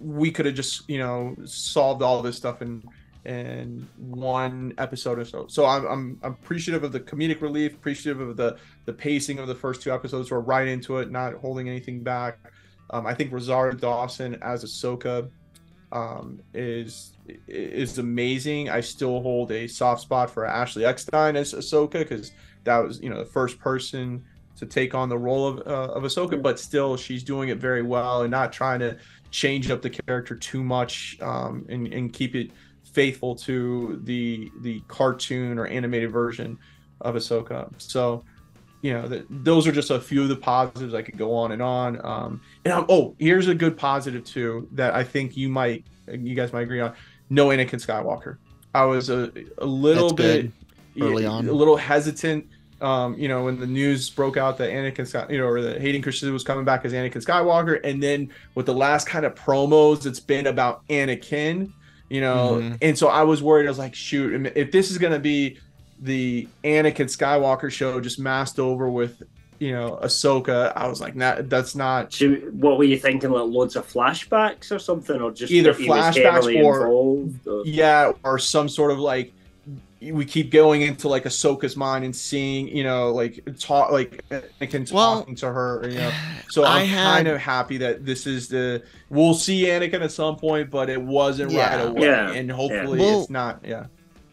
we 0.00 0.30
could 0.30 0.46
have 0.46 0.54
just, 0.54 0.88
you 0.88 0.98
know, 0.98 1.36
solved 1.44 2.02
all 2.02 2.22
this 2.22 2.36
stuff 2.36 2.62
in 2.62 2.82
in 3.26 3.86
one 3.98 4.72
episode 4.78 5.18
or 5.18 5.26
so. 5.26 5.46
So 5.46 5.66
I'm, 5.66 5.84
I'm 5.86 6.18
I'm 6.22 6.32
appreciative 6.32 6.84
of 6.84 6.92
the 6.92 7.00
comedic 7.00 7.42
relief, 7.42 7.74
appreciative 7.74 8.20
of 8.20 8.36
the 8.38 8.56
the 8.86 8.94
pacing 8.94 9.38
of 9.38 9.46
the 9.46 9.54
first 9.54 9.82
two 9.82 9.92
episodes. 9.92 10.30
We're 10.30 10.40
right 10.40 10.66
into 10.66 10.98
it, 10.98 11.10
not 11.10 11.34
holding 11.34 11.68
anything 11.68 12.02
back. 12.02 12.38
Um, 12.90 13.06
I 13.06 13.14
think 13.14 13.32
Rosario 13.32 13.74
Dawson 13.74 14.36
as 14.42 14.64
Ahsoka 14.64 15.30
um, 15.92 16.40
is 16.54 17.12
is 17.48 17.98
amazing. 17.98 18.70
I 18.70 18.80
still 18.80 19.20
hold 19.20 19.52
a 19.52 19.66
soft 19.66 20.02
spot 20.02 20.30
for 20.30 20.44
Ashley 20.44 20.84
Eckstein 20.84 21.36
as 21.36 21.54
Ahsoka 21.54 21.92
because 21.92 22.32
that 22.64 22.78
was 22.78 23.00
you 23.00 23.10
know 23.10 23.18
the 23.18 23.30
first 23.30 23.58
person 23.58 24.24
to 24.56 24.66
take 24.66 24.94
on 24.94 25.08
the 25.08 25.18
role 25.18 25.46
of 25.46 25.58
uh, 25.66 25.92
of 25.94 26.02
Ahsoka, 26.02 26.40
but 26.40 26.58
still 26.58 26.96
she's 26.96 27.22
doing 27.22 27.48
it 27.48 27.58
very 27.58 27.82
well 27.82 28.22
and 28.22 28.30
not 28.30 28.52
trying 28.52 28.80
to 28.80 28.96
change 29.30 29.70
up 29.70 29.82
the 29.82 29.90
character 29.90 30.36
too 30.36 30.62
much 30.62 31.16
um, 31.20 31.64
and 31.68 31.86
and 31.92 32.12
keep 32.12 32.34
it 32.34 32.50
faithful 32.92 33.34
to 33.36 34.00
the 34.04 34.50
the 34.62 34.80
cartoon 34.88 35.58
or 35.58 35.66
animated 35.66 36.10
version 36.10 36.58
of 37.00 37.14
Ahsoka. 37.14 37.72
So, 37.78 38.24
you 38.82 38.92
know, 38.94 39.22
those 39.28 39.66
are 39.66 39.72
just 39.72 39.90
a 39.90 40.00
few 40.00 40.22
of 40.22 40.28
the 40.28 40.36
positives. 40.36 40.94
I 40.94 41.02
could 41.02 41.18
go 41.18 41.34
on 41.34 41.52
and 41.52 41.60
on. 41.62 42.04
Um, 42.04 42.40
and 42.64 42.72
I'm, 42.72 42.86
oh, 42.88 43.14
here's 43.18 43.48
a 43.48 43.54
good 43.54 43.76
positive 43.76 44.24
too 44.24 44.68
that 44.72 44.94
I 44.94 45.04
think 45.04 45.36
you 45.36 45.48
might, 45.48 45.84
you 46.10 46.34
guys 46.34 46.52
might 46.52 46.62
agree 46.62 46.80
on. 46.80 46.94
No 47.28 47.48
Anakin 47.48 47.84
Skywalker. 47.84 48.38
I 48.74 48.84
was 48.84 49.10
a, 49.10 49.30
a 49.58 49.66
little 49.66 50.10
That's 50.10 50.42
bit. 50.44 50.52
Early 51.00 51.26
on. 51.26 51.48
a 51.48 51.52
little 51.52 51.76
hesitant. 51.76 52.46
Um, 52.80 53.14
you 53.18 53.28
know, 53.28 53.44
when 53.44 53.60
the 53.60 53.66
news 53.66 54.08
broke 54.08 54.36
out 54.38 54.56
that 54.58 54.70
Anakin, 54.70 55.06
Sky, 55.06 55.26
you 55.28 55.36
know, 55.38 55.46
or 55.46 55.60
that 55.60 55.80
Hayden 55.82 56.00
Christensen 56.00 56.32
was 56.32 56.42
coming 56.44 56.64
back 56.64 56.84
as 56.86 56.92
Anakin 56.94 57.22
Skywalker, 57.24 57.78
and 57.84 58.02
then 58.02 58.30
with 58.54 58.64
the 58.66 58.72
last 58.74 59.06
kind 59.06 59.26
of 59.26 59.34
promos, 59.34 60.06
it's 60.06 60.20
been 60.20 60.46
about 60.46 60.86
Anakin 60.88 61.72
you 62.12 62.20
know 62.20 62.58
Mhm. 62.60 62.76
and 62.82 62.98
so 62.98 63.06
i 63.06 63.22
was 63.22 63.40
worried 63.40 63.66
i 63.66 63.68
was 63.68 63.78
like 63.78 63.94
shoot 63.94 64.44
if 64.56 64.72
this 64.72 64.90
is 64.90 64.98
going 64.98 65.12
to 65.12 65.20
be 65.20 65.56
the 66.00 66.48
anakin 66.64 67.06
skywalker 67.06 67.70
show 67.70 68.00
just 68.00 68.18
masked 68.18 68.58
over 68.58 68.88
with 68.90 69.22
you 69.58 69.72
know 69.72 69.98
ahsoka 70.02 70.72
i 70.74 70.88
was 70.88 71.00
like 71.00 71.14
nah, 71.14 71.36
that's 71.42 71.74
not 71.74 72.10
So 72.12 72.32
what 72.52 72.78
were 72.78 72.84
you 72.84 72.98
thinking? 72.98 73.30
Like 73.30 73.44
loads 73.44 73.76
of 73.76 73.86
flashbacks 73.86 74.72
or 74.74 74.78
something, 74.78 75.20
or 75.20 75.30
just 75.30 75.52
Either 75.52 75.72
that 75.74 75.80
he 75.82 75.88
was 75.88 76.16
flashbacks 76.16 76.64
or- 76.64 76.86
or- 76.86 77.28
yeah 77.66 78.12
or 78.24 78.38
some 78.38 78.68
sort 78.68 78.90
of 78.92 78.98
like 78.98 79.32
we 80.00 80.24
keep 80.24 80.50
going 80.50 80.80
into 80.80 81.08
like 81.08 81.24
ahsoka's 81.24 81.76
mind 81.76 82.06
and 82.06 82.16
seeing 82.16 82.68
you 82.68 82.82
know 82.82 83.12
like 83.12 83.44
talk 83.58 83.92
like 83.92 84.24
anakin 84.30 84.90
Well, 84.90 85.18
talking 85.20 85.34
to 85.36 85.52
her 85.52 85.86
you 85.86 85.98
know 85.98 86.10
so 86.48 86.64
I 86.64 86.80
i'm 86.80 86.86
had- 86.86 87.04
kind 87.16 87.28
of 87.28 87.38
happy 87.38 87.76
that 87.76 88.06
this 88.06 88.26
is 88.26 88.48
the 88.48 88.82
we'll 89.10 89.34
see 89.34 89.64
anakin 89.66 90.00
at 90.00 90.10
some 90.12 90.36
point 90.36 90.70
but 90.70 90.88
it 90.88 91.02
wasn't 91.02 91.50
Yeah. 91.50 91.76
right 91.76 91.88
away 91.88 92.06
Yeah. 92.06 92.32
and 92.32 92.50
hopefully 92.50 92.98
Well- 93.00 93.20
it's 93.20 93.28
not 93.28 93.60
yeah 93.62 93.88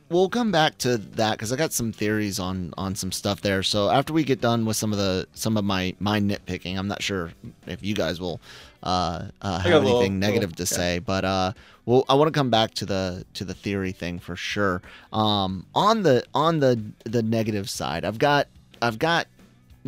we'll 0.09 0.29
come 0.29 0.51
back 0.51 0.77
to 0.79 0.97
that 0.97 1.31
because 1.31 1.51
I 1.51 1.55
got 1.55 1.73
some 1.73 1.91
theories 1.91 2.39
on 2.39 2.73
on 2.77 2.95
some 2.95 3.11
stuff 3.11 3.41
there. 3.41 3.63
So 3.63 3.89
after 3.89 4.13
we 4.13 4.23
get 4.23 4.41
done 4.41 4.65
with 4.65 4.77
some 4.77 4.91
of 4.91 4.97
the 4.97 5.27
some 5.33 5.57
of 5.57 5.63
my 5.65 5.95
my 5.99 6.19
nitpicking, 6.19 6.77
I'm 6.77 6.87
not 6.87 7.01
sure 7.01 7.31
if 7.65 7.83
you 7.83 7.93
guys 7.95 8.19
will 8.19 8.39
uh, 8.83 9.25
uh, 9.41 9.59
have 9.59 9.73
a 9.73 9.79
little- 9.79 9.99
anything 9.99 10.19
negative 10.19 10.51
little- 10.51 10.65
to 10.65 10.73
yeah. 10.73 10.77
say, 10.77 10.99
but 10.99 11.25
uh, 11.25 11.51
well, 11.85 12.05
I 12.09 12.13
want 12.15 12.27
to 12.33 12.37
come 12.37 12.49
back 12.49 12.73
to 12.75 12.85
the 12.85 13.25
to 13.35 13.45
the 13.45 13.53
theory 13.53 13.91
thing 13.91 14.19
for 14.19 14.35
sure. 14.35 14.81
Um, 15.13 15.65
on 15.73 16.03
the 16.03 16.23
on 16.33 16.59
the 16.59 16.81
the 17.03 17.23
negative 17.23 17.69
side, 17.69 18.05
I've 18.05 18.19
got 18.19 18.47
I've 18.81 18.99
got 18.99 19.27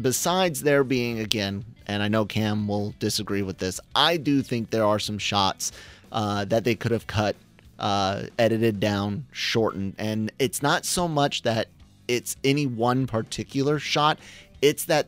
besides 0.02 0.64
there 0.64 0.84
being 0.84 1.20
again, 1.20 1.66
and 1.88 2.02
I 2.02 2.08
know 2.08 2.26
Cam 2.26 2.68
will 2.68 2.94
disagree 3.00 3.42
with 3.42 3.58
this. 3.58 3.80
I 3.96 4.18
do 4.18 4.42
think 4.42 4.70
there 4.70 4.86
are 4.86 5.00
some 5.00 5.18
shots 5.18 5.72
uh, 6.12 6.46
that 6.46 6.64
they 6.64 6.76
could 6.76 6.92
have 6.92 7.06
cut 7.08 7.36
uh, 7.80 8.24
edited 8.38 8.80
down, 8.80 9.26
shortened. 9.32 9.96
And 9.98 10.32
it's 10.38 10.62
not 10.62 10.86
so 10.86 11.08
much 11.08 11.44
that 11.44 11.68
it's 12.08 12.36
any 12.44 12.66
one 12.66 13.08
particular 13.08 13.80
shot, 13.80 14.20
it's 14.62 14.86
that 14.86 15.08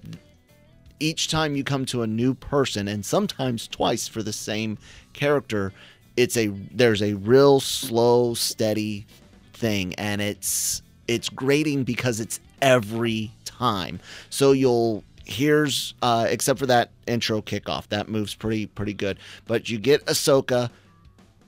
each 1.00 1.28
time 1.28 1.56
you 1.56 1.64
come 1.64 1.86
to 1.86 2.04
a 2.04 2.08
new 2.08 2.34
person, 2.34 2.88
and 2.88 3.04
sometimes 3.06 3.68
twice 3.68 4.08
for 4.08 4.22
the 4.22 4.32
same 4.32 4.78
character, 5.14 5.74
it's 6.16 6.38
a 6.38 6.48
there's 6.48 7.02
a 7.02 7.16
real 7.16 7.60
slow, 7.60 8.34
steady 8.36 9.08
thing, 9.54 9.96
and 9.96 10.22
it's 10.22 10.82
it's 11.08 11.28
grating 11.28 11.84
because 11.84 12.20
it's 12.20 12.40
every 12.62 13.32
time. 13.46 14.00
So 14.30 14.52
you'll 14.52 15.04
here's 15.26 15.96
uh, 16.02 16.28
except 16.30 16.60
for 16.60 16.68
that 16.68 16.92
intro 17.08 17.42
kickoff 17.42 17.88
that 17.88 18.08
moves 18.08 18.36
pretty 18.36 18.68
pretty 18.68 18.94
good, 18.94 19.18
but 19.48 19.70
you 19.70 19.80
get 19.80 20.06
Ahsoka 20.06 20.70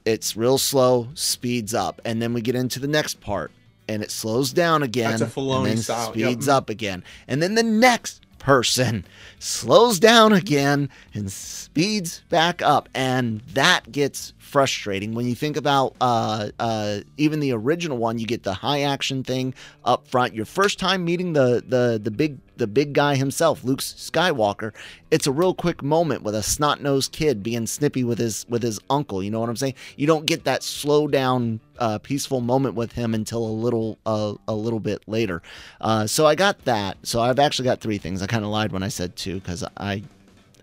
it's 0.05 0.35
real 0.35 0.57
slow, 0.57 1.07
speeds 1.13 1.73
up, 1.73 2.01
and 2.05 2.21
then 2.21 2.33
we 2.33 2.41
get 2.41 2.55
into 2.55 2.79
the 2.79 2.87
next 2.87 3.21
part, 3.21 3.51
and 3.87 4.03
it 4.03 4.11
slows 4.11 4.51
down 4.51 4.83
again, 4.83 5.17
That's 5.17 5.35
a 5.35 5.39
and 5.41 5.65
then 5.65 5.77
style, 5.77 6.13
yep. 6.15 6.29
speeds 6.29 6.47
up 6.47 6.69
again, 6.69 7.03
and 7.27 7.41
then 7.41 7.55
the 7.55 7.63
next 7.63 8.21
person 8.39 9.05
slows 9.39 9.99
down 9.99 10.33
again 10.33 10.89
and 11.13 11.31
speeds 11.31 12.21
back 12.29 12.61
up, 12.61 12.89
and 12.93 13.41
that 13.53 13.91
gets 13.91 14.33
frustrating 14.37 15.15
when 15.15 15.25
you 15.25 15.33
think 15.33 15.57
about 15.57 15.95
uh, 15.99 16.49
uh, 16.59 16.99
even 17.17 17.39
the 17.39 17.51
original 17.51 17.97
one. 17.97 18.19
You 18.19 18.27
get 18.27 18.43
the 18.43 18.53
high 18.53 18.81
action 18.81 19.23
thing 19.23 19.53
up 19.83 20.07
front. 20.07 20.35
Your 20.35 20.45
first 20.45 20.77
time 20.79 21.03
meeting 21.03 21.33
the 21.33 21.63
the 21.67 21.99
the 22.01 22.11
big 22.11 22.37
the 22.57 22.67
big 22.67 22.93
guy 22.93 23.15
himself, 23.15 23.63
Luke 23.63 23.79
Skywalker. 23.79 24.73
It's 25.11 25.27
a 25.27 25.31
real 25.31 25.53
quick 25.53 25.83
moment 25.83 26.23
with 26.23 26.35
a 26.35 26.43
snot 26.43 26.81
nosed 26.81 27.11
kid 27.11 27.43
being 27.43 27.67
snippy 27.67 28.03
with 28.03 28.17
his 28.17 28.45
with 28.49 28.63
his 28.63 28.79
uncle. 28.89 29.23
You 29.23 29.31
know 29.31 29.39
what 29.39 29.49
I'm 29.49 29.55
saying? 29.55 29.75
You 29.97 30.07
don't 30.07 30.25
get 30.25 30.43
that 30.45 30.63
slow 30.63 31.07
down, 31.07 31.59
uh, 31.79 31.99
peaceful 31.99 32.41
moment 32.41 32.75
with 32.75 32.91
him 32.91 33.13
until 33.13 33.45
a 33.45 33.49
little 33.49 33.97
uh, 34.05 34.33
a 34.47 34.53
little 34.53 34.79
bit 34.79 35.03
later. 35.07 35.41
Uh, 35.81 36.07
so 36.07 36.25
I 36.25 36.35
got 36.35 36.63
that. 36.65 36.97
So 37.03 37.21
I've 37.21 37.39
actually 37.39 37.65
got 37.65 37.81
three 37.81 37.97
things. 37.97 38.21
I 38.21 38.27
kind 38.27 38.43
of 38.43 38.51
lied 38.51 38.71
when 38.71 38.83
I 38.83 38.89
said 38.89 39.15
two 39.15 39.35
because 39.35 39.63
I 39.77 40.03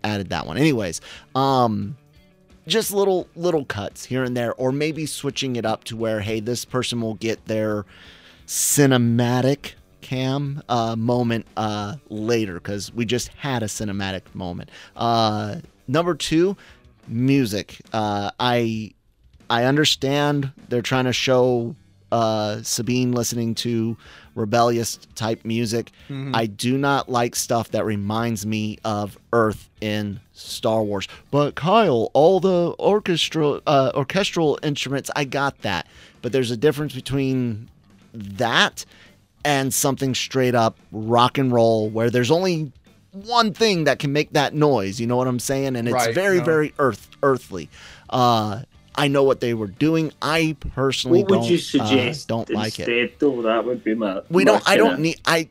added 0.05 0.31
that 0.31 0.46
one. 0.46 0.57
Anyways, 0.57 1.00
um, 1.35 1.96
just 2.66 2.92
little 2.92 3.29
little 3.35 3.64
cuts 3.64 4.05
here 4.05 4.24
and 4.24 4.37
there, 4.37 4.55
or 4.55 4.72
maybe 4.72 5.07
switching 5.07 5.57
it 5.57 5.64
up 5.64 5.85
to 5.85 5.96
where 5.96 6.20
hey, 6.20 6.40
this 6.40 6.64
person 6.64 7.00
will 7.00 7.14
get 7.14 7.44
their 7.46 7.85
cinematic 8.46 9.74
cam 10.01 10.63
uh, 10.69 10.97
moment 10.97 11.47
uh, 11.57 11.97
later 12.09 12.55
because 12.55 12.93
we 12.93 13.05
just 13.05 13.29
had 13.29 13.63
a 13.63 13.67
cinematic 13.67 14.23
moment. 14.35 14.71
Uh, 14.97 15.57
number 15.89 16.15
two, 16.15 16.57
music. 17.09 17.79
Uh, 17.93 18.31
I 18.39 18.93
I 19.49 19.65
understand 19.65 20.53
they're 20.69 20.83
trying 20.83 21.07
to 21.07 21.13
show 21.13 21.75
uh, 22.13 22.61
Sabine 22.63 23.13
listening 23.13 23.55
to 23.55 23.97
rebellious 24.35 24.97
type 25.15 25.45
music. 25.45 25.93
Mhm. 26.09 26.35
I 26.35 26.47
do 26.47 26.77
not 26.79 27.09
like 27.09 27.37
stuff 27.37 27.71
that 27.71 27.85
reminds 27.85 28.45
me 28.47 28.79
of 28.85 29.17
Earth 29.33 29.69
in 29.81 30.21
Star 30.33 30.83
Wars. 30.83 31.07
But 31.31 31.55
Kyle, 31.55 32.11
all 32.15 32.41
the 32.41 32.75
orchestral 32.81 33.61
uh, 33.67 33.93
orchestral 33.95 34.59
instruments, 34.63 35.11
I 35.15 35.25
got 35.25 35.63
that. 35.63 35.87
But 36.23 36.33
there's 36.33 36.51
a 36.51 36.57
difference 36.57 36.95
between 36.95 37.69
that 38.13 38.85
and 39.44 39.72
something 39.72 40.14
straight 40.14 40.55
up 40.55 40.76
rock 40.92 41.38
and 41.38 41.53
roll 41.53 41.88
where 41.88 42.11
there's 42.11 42.31
only 42.31 42.72
one 43.12 43.53
thing 43.53 43.85
that 43.85 43.98
can 43.98 44.12
make 44.12 44.33
that 44.33 44.55
noise. 44.55 45.00
You 45.00 45.07
know 45.07 45.16
what 45.16 45.26
I'm 45.29 45.38
saying? 45.40 45.76
And 45.76 45.88
it's 45.88 45.94
Right, 45.94 46.14
very, 46.14 46.38
no. 46.38 46.44
very 46.44 46.72
earth 46.79 47.09
earthly. 47.22 47.68
Uh, 48.09 48.62
I 48.94 49.09
know 49.09 49.22
what 49.22 49.40
they 49.40 49.55
were 49.55 49.66
doing. 49.68 50.12
I 50.20 50.57
personally 50.74 51.20
What 51.22 51.31
would 51.31 51.37
don't 51.42 51.50
you 51.50 51.57
uh, 51.57 51.61
suggest 51.61 52.29
don't 52.29 52.50
like 52.50 52.79
it 52.79 53.18
though? 53.18 53.42
That 53.42 53.64
would 53.64 53.83
be 53.85 53.94
my. 53.94 54.20
we 54.31 54.44
my 54.44 54.53
don't 54.53 54.68
i 54.68 54.76
don't 54.76 55.00
need 55.00 55.20
i 55.26 55.48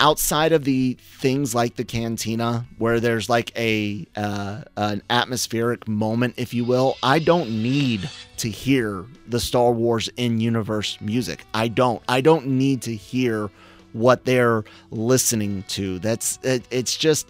outside 0.00 0.52
of 0.52 0.64
the 0.64 0.96
things 1.00 1.54
like 1.54 1.76
the 1.76 1.84
cantina 1.84 2.66
where 2.78 2.98
there's 2.98 3.28
like 3.28 3.52
a 3.56 4.06
uh, 4.16 4.62
an 4.76 5.02
atmospheric 5.10 5.86
moment 5.86 6.34
if 6.36 6.54
you 6.54 6.64
will 6.64 6.96
i 7.02 7.18
don't 7.18 7.50
need 7.50 8.08
to 8.40 8.48
hear 8.48 9.04
the 9.28 9.38
star 9.38 9.70
wars 9.72 10.08
in 10.16 10.40
universe 10.40 10.98
music. 11.00 11.44
I 11.52 11.68
don't. 11.68 12.02
I 12.08 12.22
don't 12.22 12.46
need 12.46 12.82
to 12.82 12.96
hear 12.96 13.50
what 13.92 14.24
they're 14.24 14.64
listening 14.90 15.64
to. 15.68 15.98
That's 15.98 16.38
it, 16.42 16.64
it's 16.70 16.96
just 16.96 17.28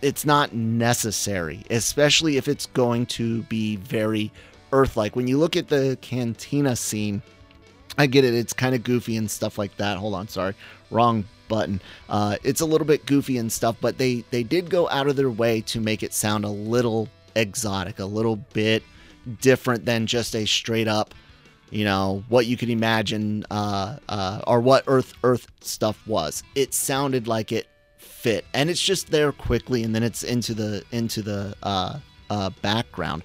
it's 0.00 0.24
not 0.24 0.52
necessary 0.52 1.62
especially 1.70 2.36
if 2.36 2.48
it's 2.48 2.66
going 2.66 3.06
to 3.06 3.42
be 3.42 3.76
very 3.76 4.32
earth 4.72 4.96
like 4.96 5.14
when 5.14 5.28
you 5.28 5.38
look 5.38 5.54
at 5.54 5.68
the 5.68 5.96
cantina 6.00 6.74
scene 6.74 7.22
I 7.98 8.06
get 8.06 8.24
it. 8.24 8.34
It's 8.34 8.52
kind 8.52 8.74
of 8.74 8.82
goofy 8.82 9.16
and 9.16 9.30
stuff 9.30 9.58
like 9.58 9.76
that. 9.76 9.98
Hold 9.98 10.14
on, 10.14 10.28
sorry, 10.28 10.54
wrong 10.92 11.24
button. 11.48 11.80
Uh, 12.08 12.36
it's 12.42 12.60
a 12.60 12.66
little 12.66 12.86
bit 12.86 13.06
goofy 13.06 13.38
and 13.38 13.50
stuff, 13.50 13.76
but 13.80 13.98
they 13.98 14.24
they 14.30 14.42
did 14.42 14.70
go 14.70 14.88
out 14.88 15.06
of 15.06 15.16
their 15.16 15.30
way 15.30 15.60
to 15.62 15.80
make 15.80 16.02
it 16.02 16.12
sound 16.12 16.44
a 16.44 16.48
little 16.48 17.08
exotic, 17.34 17.98
a 17.98 18.04
little 18.04 18.36
bit 18.36 18.82
different 19.40 19.84
than 19.84 20.06
just 20.06 20.34
a 20.34 20.46
straight 20.46 20.88
up, 20.88 21.14
you 21.70 21.84
know, 21.84 22.24
what 22.28 22.46
you 22.46 22.56
could 22.56 22.70
imagine 22.70 23.44
uh, 23.50 23.96
uh, 24.08 24.40
or 24.46 24.60
what 24.60 24.84
Earth 24.86 25.14
Earth 25.24 25.46
stuff 25.60 26.06
was. 26.06 26.42
It 26.54 26.74
sounded 26.74 27.28
like 27.28 27.52
it 27.52 27.66
fit, 27.98 28.44
and 28.54 28.70
it's 28.70 28.82
just 28.82 29.10
there 29.10 29.32
quickly, 29.32 29.82
and 29.82 29.94
then 29.94 30.02
it's 30.02 30.22
into 30.22 30.54
the 30.54 30.84
into 30.92 31.22
the 31.22 31.54
uh, 31.62 31.98
uh, 32.30 32.50
background. 32.62 33.22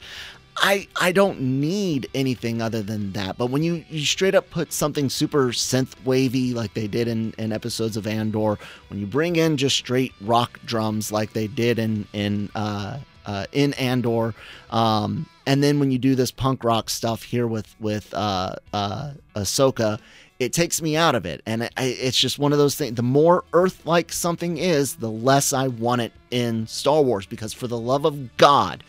I 0.59 0.87
I 0.99 1.11
don't 1.11 1.39
need 1.39 2.09
anything 2.15 2.61
other 2.61 2.81
than 2.81 3.13
that. 3.13 3.37
But 3.37 3.47
when 3.47 3.63
you, 3.63 3.85
you 3.89 4.05
straight 4.05 4.35
up 4.35 4.49
put 4.49 4.73
something 4.73 5.09
super 5.09 5.49
synth 5.49 5.93
wavy 6.03 6.53
like 6.53 6.73
they 6.73 6.87
did 6.87 7.07
in, 7.07 7.33
in 7.37 7.51
episodes 7.51 7.95
of 7.95 8.07
Andor, 8.07 8.57
when 8.89 8.99
you 8.99 9.05
bring 9.05 9.35
in 9.35 9.57
just 9.57 9.75
straight 9.75 10.13
rock 10.21 10.59
drums 10.65 11.11
like 11.11 11.33
they 11.33 11.47
did 11.47 11.79
in 11.79 12.07
in 12.11 12.49
uh, 12.55 12.99
uh, 13.25 13.45
in 13.51 13.73
Andor, 13.73 14.33
um, 14.71 15.27
and 15.45 15.61
then 15.63 15.79
when 15.79 15.91
you 15.91 15.99
do 15.99 16.15
this 16.15 16.31
punk 16.31 16.63
rock 16.63 16.89
stuff 16.89 17.23
here 17.23 17.47
with 17.47 17.75
with 17.79 18.11
uh, 18.13 18.55
uh, 18.73 19.11
Ahsoka, 19.35 19.99
it 20.39 20.53
takes 20.53 20.81
me 20.81 20.95
out 20.95 21.13
of 21.13 21.25
it, 21.25 21.41
and 21.45 21.63
it, 21.63 21.73
it's 21.77 22.17
just 22.17 22.39
one 22.39 22.51
of 22.51 22.57
those 22.57 22.75
things. 22.75 22.95
The 22.95 23.03
more 23.03 23.43
Earth-like 23.53 24.11
something 24.11 24.57
is, 24.57 24.95
the 24.95 25.11
less 25.11 25.53
I 25.53 25.67
want 25.67 26.01
it 26.01 26.13
in 26.31 26.65
Star 26.67 27.01
Wars. 27.01 27.25
Because 27.27 27.53
for 27.53 27.67
the 27.67 27.77
love 27.77 28.05
of 28.05 28.35
God 28.37 28.83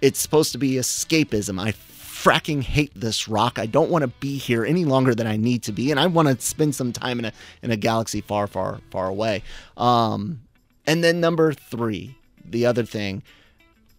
it's 0.00 0.18
supposed 0.18 0.52
to 0.52 0.58
be 0.58 0.72
escapism. 0.72 1.60
I 1.60 1.72
fracking 1.72 2.62
hate 2.62 2.92
this 2.94 3.28
rock. 3.28 3.58
I 3.58 3.66
don't 3.66 3.90
want 3.90 4.02
to 4.02 4.08
be 4.08 4.38
here 4.38 4.64
any 4.64 4.84
longer 4.84 5.14
than 5.14 5.26
I 5.26 5.36
need 5.36 5.62
to 5.64 5.72
be, 5.72 5.90
and 5.90 6.00
I 6.00 6.06
want 6.06 6.28
to 6.28 6.44
spend 6.44 6.74
some 6.74 6.92
time 6.92 7.18
in 7.20 7.26
a 7.26 7.32
in 7.62 7.70
a 7.70 7.76
galaxy 7.76 8.20
far, 8.20 8.46
far, 8.46 8.80
far 8.90 9.06
away. 9.08 9.42
Um, 9.76 10.40
and 10.86 11.04
then 11.04 11.20
number 11.20 11.52
three, 11.52 12.16
the 12.44 12.66
other 12.66 12.84
thing, 12.84 13.22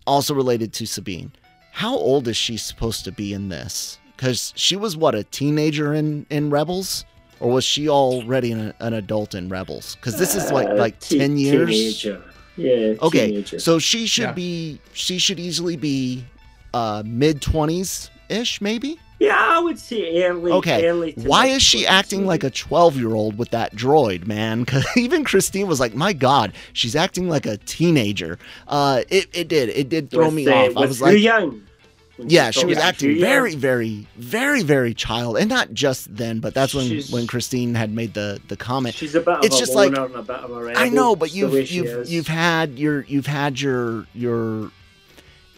also 0.05 0.33
related 0.33 0.73
to 0.73 0.85
Sabine. 0.85 1.31
How 1.71 1.95
old 1.95 2.27
is 2.27 2.35
she 2.35 2.57
supposed 2.57 3.05
to 3.05 3.11
be 3.11 3.33
in 3.33 3.49
this? 3.49 3.99
Because 4.15 4.51
she 4.57 4.75
was 4.75 4.97
what 4.97 5.15
a 5.15 5.23
teenager 5.23 5.93
in 5.93 6.25
in 6.29 6.49
Rebels, 6.49 7.05
or 7.39 7.51
was 7.51 7.63
she 7.63 7.87
already 7.87 8.51
an, 8.51 8.73
an 8.79 8.93
adult 8.93 9.33
in 9.33 9.47
Rebels? 9.47 9.95
Because 9.95 10.17
this 10.19 10.35
is 10.35 10.51
like 10.51 10.67
Uh, 10.67 10.75
like 10.75 10.99
te- 10.99 11.19
ten 11.19 11.37
years. 11.37 11.69
Teenager. 11.69 12.23
Yeah. 12.59 12.93
Okay, 13.01 13.27
teenager. 13.27 13.59
so 13.59 13.79
she 13.79 14.05
should 14.07 14.23
Yeah. 14.23 14.31
be 14.33 14.79
she 14.93 15.17
should 15.17 15.39
easily 15.39 15.75
be 15.77 16.23
uh 16.73 17.03
mid 17.05 17.41
20s 17.41 18.09
ish 18.29 18.61
maybe. 18.61 18.99
yeah, 19.19 19.35
I 19.37 19.59
would 19.59 19.77
say 19.79 20.23
early. 20.23 20.51
Okay. 20.51 20.87
Early 20.87 21.13
Why 21.17 21.47
is 21.47 21.61
she 21.61 21.85
acting 21.87 22.25
like 22.25 22.43
a 22.43 22.51
12-year-old 22.51 23.37
with 23.37 23.49
that 23.49 23.75
droid, 23.75 24.27
man? 24.27 24.65
Cuz 24.69 24.85
even 24.95 25.23
Christine 25.23 25.67
was 25.67 25.79
like, 25.79 25.93
"My 25.95 26.13
god, 26.13 26.53
she's 26.73 26.95
acting 26.95 27.27
like 27.27 27.45
a 27.45 27.57
teenager." 27.57 28.37
Uh 28.67 29.01
it 29.09 29.27
it 29.33 29.47
did. 29.47 29.69
It 29.69 29.89
did 29.89 30.09
throw 30.11 30.25
With, 30.25 30.35
me 30.35 30.47
off. 30.47 30.77
I 30.77 30.85
was 30.85 30.99
Hu 30.99 31.05
like 31.05 31.19
Yang, 31.19 31.49
when 31.49 31.61
yeah, 32.27 32.51
she 32.51 32.65
was 32.65 32.77
acting 32.77 33.11
Yang. 33.11 33.19
very, 33.19 33.55
very, 33.55 34.07
very, 34.17 34.63
very 34.63 34.93
child, 34.93 35.37
and 35.37 35.49
not 35.49 35.73
just 35.73 36.15
then, 36.15 36.39
but 36.39 36.53
that's 36.53 36.73
when 36.73 36.87
She's- 36.87 37.11
when 37.11 37.27
Christine 37.27 37.75
had 37.75 37.91
made 37.93 38.13
the 38.13 38.39
the 38.47 38.55
comment. 38.57 38.95
She's 38.95 39.15
a 39.15 39.21
bit 39.21 39.37
It's 39.43 39.57
just 39.57 39.73
like- 39.73 39.87
and 39.89 39.97
a 40.15 40.21
bit 40.21 40.35
of 40.37 40.51
a 40.51 40.63
rebel. 40.63 40.81
I 40.81 40.89
know, 40.89 41.15
but 41.15 41.33
you've 41.33 41.71
you've 41.71 42.09
you've 42.09 42.27
had 42.27 42.77
your 42.79 43.03
you've 43.03 43.27
had 43.27 43.59
your 43.59 44.05
your. 44.13 44.71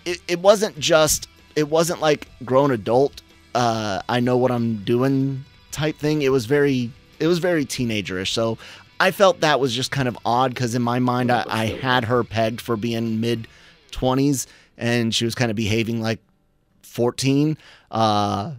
It, 0.05 0.19
it 0.27 0.39
wasn't 0.39 0.79
just 0.79 1.27
it 1.55 1.69
wasn't 1.69 2.01
like 2.01 2.27
grown 2.45 2.71
adult. 2.71 3.21
Uh, 3.53 4.01
I 4.07 4.19
know 4.19 4.37
what 4.37 4.51
I'm 4.51 4.77
doing 4.83 5.43
type 5.71 5.97
thing. 5.97 6.21
It 6.21 6.29
was 6.31 6.45
very 6.45 6.91
it 7.19 7.27
was 7.27 7.39
very 7.39 7.65
teenagerish. 7.65 8.29
So 8.29 8.57
I 8.99 9.11
felt 9.11 9.41
that 9.41 9.59
was 9.59 9.75
just 9.75 9.91
kind 9.91 10.07
of 10.07 10.17
odd 10.25 10.53
because 10.53 10.75
in 10.75 10.81
my 10.81 10.99
mind 10.99 11.31
I, 11.31 11.43
I 11.47 11.65
had 11.65 12.05
her 12.05 12.23
pegged 12.23 12.61
for 12.61 12.75
being 12.77 13.19
mid 13.19 13.47
twenties 13.91 14.47
and 14.77 15.13
she 15.13 15.25
was 15.25 15.35
kind 15.35 15.51
of 15.51 15.57
behaving 15.57 16.01
like 16.01 16.19
fourteen. 16.91 17.57
Uh, 17.89 18.51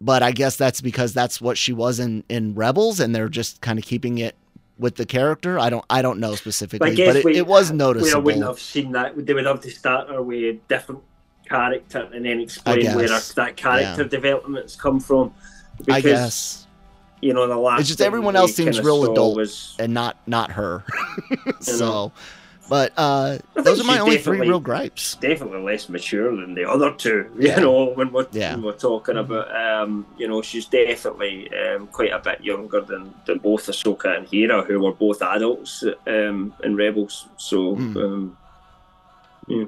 but 0.00 0.22
I 0.22 0.32
guess 0.32 0.56
that's 0.56 0.80
because 0.80 1.12
that's 1.12 1.40
what 1.40 1.58
she 1.58 1.72
was 1.72 2.00
in 2.00 2.24
in 2.28 2.54
Rebels, 2.54 3.00
and 3.00 3.14
they're 3.14 3.28
just 3.28 3.60
kind 3.60 3.78
of 3.78 3.84
keeping 3.84 4.18
it 4.18 4.34
with 4.78 4.96
the 4.96 5.04
character. 5.04 5.58
I 5.58 5.68
don't 5.68 5.84
I 5.90 6.00
don't 6.02 6.20
know 6.20 6.34
specifically, 6.34 6.94
guess 6.94 7.08
but 7.08 7.16
it, 7.16 7.24
we- 7.24 7.36
it 7.36 7.46
was 7.46 7.70
We 7.70 7.76
noticeable. 7.78 8.22
wouldn't 8.22 8.44
have 8.46 8.58
seen 8.60 8.92
that. 8.92 9.14
They 9.26 9.34
would 9.34 9.44
have 9.46 9.60
to 9.60 9.70
start 9.70 10.08
her 10.08 10.22
with 10.22 10.38
a 10.38 10.58
different 10.68 11.02
character 11.46 12.08
and 12.14 12.24
then 12.24 12.40
explain 12.40 12.86
where 12.96 13.08
her, 13.08 13.20
that 13.34 13.56
character 13.56 14.02
Yeah. 14.02 14.08
development's 14.08 14.76
come 14.76 15.00
from. 15.00 15.34
Because, 15.78 15.94
I 15.94 16.00
guess, 16.00 16.66
You 17.22 17.34
know, 17.34 17.46
the 17.46 17.56
last. 17.56 17.80
It's 17.80 17.88
just 17.88 18.00
everyone 18.00 18.36
else 18.36 18.54
seems 18.54 18.80
real 18.80 19.10
adult. 19.10 19.36
Was, 19.36 19.74
and 19.78 19.92
not 19.92 20.16
not 20.26 20.52
her. 20.52 20.84
so, 21.60 22.12
but 22.70 22.92
uh, 22.96 23.36
those 23.54 23.80
are 23.80 23.84
my 23.84 23.98
only 23.98 24.16
three 24.18 24.38
real 24.40 24.60
gripes. 24.60 25.16
definitely 25.16 25.60
less 25.60 25.88
mature 25.88 26.30
than 26.40 26.54
the 26.54 26.64
other 26.74 26.92
two. 26.92 27.20
You 27.38 27.48
Yeah. 27.48 27.58
know, 27.60 27.86
when 27.98 28.12
we're 28.12 28.28
Yeah. 28.32 28.52
when 28.54 28.62
we're 28.62 28.78
talking 28.90 29.16
about, 29.18 29.46
um, 29.66 30.06
you 30.16 30.28
know, 30.28 30.40
she's 30.40 30.66
definitely 30.66 31.50
um, 31.62 31.88
quite 31.88 32.12
a 32.12 32.20
bit 32.20 32.38
younger 32.42 32.80
than, 32.80 33.12
than 33.26 33.38
both 33.38 33.66
Ahsoka 33.66 34.16
and 34.16 34.26
Hera, 34.28 34.62
who 34.62 34.78
were 34.80 34.92
both 34.92 35.20
adults 35.20 35.84
um, 36.06 36.54
in 36.64 36.76
Rebels. 36.76 37.26
So, 37.36 37.74
Hmm. 37.74 37.96
um, 37.96 38.36
yeah. 39.48 39.64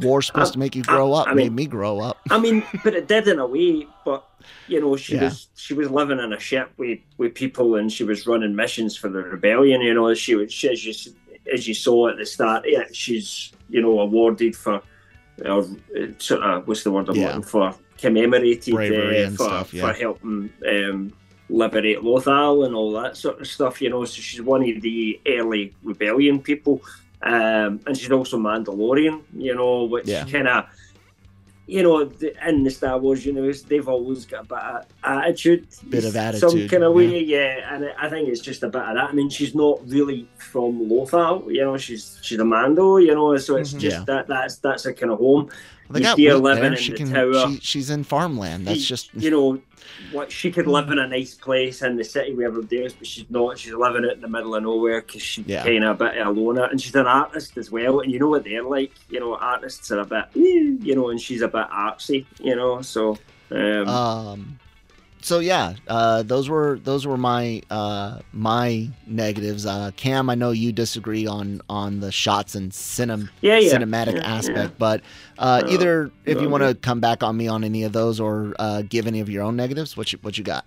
War's 0.00 0.26
supposed 0.26 0.52
to 0.54 0.58
make 0.58 0.74
you 0.74 0.82
grow 0.82 1.12
up. 1.12 1.28
I 1.28 1.34
made 1.34 1.44
mean- 1.44 1.54
me 1.54 1.66
grow 1.66 2.00
up. 2.00 2.18
I 2.30 2.38
mean, 2.40 2.64
but 2.82 2.94
it 2.94 3.06
did 3.06 3.28
in 3.28 3.38
a 3.38 3.46
way. 3.46 3.86
But 4.04 4.24
you 4.66 4.80
know, 4.80 4.96
she 4.96 5.14
Yeah. 5.14 5.24
was 5.24 5.46
she 5.56 5.74
was 5.74 5.88
living 5.90 6.18
in 6.18 6.32
a 6.32 6.40
ship 6.40 6.72
with, 6.76 6.98
with 7.18 7.34
people, 7.34 7.76
and 7.76 7.92
she 7.92 8.02
was 8.02 8.26
running 8.26 8.56
missions 8.56 8.96
for 8.96 9.08
the 9.08 9.22
rebellion. 9.22 9.80
You 9.82 9.94
know, 9.94 10.12
she 10.14 10.34
was 10.34 10.52
she, 10.52 10.68
you 10.74 10.92
as 11.52 11.66
you 11.68 11.74
saw 11.74 12.08
at 12.08 12.16
the 12.18 12.26
start. 12.26 12.64
Yeah, 12.66 12.84
she's 12.92 13.52
you 13.68 13.82
know 13.82 14.00
awarded 14.00 14.56
for 14.56 14.82
or 15.44 15.60
uh, 15.60 16.06
sort 16.18 16.42
of 16.42 16.66
what's 16.66 16.82
the 16.84 16.90
word 16.90 17.08
I'm 17.08 17.16
Yeah. 17.16 17.26
looking 17.28 17.42
for 17.42 17.74
commemorated 17.98 18.74
uh, 18.74 19.30
for 19.30 19.44
stuff, 19.44 19.74
yeah. 19.74 19.82
for 19.86 19.92
helping. 19.98 20.50
Um, 20.68 21.12
liberate 21.48 22.00
Lothal 22.02 22.66
and 22.66 22.74
all 22.74 22.90
that 23.00 23.16
sort 23.16 23.40
of 23.40 23.46
stuff, 23.46 23.80
you 23.80 23.88
know. 23.88 24.04
So 24.04 24.20
she's 24.20 24.42
one 24.42 24.68
of 24.68 24.82
the 24.82 25.20
early 25.28 25.74
rebellion 25.84 26.40
people, 26.42 26.82
um, 27.22 27.78
and 27.86 27.96
she's 27.96 28.10
also 28.10 28.36
Mandalorian, 28.36 29.22
you 29.32 29.54
know, 29.54 29.84
which 29.84 30.08
Yeah. 30.08 30.24
kind 30.24 30.48
of, 30.48 30.64
you 31.68 31.82
know, 31.82 32.00
in 32.46 32.62
the 32.62 32.70
Star 32.70 32.98
Wars 32.98 33.26
universe, 33.26 33.62
they've 33.62 33.88
always 33.88 34.24
got 34.24 34.44
a 34.44 34.46
bit 34.48 34.58
of 34.58 34.84
attitude, 35.04 35.66
Bit 35.88 36.04
of 36.04 36.12
some 36.38 36.68
kind 36.68 36.84
of 36.84 36.92
yeah. 36.92 36.96
way, 36.96 37.20
yeah. 37.24 37.74
And 37.74 37.90
I 37.98 38.08
think 38.08 38.28
it's 38.28 38.40
just 38.40 38.62
a 38.62 38.68
bit 38.68 38.82
of 38.82 38.94
that. 38.94 39.10
I 39.10 39.12
mean, 39.12 39.28
she's 39.30 39.54
not 39.54 39.80
really 39.88 40.28
from 40.38 40.88
Lothal, 40.88 41.52
you 41.52 41.62
know. 41.62 41.76
She's 41.76 42.18
she's 42.22 42.38
a 42.38 42.44
Mando, 42.44 42.98
you 42.98 43.14
know. 43.14 43.36
So 43.36 43.56
it's 43.56 43.72
Mhm. 43.72 43.80
just 43.80 43.98
Yeah. 43.98 44.04
that 44.06 44.26
that's 44.28 44.56
that's 44.58 44.86
a 44.86 44.92
kind 44.92 45.12
of 45.12 45.18
home. 45.18 45.50
They 45.88 46.00
you 46.00 46.04
got 46.04 46.16
see 46.16 46.24
her 46.26 46.34
living 46.34 46.62
there. 46.64 46.72
in 46.72 46.78
She 46.78 46.90
the 46.92 46.96
can. 46.98 47.12
tower. 47.12 47.48
She, 47.48 47.60
she's 47.60 47.90
in 47.90 48.02
farmland. 48.04 48.66
That's 48.66 48.80
She- 48.80 48.86
just. 48.86 49.10
you 49.14 49.30
know 49.30 49.60
what 50.10 50.32
she 50.32 50.50
could 50.50 50.66
live 50.66 50.90
in 50.90 50.98
a 50.98 51.06
nice 51.06 51.34
place 51.34 51.80
in 51.80 51.96
the 51.96 52.02
city 52.02 52.34
where 52.34 52.48
everybody 52.48 52.78
is, 52.78 52.92
but 52.92 53.06
she's 53.06 53.24
not. 53.30 53.56
She's 53.56 53.72
living 53.72 54.04
out 54.04 54.14
in 54.14 54.20
the 54.20 54.28
middle 54.28 54.54
of 54.56 54.64
nowhere 54.64 55.00
because 55.00 55.22
she's 55.22 55.46
Yeah. 55.46 55.62
kind 55.64 55.84
of 55.84 56.00
a 56.00 56.04
bit 56.04 56.18
of 56.18 56.26
a 56.26 56.30
loner, 56.40 56.64
and 56.64 56.80
she's 56.80 56.94
an 56.96 57.06
artist 57.06 57.56
as 57.56 57.70
well. 57.70 58.00
And 58.00 58.10
you 58.10 58.18
know 58.18 58.28
what 58.28 58.42
they're 58.42 58.64
like. 58.64 58.90
You 59.10 59.20
know, 59.20 59.36
artists 59.36 59.88
are 59.92 60.00
a 60.00 60.04
bit, 60.04 60.24
you 60.34 60.94
know, 60.96 61.10
and 61.10 61.20
she's 61.20 61.40
a 61.40 61.48
bit 61.60 61.70
artsy. 61.70 62.26
You 62.38 62.56
know, 62.56 62.82
so 62.82 63.18
um, 63.50 63.88
Um, 63.88 64.58
so 65.26 65.40
yeah, 65.40 65.74
uh, 65.88 66.22
those 66.22 66.48
were 66.48 66.78
those 66.84 67.04
were 67.04 67.16
my 67.16 67.60
uh, 67.68 68.20
my 68.32 68.88
negatives. 69.08 69.66
Uh, 69.66 69.90
Cam, 69.96 70.30
I 70.30 70.36
know 70.36 70.52
you 70.52 70.70
disagree 70.70 71.26
on 71.26 71.62
on 71.68 71.98
the 72.00 72.12
shots 72.12 72.54
and 72.54 72.70
cinem- 72.70 73.28
yeah, 73.40 73.58
yeah, 73.58 73.76
cinematic 73.76 74.14
yeah, 74.14 74.36
aspect, 74.36 74.78
but 74.78 75.00
uh, 75.38 75.62
No, 75.66 75.72
either 75.72 76.10
if 76.24 76.40
you 76.40 76.48
want 76.48 76.62
to 76.62 76.74
come 76.74 77.00
back 77.00 77.24
on 77.24 77.36
me 77.36 77.48
on 77.48 77.64
any 77.64 77.82
of 77.82 77.92
those 77.92 78.20
or 78.20 78.54
uh, 78.58 78.82
give 78.88 79.08
any 79.08 79.20
of 79.20 79.28
your 79.28 79.42
own 79.42 79.56
negatives, 79.56 79.96
what 79.96 80.12
you 80.12 80.18
what 80.22 80.38
you 80.38 80.44
got? 80.44 80.64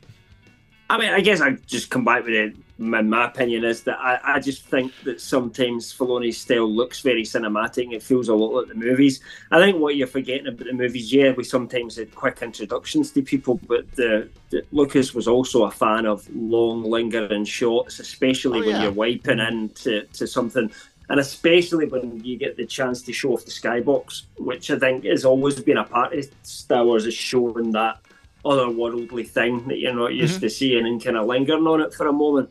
I 0.92 0.98
mean, 0.98 1.10
I 1.10 1.22
guess 1.22 1.40
I 1.40 1.52
just 1.68 1.92
come 1.92 2.04
back 2.04 2.24
with 2.26 2.34
it. 2.34 2.56
My, 2.80 3.02
my 3.02 3.26
opinion 3.26 3.64
is 3.64 3.84
that 3.84 4.00
I, 4.00 4.20
I 4.24 4.40
just 4.40 4.64
think 4.66 4.92
that 5.04 5.22
sometimes 5.22 5.94
Filoni's 5.94 6.38
style 6.40 6.72
looks 6.72 7.02
very 7.02 7.24
cinematic. 7.24 7.92
It 7.94 8.02
feels 8.02 8.28
a 8.30 8.34
lot 8.34 8.54
like 8.54 8.68
the 8.70 8.74
movies. 8.74 9.20
I 9.52 9.60
think 9.60 9.78
what 9.78 9.98
you're 9.98 10.08
forgetting 10.08 10.48
about 10.48 10.66
the 10.66 10.74
movies, 10.74 11.14
yeah, 11.14 11.32
we 11.32 11.44
sometimes 11.44 11.98
had 11.98 12.16
quick 12.16 12.42
introductions 12.42 13.12
to 13.12 13.22
people, 13.22 13.60
but 13.68 13.92
the, 13.96 14.30
the 14.50 14.66
Lucas 14.72 15.14
was 15.14 15.28
also 15.28 15.66
a 15.66 15.72
fan 15.72 16.08
of 16.08 16.28
long, 16.34 16.84
lingering 16.84 17.46
shots, 17.46 18.00
especially 18.00 18.60
Oh, 18.60 18.66
when 18.66 18.70
yeah. 18.70 18.84
you're 18.84 18.92
wiping 18.92 19.40
into 19.40 20.06
to 20.14 20.26
something. 20.26 20.72
And 21.10 21.20
especially 21.20 21.86
when 21.88 22.24
you 22.24 22.38
get 22.38 22.56
the 22.56 22.66
chance 22.66 23.02
to 23.04 23.14
show 23.14 23.34
off 23.34 23.44
the 23.46 23.52
skybox, 23.52 24.24
which 24.38 24.72
I 24.72 24.80
think 24.80 25.04
has 25.06 25.26
always 25.26 25.60
been 25.60 25.78
a 25.78 25.84
part 25.84 26.14
of 26.14 26.26
Star 26.44 26.86
Wars, 26.86 27.06
is 27.06 27.14
showing 27.14 27.72
that 27.72 28.00
otherworldly 28.46 29.28
thing 29.28 29.68
that 29.68 29.80
you're 29.80 29.94
not 29.94 30.14
used 30.14 30.40
to 30.42 30.50
seeing 30.50 30.88
and 30.88 31.04
kind 31.04 31.18
of 31.18 31.28
lingering 31.28 31.68
on 31.68 31.82
it 31.82 31.94
for 31.94 32.08
a 32.08 32.14
moment. 32.14 32.50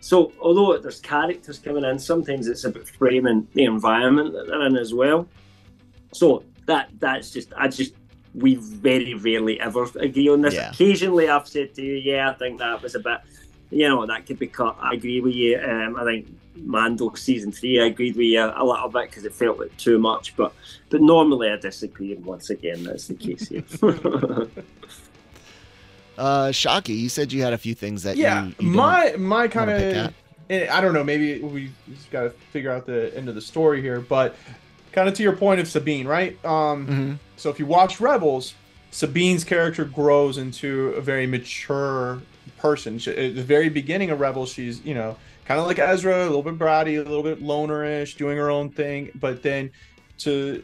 So, 0.00 0.32
although 0.40 0.76
there's 0.78 1.00
characters 1.00 1.58
coming 1.58 1.84
in, 1.84 1.98
sometimes 1.98 2.46
it's 2.46 2.64
about 2.64 2.86
framing 2.86 3.48
the 3.54 3.64
environment 3.64 4.34
that 4.34 4.46
they're 4.46 4.66
in 4.66 4.76
as 4.76 4.92
well. 4.92 5.26
So 6.12 6.44
that 6.66 6.90
that's 6.98 7.30
just 7.30 7.52
I 7.56 7.68
just 7.68 7.94
we 8.34 8.56
very 8.56 9.14
rarely 9.14 9.60
ever 9.60 9.86
agree 9.98 10.28
on 10.28 10.42
this. 10.42 10.54
Yeah. 10.54 10.70
Occasionally, 10.70 11.28
I've 11.28 11.48
said 11.48 11.74
to 11.76 11.82
you, 11.82 11.94
yeah, 11.94 12.30
I 12.30 12.34
think 12.34 12.58
that 12.58 12.82
was 12.82 12.94
a 12.94 12.98
bit, 12.98 13.20
you 13.70 13.88
know, 13.88 14.04
that 14.06 14.26
could 14.26 14.38
be 14.38 14.48
cut. 14.48 14.76
I 14.80 14.94
agree 14.94 15.20
with 15.20 15.34
you. 15.34 15.58
Um, 15.58 15.96
I 15.96 16.04
think 16.04 16.28
Mando 16.56 17.14
season 17.14 17.52
three, 17.52 17.80
I 17.80 17.86
agreed 17.86 18.16
with 18.16 18.26
you 18.26 18.42
a 18.42 18.64
little 18.64 18.88
bit 18.88 19.10
because 19.10 19.24
it 19.24 19.34
felt 19.34 19.58
like 19.58 19.76
too 19.76 19.98
much. 19.98 20.36
But 20.36 20.52
but 20.90 21.00
normally 21.00 21.50
I 21.50 21.56
disagree, 21.56 22.12
and 22.12 22.24
once 22.24 22.50
again, 22.50 22.82
that's 22.84 23.08
the 23.08 23.14
case 23.14 23.48
here. 23.48 23.64
Uh, 26.16 26.48
Shockey, 26.48 26.96
you 26.96 27.08
said 27.08 27.32
you 27.32 27.42
had 27.42 27.52
a 27.52 27.58
few 27.58 27.74
things 27.74 28.02
that 28.04 28.16
yeah, 28.16 28.46
you, 28.46 28.54
you 28.60 28.70
my 28.70 29.14
my 29.16 29.48
kind 29.48 29.70
of. 29.70 30.14
I 30.50 30.80
don't 30.80 30.92
know. 30.92 31.02
Maybe 31.02 31.40
we 31.40 31.70
just 31.92 32.10
got 32.10 32.24
to 32.24 32.30
figure 32.52 32.70
out 32.70 32.86
the 32.86 33.16
end 33.16 33.28
of 33.28 33.34
the 33.34 33.40
story 33.40 33.80
here, 33.80 34.00
but 34.00 34.36
kind 34.92 35.08
of 35.08 35.14
to 35.14 35.22
your 35.22 35.34
point 35.34 35.58
of 35.60 35.66
Sabine, 35.66 36.06
right? 36.06 36.42
Um, 36.44 36.86
Mhm. 36.86 37.18
So 37.36 37.50
if 37.50 37.58
you 37.58 37.66
watch 37.66 37.98
Rebels, 38.00 38.54
Sabine's 38.90 39.42
character 39.42 39.84
grows 39.84 40.38
into 40.38 40.90
a 40.90 41.00
very 41.00 41.26
mature 41.26 42.20
person. 42.58 42.98
She, 42.98 43.10
at 43.10 43.34
the 43.34 43.42
very 43.42 43.68
beginning 43.68 44.10
of 44.10 44.20
Rebels, 44.20 44.52
she's 44.52 44.84
you 44.84 44.94
know 44.94 45.16
kind 45.46 45.58
of 45.58 45.66
like 45.66 45.78
Ezra, 45.78 46.24
a 46.24 46.26
little 46.26 46.42
bit 46.42 46.58
bratty, 46.58 46.94
a 46.98 47.08
little 47.08 47.22
bit 47.22 47.42
lonerish, 47.42 48.16
doing 48.16 48.36
her 48.36 48.50
own 48.50 48.70
thing. 48.70 49.10
But 49.14 49.42
then 49.42 49.70
to 50.18 50.62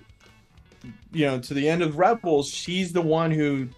you 1.12 1.26
know 1.26 1.40
to 1.40 1.54
the 1.54 1.68
end 1.68 1.82
of 1.82 1.96
Rebels, 1.96 2.48
she's 2.48 2.92
the 2.92 3.02
one 3.02 3.30
who 3.30 3.68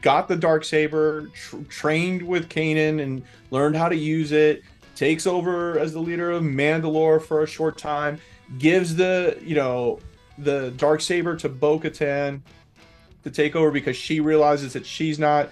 got 0.00 0.28
the 0.28 0.36
dark 0.36 0.64
saber, 0.64 1.28
tr- 1.28 1.58
trained 1.68 2.22
with 2.22 2.48
Kanan, 2.48 3.00
and 3.00 3.22
learned 3.50 3.76
how 3.76 3.88
to 3.88 3.96
use 3.96 4.32
it. 4.32 4.62
Takes 4.94 5.26
over 5.26 5.78
as 5.78 5.92
the 5.92 6.00
leader 6.00 6.30
of 6.30 6.42
Mandalore 6.42 7.22
for 7.22 7.42
a 7.42 7.46
short 7.46 7.78
time. 7.78 8.20
Gives 8.58 8.94
the 8.94 9.38
you 9.42 9.54
know 9.54 10.00
the 10.38 10.72
dark 10.76 11.00
saber 11.00 11.36
to 11.36 11.48
Bo-Katan 11.48 12.42
to 13.22 13.30
take 13.30 13.56
over 13.56 13.70
because 13.70 13.96
she 13.96 14.20
realizes 14.20 14.72
that 14.72 14.84
she's 14.84 15.18
not 15.18 15.50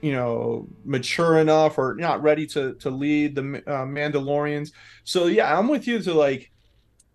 you 0.00 0.12
know 0.12 0.68
mature 0.84 1.38
enough 1.38 1.78
or 1.78 1.94
not 1.94 2.22
ready 2.22 2.46
to 2.46 2.74
to 2.74 2.90
lead 2.90 3.34
the 3.34 3.62
uh, 3.66 3.84
Mandalorians. 3.86 4.72
So 5.04 5.26
yeah, 5.26 5.58
I'm 5.58 5.68
with 5.68 5.86
you 5.86 6.00
to 6.00 6.12
like 6.12 6.50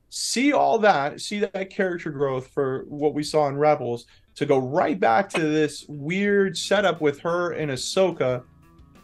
see 0.09 0.53
all 0.53 0.79
that, 0.79 1.21
see 1.21 1.39
that 1.39 1.69
character 1.69 2.11
growth 2.11 2.47
for 2.47 2.85
what 2.87 3.13
we 3.13 3.23
saw 3.23 3.47
in 3.47 3.57
Rebels 3.57 4.05
to 4.35 4.45
go 4.45 4.57
right 4.57 4.99
back 4.99 5.29
to 5.29 5.41
this 5.41 5.85
weird 5.87 6.57
setup 6.57 7.01
with 7.01 7.19
her 7.19 7.51
and 7.51 7.71
Ahsoka. 7.71 8.43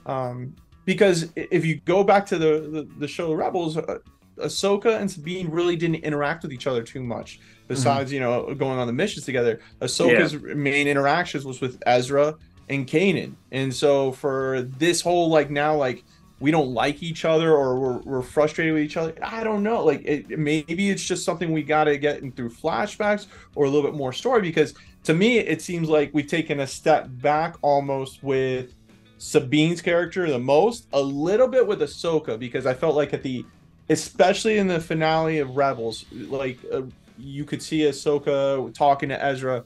Um, 0.06 0.56
because 0.86 1.32
if 1.36 1.65
you 1.65 1.80
go 1.86 2.04
back 2.04 2.26
to 2.28 2.38
the 2.38 2.70
the, 2.72 2.88
the 2.98 3.08
show 3.08 3.34
Rebels, 3.34 3.78
uh, 3.78 4.00
Ahsoka 4.38 5.00
and 5.00 5.10
Sabine 5.10 5.50
really 5.50 5.76
didn't 5.76 6.04
interact 6.04 6.44
with 6.44 6.54
each 6.54 6.68
other 6.68 6.82
too 6.82 7.04
much. 7.04 7.39
Besides, 7.68 8.12
you 8.12 8.20
know, 8.20 8.56
going 8.56 8.80
on 8.80 8.88
the 8.88 8.94
missions 8.94 9.26
together, 9.26 9.60
Ahsoka's 9.82 10.34
main 10.42 10.88
interactions 10.88 11.46
was 11.46 11.62
with 11.62 11.82
Ezra 11.86 12.36
and 12.68 12.88
Kanan, 12.88 13.36
and 13.52 13.72
so 13.74 14.12
for 14.12 14.63
this 14.78 15.02
whole 15.02 15.30
like 15.30 15.52
now 15.52 15.76
like 15.76 16.04
we 16.39 16.52
don't 16.52 16.74
like 16.74 17.04
each 17.04 17.26
other 17.26 17.54
or 17.54 17.80
we're, 17.80 17.98
we're 18.00 18.22
frustrated 18.22 18.74
with 18.74 18.84
each 18.84 18.98
other. 18.98 19.13
I 19.22 19.44
don't 19.44 19.62
know. 19.62 19.84
Like 19.84 20.02
it, 20.06 20.39
maybe 20.39 20.89
it's 20.89 21.04
just 21.04 21.26
something 21.26 21.52
we 21.52 21.63
got 21.63 21.86
to 21.86 21.98
get 21.98 22.22
in 22.22 22.32
through 22.32 22.50
flashbacks 22.50 23.28
or 23.56 23.65
a 23.65 23.70
little 23.70 23.89
bit 23.89 23.98
more 23.98 24.13
story 24.13 24.42
because 24.42 24.74
to 25.04 25.14
me 25.14 25.40
it 25.40 25.62
seems 25.62 25.90
like 25.90 26.12
we've 26.14 26.28
taken 26.28 26.60
a 26.60 26.68
step 26.68 27.08
back 27.10 27.56
almost 27.62 28.24
with 28.24 28.74
Sabine's 29.20 29.82
character 29.82 30.30
the 30.30 30.40
most, 30.40 30.88
a 30.94 31.02
little 31.02 31.48
bit 31.48 31.68
with 31.68 31.82
Ahsoka 31.82 32.40
because 32.40 32.66
I 32.66 32.74
felt 32.74 32.96
like 32.96 33.14
at 33.14 33.22
the, 33.22 33.46
especially 33.90 34.58
in 34.58 34.68
the 34.68 34.80
finale 34.80 35.40
of 35.40 35.58
Rebels, 35.58 36.06
like 36.12 36.58
uh, 36.72 36.84
you 37.18 37.44
could 37.44 37.62
see 37.62 37.82
Ahsoka 37.82 38.74
talking 38.74 39.10
to 39.10 39.24
Ezra 39.24 39.66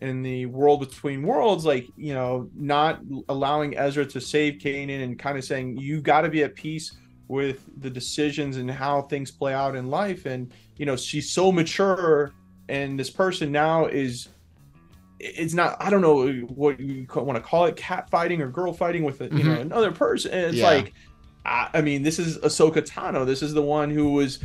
in 0.00 0.22
the 0.22 0.46
world 0.46 0.80
between 0.80 1.22
worlds, 1.22 1.64
like 1.64 1.88
you 1.96 2.14
know, 2.14 2.48
not 2.54 3.00
allowing 3.28 3.76
Ezra 3.76 4.06
to 4.06 4.20
save 4.20 4.54
Kanan 4.54 5.02
and 5.02 5.18
kind 5.18 5.36
of 5.36 5.44
saying 5.44 5.78
you 5.78 6.00
got 6.00 6.20
to 6.20 6.28
be 6.28 6.44
at 6.44 6.54
peace 6.54 6.96
with 7.28 7.64
the 7.80 7.90
decisions 7.90 8.56
and 8.56 8.70
how 8.70 9.02
things 9.02 9.32
play 9.32 9.52
out 9.52 9.74
in 9.74 9.90
life, 9.90 10.26
and 10.26 10.52
you 10.76 10.86
know, 10.86 10.96
she's 10.96 11.32
so 11.32 11.50
mature, 11.50 12.32
and 12.68 13.00
this 13.00 13.10
person 13.10 13.50
now 13.50 13.86
is 13.86 14.28
it's 15.18 15.54
not 15.54 15.76
I 15.80 15.90
don't 15.90 16.02
know 16.02 16.28
what 16.54 16.78
you 16.78 17.06
want 17.14 17.36
to 17.36 17.40
call 17.40 17.64
it 17.66 17.76
cat 17.76 18.10
fighting 18.10 18.42
or 18.42 18.48
girl 18.48 18.72
fighting 18.72 19.02
with 19.02 19.20
a, 19.20 19.24
you 19.24 19.44
know 19.44 19.56
Mhm. 19.56 19.60
another 19.62 19.92
person 19.92 20.32
and 20.32 20.46
it's 20.46 20.56
Yeah. 20.56 20.66
like 20.68 20.92
I, 21.44 21.68
I 21.74 21.80
mean 21.80 22.02
this 22.02 22.18
is 22.18 22.38
Ahsoka 22.38 22.82
Tano 22.86 23.24
this 23.24 23.42
is 23.42 23.54
the 23.54 23.62
one 23.62 23.90
who 23.90 24.12
was 24.12 24.40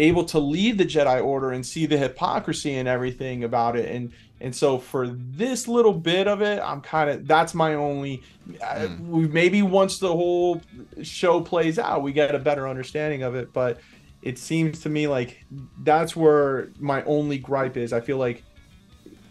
able 0.00 0.24
to 0.24 0.38
lead 0.38 0.78
the 0.78 0.84
Jedi 0.84 1.24
Order 1.24 1.50
and 1.52 1.64
see 1.66 1.84
the 1.86 1.96
hypocrisy 1.96 2.76
and 2.76 2.88
everything 2.88 3.44
about 3.44 3.76
it 3.76 3.94
and 3.94 4.12
and 4.40 4.54
so 4.54 4.78
for 4.78 5.08
this 5.08 5.66
little 5.68 5.92
bit 5.92 6.26
of 6.28 6.42
it 6.42 6.60
I'm 6.64 6.80
kind 6.80 7.10
of 7.10 7.26
that's 7.26 7.54
my 7.54 7.74
only 7.74 8.22
Mm. 8.48 9.00
we 9.08 9.28
maybe 9.28 9.62
once 9.62 9.98
the 9.98 10.08
whole 10.08 10.62
show 11.02 11.40
plays 11.40 11.78
out 11.78 12.02
we 12.02 12.12
get 12.12 12.34
a 12.34 12.38
better 12.38 12.66
understanding 12.66 13.22
of 13.22 13.34
it 13.34 13.52
but 13.52 13.78
it 14.22 14.38
seems 14.38 14.80
to 14.80 14.88
me 14.88 15.06
like 15.06 15.44
that's 15.82 16.16
where 16.16 16.70
my 16.80 17.02
only 17.04 17.38
gripe 17.38 17.76
is 17.76 17.92
I 17.92 18.00
feel 18.00 18.16
like 18.16 18.42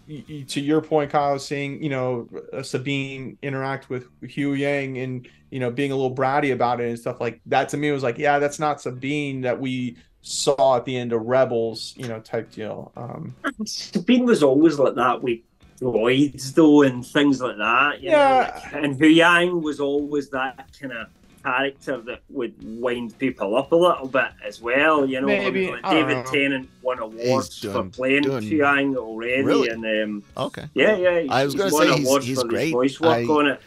to 0.07 0.61
your 0.61 0.81
point, 0.81 1.11
Kyle, 1.11 1.39
seeing 1.39 1.83
you 1.83 1.89
know 1.89 2.27
uh, 2.53 2.63
Sabine 2.63 3.37
interact 3.41 3.89
with 3.89 4.07
Huyang 4.21 5.03
and 5.03 5.27
you 5.51 5.59
know 5.59 5.71
being 5.71 5.91
a 5.91 5.95
little 5.95 6.15
bratty 6.15 6.53
about 6.53 6.79
it 6.81 6.89
and 6.89 6.99
stuff 6.99 7.19
like 7.19 7.41
that 7.47 7.69
to 7.69 7.77
me 7.77 7.91
was 7.91 8.03
like, 8.03 8.17
yeah, 8.17 8.39
that's 8.39 8.59
not 8.59 8.81
Sabine 8.81 9.41
that 9.41 9.59
we 9.59 9.97
saw 10.21 10.77
at 10.77 10.85
the 10.85 10.95
end 10.95 11.13
of 11.13 11.21
Rebels, 11.21 11.93
you 11.97 12.07
know, 12.07 12.19
type 12.19 12.51
deal. 12.51 12.91
Um, 12.95 13.35
Sabine 13.65 14.25
was 14.25 14.43
always 14.43 14.77
like 14.79 14.95
that 14.95 15.21
with 15.21 15.39
droids 15.79 16.53
though 16.53 16.81
and 16.81 17.05
things 17.05 17.41
like 17.41 17.57
that. 17.57 18.01
You 18.01 18.11
Yeah. 18.11 18.61
Know? 18.73 18.79
And 18.79 18.99
Huyang 18.99 19.61
was 19.61 19.79
always 19.79 20.29
that 20.31 20.69
kind 20.79 20.93
of 20.93 21.07
character 21.43 21.97
that 22.01 22.21
would 22.29 22.53
wind 22.81 23.17
people 23.19 23.55
up 23.55 23.71
a 23.71 23.75
little 23.75 24.07
bit 24.07 24.29
as 24.45 24.61
well. 24.61 25.05
You 25.05 25.21
know, 25.21 25.27
Maybe, 25.27 25.69
Like 25.71 25.83
David 25.83 26.17
know. 26.17 26.23
Tennant 26.31 26.69
won 26.81 26.99
awards 26.99 27.59
doing- 27.61 27.73
for 27.73 27.83
playing 27.89 28.23
doing- 28.23 28.43
Huyang 28.43 28.95
already, 28.95 29.43
Really? 29.43 29.69
and 29.69 29.85
um, 29.85 30.23
Okay. 30.37 30.65
yeah, 30.73 30.95
yeah, 30.97 31.19
he's, 31.21 31.31
I 31.31 31.43
was 31.45 31.53
he's 31.53 31.61
gonna 31.61 31.71
say 31.71 31.97
he's- 32.01 32.25
he's 32.25 32.41
for 32.41 32.47
great. 32.47 32.71
voice 32.71 32.99
work 32.99 33.17
I- 33.17 33.23
on 33.25 33.47
it. 33.47 33.61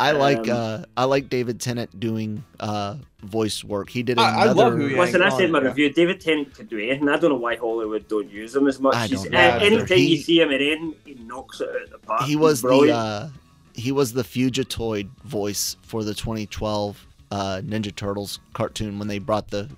I 0.00 0.10
like 0.10 0.48
Um, 0.48 0.56
uh 0.56 0.78
I 0.96 1.04
like 1.04 1.28
David 1.28 1.60
Tennant 1.60 2.00
doing 2.00 2.42
uh 2.58 2.96
voice 3.22 3.62
work. 3.62 3.88
He 3.88 4.02
did 4.02 4.18
I- 4.18 4.22
I 4.40 4.42
another 4.46 4.54
love 4.70 4.72
Huyang. 4.74 4.98
Listen, 4.98 5.22
I 5.22 5.28
said 5.28 5.42
it, 5.42 5.50
my 5.52 5.60
yeah. 5.60 5.68
review. 5.68 5.90
David 5.92 6.20
Tennant 6.20 6.52
could 6.54 6.68
do 6.68 6.76
anything. 6.78 7.08
I 7.08 7.16
don't 7.18 7.30
know 7.30 7.36
why 7.36 7.54
Hollywood 7.54 8.08
don't 8.08 8.28
use 8.28 8.56
him 8.56 8.66
as 8.66 8.80
much. 8.80 8.96
I 8.96 9.06
He's, 9.06 9.22
don't 9.22 9.30
know 9.32 9.38
uh, 9.38 9.58
anytime 9.62 9.98
He- 9.98 10.16
you 10.16 10.22
see 10.22 10.40
him 10.40 10.48
in 10.50 10.60
anything, 10.60 10.94
he 11.04 11.14
knocks 11.24 11.60
it 11.60 11.68
out 11.68 11.82
of 11.84 11.90
the 11.90 11.98
park. 11.98 12.22
he 12.22 12.34
was 12.34 12.62
the 12.62 12.68
uh 12.92 13.28
he 13.74 13.92
was 13.92 14.12
the 14.12 14.22
Fugitoid 14.22 15.08
voice 15.24 15.76
for 15.82 16.04
the 16.04 16.14
2012 16.14 17.06
uh 17.30 17.60
Ninja 17.64 17.94
Turtles 17.94 18.40
cartoon 18.52 18.98
when 18.98 19.08
they 19.08 19.18
brought 19.18 19.48
the 19.48 19.68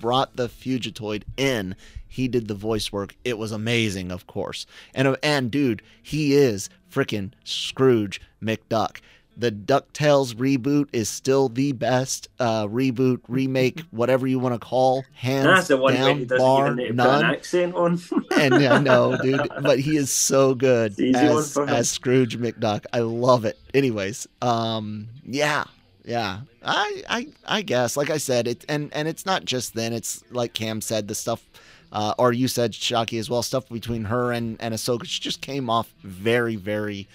brought 0.00 0.36
the 0.36 0.48
Fugitoid 0.48 1.24
in. 1.36 1.76
He 2.08 2.26
did 2.26 2.48
the 2.48 2.54
voice 2.54 2.90
work. 2.90 3.14
It 3.24 3.38
was 3.38 3.52
amazing, 3.52 4.10
of 4.10 4.26
course. 4.26 4.66
And 4.94 5.16
and 5.22 5.50
dude, 5.50 5.82
he 6.02 6.34
is 6.34 6.68
freaking 6.90 7.32
Scrooge 7.44 8.20
McDuck. 8.42 8.98
The 9.40 9.50
DuckTales 9.50 10.34
reboot 10.34 10.90
is 10.92 11.08
still 11.08 11.48
the 11.48 11.72
best 11.72 12.28
uh, 12.38 12.66
reboot, 12.66 13.20
remake, 13.28 13.80
whatever 13.90 14.26
you 14.26 14.38
want 14.38 14.54
to 14.54 14.58
call. 14.58 15.02
Hands 15.14 15.46
That's 15.46 15.68
the 15.68 15.78
one 15.78 15.94
down, 15.94 16.18
he 16.18 16.24
doesn't 16.26 16.44
bar 16.46 16.66
even 16.66 16.76
need 16.76 16.82
to 16.82 16.88
put 16.88 16.96
none 16.96 17.24
an 17.24 17.30
accent 17.30 17.74
on. 17.74 17.98
and 18.36 18.54
I 18.54 18.78
know, 18.80 19.16
dude, 19.16 19.48
but 19.62 19.80
he 19.80 19.96
is 19.96 20.12
so 20.12 20.54
good 20.54 20.92
It's 20.92 21.00
easy 21.00 21.26
one 21.26 21.38
as, 21.38 21.56
as 21.56 21.90
Scrooge 21.90 22.38
McDuck. 22.38 22.84
I 22.92 22.98
love 22.98 23.46
it. 23.46 23.58
Anyways, 23.72 24.28
um, 24.42 25.08
yeah, 25.24 25.64
yeah. 26.04 26.40
I, 26.62 27.02
I, 27.08 27.28
I 27.46 27.62
guess, 27.62 27.96
like 27.96 28.10
I 28.10 28.18
said, 28.18 28.46
it, 28.46 28.66
and 28.68 28.92
and 28.92 29.08
it's 29.08 29.24
not 29.24 29.46
just 29.46 29.72
then. 29.72 29.94
It's 29.94 30.22
like 30.30 30.52
Cam 30.52 30.82
said, 30.82 31.08
the 31.08 31.14
stuff, 31.14 31.42
uh, 31.92 32.12
or 32.18 32.34
you 32.34 32.46
said 32.46 32.72
Shockey 32.72 33.18
as 33.18 33.30
well. 33.30 33.42
Stuff 33.42 33.70
between 33.70 34.04
her 34.04 34.32
and 34.32 34.60
and 34.60 34.74
Ahsoka 34.74 35.06
she 35.06 35.22
just 35.22 35.40
came 35.40 35.70
off 35.70 35.94
very, 36.02 36.56
very 36.56 37.08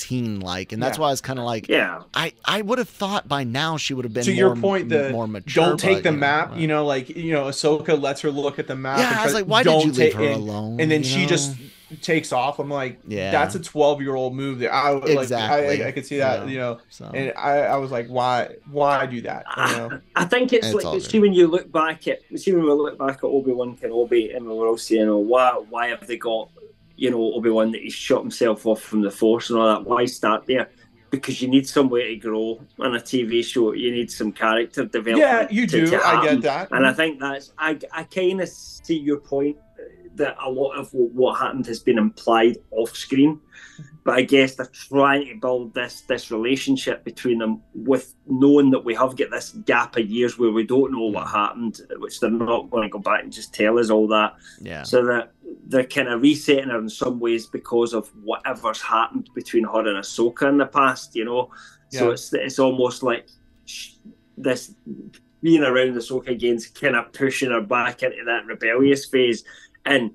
teen 0.00 0.40
like, 0.40 0.72
and 0.72 0.82
that's 0.82 0.96
Yeah. 0.98 1.02
why 1.02 1.08
I 1.08 1.10
was 1.12 1.20
kind 1.20 1.38
of 1.38 1.44
like, 1.44 1.68
Yeah. 1.68 2.02
I 2.14 2.32
I 2.44 2.62
would 2.62 2.78
have 2.78 2.88
thought 2.88 3.28
by 3.28 3.44
now 3.44 3.76
she 3.76 3.94
would 3.94 4.04
have 4.04 4.14
been 4.14 4.24
to 4.24 4.30
more, 4.30 4.36
your 4.38 4.56
point, 4.56 4.88
the 4.88 5.10
more 5.10 5.26
mature. 5.26 5.64
don't 5.64 5.78
take 5.78 5.98
but, 5.98 6.04
the 6.04 6.10
you 6.12 6.16
map. 6.18 6.52
uh, 6.52 6.56
You 6.56 6.66
know, 6.68 6.84
like 6.86 7.08
you 7.10 7.32
know, 7.32 7.44
Ahsoka 7.44 8.00
lets 8.00 8.20
her 8.22 8.30
look 8.30 8.58
at 8.58 8.66
the 8.66 8.76
map. 8.76 8.98
Yeah, 8.98 9.10
and 9.10 9.18
I 9.20 9.24
was 9.24 9.34
like, 9.34 9.44
why 9.46 9.62
did 9.62 9.70
don't 9.70 9.80
you 9.86 9.92
leave 9.92 9.96
take- 9.96 10.14
her 10.14 10.24
and- 10.24 10.34
alone? 10.36 10.80
And 10.80 10.90
then 10.90 11.02
she 11.02 11.22
know? 11.22 11.28
just 11.28 11.56
takes 12.02 12.32
off. 12.32 12.60
I'm 12.60 12.70
like, 12.70 13.00
Yeah. 13.08 13.32
that's 13.32 13.56
a 13.56 13.58
12 13.58 14.00
year 14.00 14.14
old 14.14 14.32
move. 14.34 14.60
There, 14.60 14.72
I 14.72 14.90
like, 14.92 15.08
Exactly. 15.08 15.82
I, 15.82 15.84
I, 15.84 15.88
I 15.88 15.92
could 15.92 16.06
see 16.06 16.18
that. 16.18 16.42
Yeah. 16.46 16.46
You 16.52 16.58
know, 16.58 16.78
So. 16.88 17.10
and 17.12 17.32
I, 17.36 17.58
I 17.62 17.76
was 17.78 17.90
like, 17.90 18.06
why, 18.06 18.50
why 18.70 19.06
do 19.06 19.20
that? 19.22 19.44
You 19.56 19.76
know, 19.76 20.00
I 20.14 20.24
think 20.24 20.52
it's, 20.52 20.68
It's 20.68 20.74
like 20.84 20.84
good. 20.84 21.02
see 21.02 21.18
when 21.18 21.32
you 21.32 21.48
look 21.48 21.70
back 21.72 22.06
at 22.06 22.20
see 22.36 22.52
when 22.52 22.62
we 22.64 22.70
look 22.70 22.96
back 22.96 23.16
at 23.18 23.24
Obi 23.24 23.50
Wan 23.52 23.76
Kenobi 23.76 24.34
and 24.36 24.46
we 24.46 24.54
were 24.54 24.68
all 24.68 24.76
saying, 24.78 25.08
"Oh, 25.08 25.18
why 25.18 25.50
why 25.68 25.88
have 25.88 26.06
they 26.06 26.16
got 26.16 26.50
you 27.00 27.10
know 27.10 27.32
Obi 27.34 27.48
Wan 27.50 27.72
that 27.72 27.80
he 27.80 27.90
shot 27.90 28.20
himself 28.20 28.66
off 28.66 28.82
from 28.82 29.00
the 29.00 29.10
Force 29.10 29.48
and 29.50 29.58
all 29.58 29.68
that? 29.74 29.84
Why 29.88 30.04
start 30.04 30.46
there? 30.46 30.70
Because 31.10 31.40
you 31.42 31.48
need 31.48 31.66
some 31.66 31.88
way 31.88 32.08
to 32.14 32.16
grow 32.16 32.60
on 32.78 32.94
a 32.94 33.00
TV 33.00 33.42
show. 33.42 33.72
You 33.72 33.90
need 33.90 34.10
some 34.10 34.30
character 34.32 34.84
development. 34.84 35.18
yeah, 35.18 35.48
you 35.50 35.66
to- 35.66 35.80
do. 35.86 35.90
to 35.90 36.06
I 36.06 36.22
get 36.24 36.42
that. 36.42 36.68
And 36.70 36.86
I 36.86 36.92
think 36.92 37.18
that's 37.18 37.52
I 37.58 37.78
I 37.90 38.04
kind 38.04 38.40
of 38.42 38.48
see 38.48 38.98
your 38.98 39.18
point 39.18 39.56
that 40.16 40.36
a 40.44 40.50
lot 40.50 40.72
of 40.72 40.92
what, 40.92 41.10
what 41.12 41.38
happened 41.38 41.66
has 41.66 41.80
been 41.80 41.96
implied 41.96 42.56
off 42.72 42.94
screen, 42.96 43.40
but 44.04 44.14
I 44.14 44.22
guess 44.22 44.56
they're 44.56 44.66
trying 44.66 45.26
to 45.28 45.34
build 45.40 45.72
this 45.72 46.02
this 46.02 46.30
relationship 46.30 47.04
between 47.04 47.38
them 47.38 47.62
with 47.74 48.14
knowing 48.26 48.70
that 48.70 48.84
we 48.84 48.94
have 48.94 49.16
got 49.16 49.30
this 49.30 49.50
gap 49.64 49.96
of 49.96 50.06
years 50.10 50.38
where 50.38 50.50
we 50.50 50.64
don't 50.64 50.92
know 50.92 51.06
what 51.06 51.28
happened, 51.28 51.80
which 51.98 52.20
they're 52.20 52.30
not 52.30 52.70
going 52.70 52.82
to 52.82 52.88
go 52.88 52.98
back 52.98 53.22
and 53.22 53.32
just 53.32 53.54
tell 53.54 53.78
us 53.78 53.88
all 53.88 54.06
that. 54.08 54.34
yeah. 54.60 54.82
So 54.82 55.04
that 55.06 55.32
they're 55.70 55.84
kind 55.84 56.08
of 56.08 56.20
resetting 56.20 56.68
her 56.68 56.78
in 56.78 56.88
some 56.88 57.20
ways 57.20 57.46
because 57.46 57.94
of 57.94 58.08
whatever's 58.24 58.82
happened 58.82 59.30
between 59.34 59.64
her 59.64 59.86
and 59.86 60.02
Ahsoka 60.02 60.48
in 60.48 60.58
the 60.58 60.66
past, 60.66 61.14
you 61.14 61.24
know. 61.24 61.50
So 61.90 62.10
it's 62.10 62.32
it's 62.32 62.58
almost 62.58 63.02
like 63.02 63.26
sh- 63.66 63.92
this 64.36 64.74
being 65.42 65.62
around 65.62 65.94
Ahsoka 65.94 66.28
again's 66.28 66.66
kind 66.66 66.96
of 66.96 67.12
pushing 67.12 67.50
her 67.50 67.60
back 67.60 68.02
into 68.02 68.24
that 68.26 68.46
rebellious 68.46 69.06
phase 69.06 69.44
and 69.84 70.10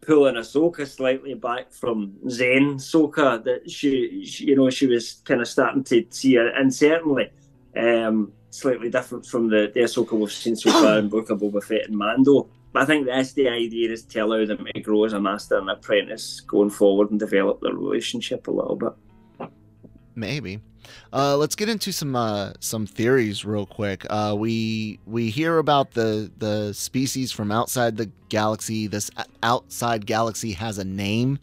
pulling 0.00 0.34
Ahsoka 0.34 0.86
slightly 0.86 1.34
back 1.34 1.72
from 1.72 2.14
Zen 2.28 2.76
Soka 2.76 3.42
that 3.44 3.70
she, 3.70 4.24
she 4.24 4.46
you 4.46 4.56
know 4.56 4.68
she 4.70 4.86
was 4.86 5.22
kind 5.24 5.40
of 5.40 5.48
starting 5.48 5.84
to 5.84 6.04
see 6.10 6.34
her 6.34 6.48
and 6.48 6.74
certainly 6.74 7.30
um, 7.76 8.32
slightly 8.50 8.90
different 8.90 9.26
from 9.26 9.48
the, 9.48 9.70
the 9.74 9.80
Ahsoka 9.80 10.12
we've 10.12 10.32
seen 10.32 10.56
so 10.56 10.70
far 10.70 10.98
in 10.98 11.08
Book 11.14 11.30
of 11.30 11.38
Boba 11.38 11.62
Fett 11.62 11.86
and 11.86 11.96
Mando. 11.96 12.48
But 12.72 12.82
I 12.82 12.86
think 12.86 13.06
that's 13.06 13.32
the 13.32 13.48
idea 13.48 13.90
is 13.90 14.04
to 14.04 14.20
allow 14.20 14.44
them 14.44 14.66
to 14.74 14.80
grow 14.80 15.04
as 15.04 15.12
a 15.14 15.20
master 15.20 15.56
and 15.56 15.70
apprentice 15.70 16.40
going 16.40 16.70
forward 16.70 17.10
and 17.10 17.18
develop 17.18 17.60
their 17.60 17.72
relationship 17.74 18.46
a 18.46 18.50
little 18.50 18.76
bit. 18.76 18.92
Maybe. 20.14 20.60
Uh, 21.12 21.36
let's 21.36 21.54
get 21.54 21.68
into 21.68 21.92
some 21.92 22.16
uh, 22.16 22.52
some 22.60 22.86
theories 22.86 23.44
real 23.44 23.66
quick. 23.66 24.06
Uh, 24.10 24.34
we 24.36 24.98
we 25.06 25.30
hear 25.30 25.58
about 25.58 25.92
the 25.92 26.30
the 26.38 26.72
species 26.72 27.30
from 27.30 27.52
outside 27.52 27.96
the 27.96 28.10
galaxy. 28.28 28.86
This 28.86 29.10
outside 29.42 30.06
galaxy 30.06 30.52
has 30.52 30.78
a 30.78 30.84
name. 30.84 31.38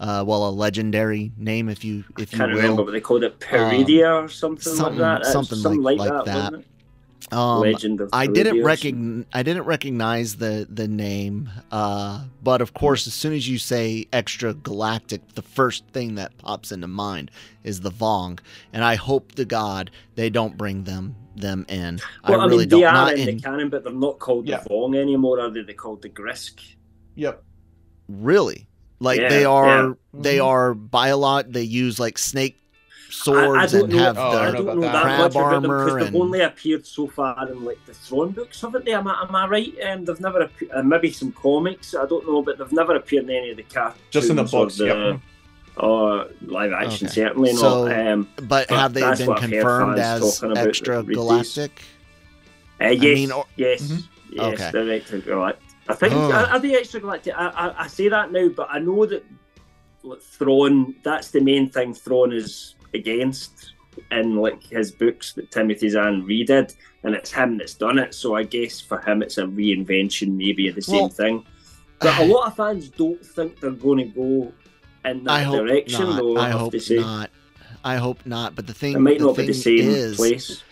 Uh, 0.00 0.24
well, 0.26 0.48
a 0.48 0.50
legendary 0.50 1.32
name, 1.36 1.68
if 1.68 1.84
you 1.84 2.04
if 2.18 2.32
you 2.32 2.38
Can't 2.38 2.52
will. 2.52 2.58
remember 2.60 2.82
what 2.82 2.92
they 2.92 3.00
called 3.00 3.24
it, 3.24 3.38
Peridea 3.40 4.24
or 4.24 4.28
something, 4.28 4.74
something- 4.74 4.98
like 4.98 5.22
that. 5.22 5.26
Something 5.32 5.82
like- 5.82 5.98
like 5.98 6.24
that. 6.24 6.64
That. 7.30 7.36
wasn't 7.36 7.62
it? 7.64 7.66
Um, 7.66 7.72
Legend 7.72 8.00
of 8.02 8.10
I 8.12 8.26
didn't 8.26 8.62
recognize 8.62 9.26
I 9.32 9.42
didn't 9.42 9.64
recognize 9.64 10.36
the 10.36 10.66
the 10.70 10.88
name, 10.88 11.50
uh, 11.72 12.24
but 12.42 12.60
of 12.60 12.74
course, 12.74 13.06
as 13.06 13.14
soon 13.14 13.32
as 13.32 13.48
you 13.48 13.58
say 13.58 14.06
extra 14.12 14.54
galactic, 14.54 15.34
the 15.34 15.42
first 15.42 15.84
thing 15.88 16.14
that 16.16 16.36
pops 16.38 16.72
into 16.72 16.86
mind 16.88 17.30
is 17.62 17.80
the 17.80 17.90
Vong, 17.90 18.38
and 18.72 18.84
I 18.84 18.94
hope 18.96 19.32
to 19.32 19.44
God 19.44 19.90
they 20.14 20.30
don't 20.30 20.56
bring 20.56 20.84
them 20.84 21.14
them 21.36 21.66
in. 21.68 22.00
Well, 22.28 22.40
I 22.40 22.44
I, 22.44 22.46
really 22.46 22.58
mean, 22.60 22.68
don't. 22.68 22.80
they 22.80 22.86
are 22.86 22.92
Not 22.92 23.14
in, 23.14 23.28
in 23.28 23.36
the 23.36 23.42
canon, 23.42 23.68
but 23.70 23.82
they're 23.84 23.92
not 23.92 24.18
called 24.20 24.46
Yeah. 24.46 24.60
the 24.60 24.68
Vong 24.70 24.96
anymore, 24.96 25.40
are 25.40 25.50
they? 25.50 25.62
They're 25.62 25.74
called 25.74 26.02
the 26.02 26.08
Grysk. 26.10 26.60
Yep. 27.16 27.42
really 28.08 28.66
like 29.00 29.18
Yeah, 29.20 29.28
they 29.28 29.44
are 29.44 29.66
yeah. 29.66 29.92
they 30.12 30.36
Mhm. 30.38 30.44
are 30.44 30.74
biolot. 30.74 31.52
They 31.52 31.62
use 31.62 31.98
like 31.98 32.18
snake 32.18 32.56
I, 33.26 33.62
I 33.62 33.66
don't 33.66 33.82
and 33.84 33.92
know, 33.92 33.98
have 33.98 34.18
Oh, 34.18 34.22
I 34.22 34.32
the 34.32 34.38
I 34.40 34.44
don't 34.50 34.54
don't 34.54 34.66
know 34.66 34.74
know 34.74 34.88
about 34.88 34.92
that 34.92 35.04
that. 35.04 35.18
much 35.18 35.32
Crab 35.32 35.42
about 35.44 35.62
them 35.62 35.70
armor 35.70 35.84
because 35.84 36.04
they've 36.10 36.20
only 36.20 36.40
appeared 36.40 36.86
so 36.86 37.06
far 37.08 37.48
in 37.50 37.64
like 37.64 37.78
the 37.86 37.94
Thrawn 37.94 38.30
books, 38.32 38.60
haven't 38.60 38.84
they? 38.84 38.92
Am 38.94 39.06
I, 39.08 39.22
am 39.22 39.34
I 39.34 39.46
right? 39.46 39.74
Um, 39.86 40.04
they've 40.04 40.20
never 40.20 40.40
appeared, 40.40 40.72
uh, 40.72 40.82
maybe 40.82 41.10
some 41.12 41.32
comics. 41.32 41.94
I 41.94 42.06
don't 42.06 42.26
know, 42.26 42.42
but 42.42 42.58
they've 42.58 42.72
never 42.72 42.96
appeared 42.96 43.24
in 43.24 43.30
any 43.30 43.50
of 43.50 43.56
the 43.56 43.62
cartoons. 43.64 44.00
Just 44.10 44.30
in 44.30 44.36
the 44.36 44.44
books. 44.44 44.76
the- 44.76 44.86
Yep. 44.86 45.20
Or 45.76 46.28
live 46.42 46.72
action, 46.72 47.08
Okay. 47.08 47.14
certainly 47.14 47.52
So, 47.52 47.86
not. 47.88 47.98
Um, 48.06 48.28
but 48.36 48.68
But 48.68 48.70
have 48.70 48.94
they 48.94 49.00
been 49.00 49.26
what 49.26 49.42
I've 49.42 49.50
heard 49.50 49.50
confirmed 49.50 49.98
as 49.98 50.42
extra 50.56 51.02
galactic? 51.02 51.82
Uh, 52.80 52.86
yes, 52.90 53.02
mean, 53.02 53.32
or- 53.32 53.46
yes, 53.56 53.82
Mhm. 53.82 54.04
yes. 54.30 54.44
Okay. 54.54 54.70
They're 54.72 54.92
extra 54.92 55.18
galactic. 55.18 55.62
I 55.88 55.94
think 55.94 56.12
Oh. 56.14 56.30
are, 56.30 56.46
are 56.46 56.58
they 56.60 56.76
extra 56.76 57.00
galactic? 57.00 57.34
I, 57.36 57.48
I, 57.48 57.82
I 57.84 57.86
say 57.88 58.08
that 58.08 58.30
now, 58.30 58.48
but 58.50 58.68
I 58.70 58.78
know 58.78 59.04
that 59.06 59.24
like, 60.04 60.20
Thrawn. 60.22 60.94
That's 61.02 61.32
the 61.32 61.40
main 61.40 61.68
thing. 61.70 61.92
Thrawn 61.92 62.32
is 62.32 62.76
against 62.94 63.72
in 64.10 64.36
like 64.36 64.62
his 64.62 64.90
books 64.90 65.32
that 65.34 65.50
Timothy 65.50 65.88
Zahn 65.88 66.22
redid, 66.22 66.74
and 67.04 67.14
it's 67.14 67.30
him 67.32 67.58
that's 67.58 67.74
done 67.74 67.98
it. 67.98 68.14
So 68.14 68.34
I 68.34 68.42
guess 68.42 68.80
for 68.80 69.00
him, 69.00 69.22
it's 69.22 69.38
a 69.38 69.42
reinvention, 69.44 70.36
maybe 70.36 70.68
of 70.68 70.74
the 70.74 70.82
same 70.82 71.00
Well, 71.02 71.08
thing. 71.10 71.44
But 72.00 72.18
a 72.18 72.24
lot 72.24 72.48
of 72.48 72.56
fans 72.56 72.88
don't 72.88 73.24
think 73.24 73.60
they're 73.60 73.70
going 73.70 73.98
to 73.98 74.04
go 74.04 74.52
in 75.04 75.24
that 75.24 75.30
I 75.30 75.44
direction, 75.44 76.00
not. 76.06 76.16
though. 76.16 76.36
I, 76.36 76.48
I 76.48 76.50
hope 76.50 76.74
not. 76.90 77.30
I 77.84 77.96
hope 77.96 78.26
not. 78.26 78.54
But 78.54 78.66
the 78.66 78.74
thing, 78.74 78.94
It 78.96 79.00
might 79.00 79.18
the 79.18 79.26
not 79.26 79.36
be 79.36 79.42
thing 79.42 79.46
the 79.48 79.54
same 79.54 79.78
is, 79.78 80.16
place. 80.16 80.62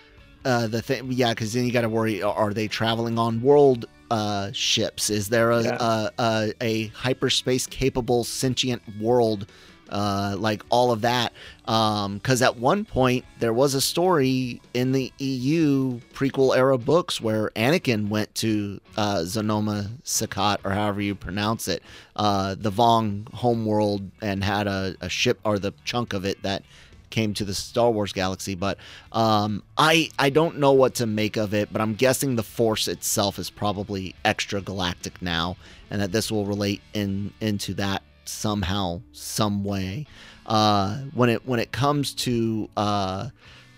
uh, 0.45 0.67
the 0.67 0.83
thing, 0.83 1.13
yeah, 1.13 1.31
because 1.31 1.53
then 1.53 1.65
you 1.65 1.73
got 1.73 1.83
to 1.83 1.89
worry: 1.89 2.23
are 2.23 2.35
are 2.35 2.53
they 2.53 2.69
traveling 2.69 3.19
on 3.19 3.41
world 3.41 3.87
uh, 4.11 4.51
ships? 4.53 5.11
Is 5.11 5.29
there 5.29 5.53
a 5.53 5.63
Yeah. 5.63 5.77
a, 5.81 6.11
a, 6.19 6.53
a 6.61 6.87
hyperspace 6.89 7.67
capable 7.67 8.25
sentient 8.25 8.83
world? 9.01 9.47
Uh, 9.93 10.35
like 10.39 10.63
all 10.71 10.91
of 10.91 11.03
that, 11.03 11.35
because 11.67 12.41
at 12.41 12.57
one 12.57 12.83
point 12.83 13.27
there 13.41 13.53
was 13.53 13.75
a 13.75 13.81
story 13.81 14.59
in 14.73 14.93
the 14.93 15.13
EU 15.19 16.01
prequel 16.15 16.57
era 16.57 16.79
books 16.79 17.21
where 17.21 17.51
Anakin 17.51 18.09
went 18.09 18.35
to 18.37 18.81
uh, 18.97 19.19
Zonama 19.19 19.91
Sekot, 20.03 20.65
or 20.65 20.71
however 20.71 21.03
you 21.03 21.15
pronounce 21.15 21.69
it, 21.69 21.83
uh, 22.17 22.55
the 22.59 22.73
Vong 22.73 23.31
homeworld, 23.35 24.11
and 24.23 24.43
had 24.43 24.67
a, 24.67 24.97
a 25.03 25.11
ship 25.11 25.39
or 25.45 25.59
the 25.59 25.75
chunk 25.85 26.15
of 26.15 26.25
it 26.25 26.43
that 26.43 26.63
came 27.11 27.35
to 27.35 27.45
the 27.45 27.53
Star 27.53 27.91
Wars 27.91 28.15
galaxy. 28.15 28.55
But 28.55 28.79
um, 29.13 29.63
I 29.77 30.09
I 30.19 30.31
don't 30.31 30.59
know 30.59 30.73
what 30.73 30.95
to 30.95 31.07
make 31.07 31.37
of 31.37 31.53
it. 31.53 31.71
But 31.71 31.83
I'm 31.83 31.95
guessing 31.95 32.35
the 32.35 32.43
Force 32.43 32.89
itself 32.89 33.39
is 33.39 33.51
probably 33.51 34.15
extra 34.25 34.63
galactic 34.63 35.21
now, 35.21 35.59
and 35.91 36.01
that 36.01 36.13
this 36.13 36.33
will 36.33 36.47
relate 36.47 36.81
in 36.95 37.33
into 37.41 37.75
that 37.75 38.03
somehow, 38.25 39.03
some 39.13 39.65
way. 39.65 40.07
Uh, 40.47 40.99
when 41.15 41.29
it 41.29 41.47
when 41.47 41.61
it 41.61 41.73
comes 41.73 42.15
to 42.15 42.69
uh, 42.77 43.29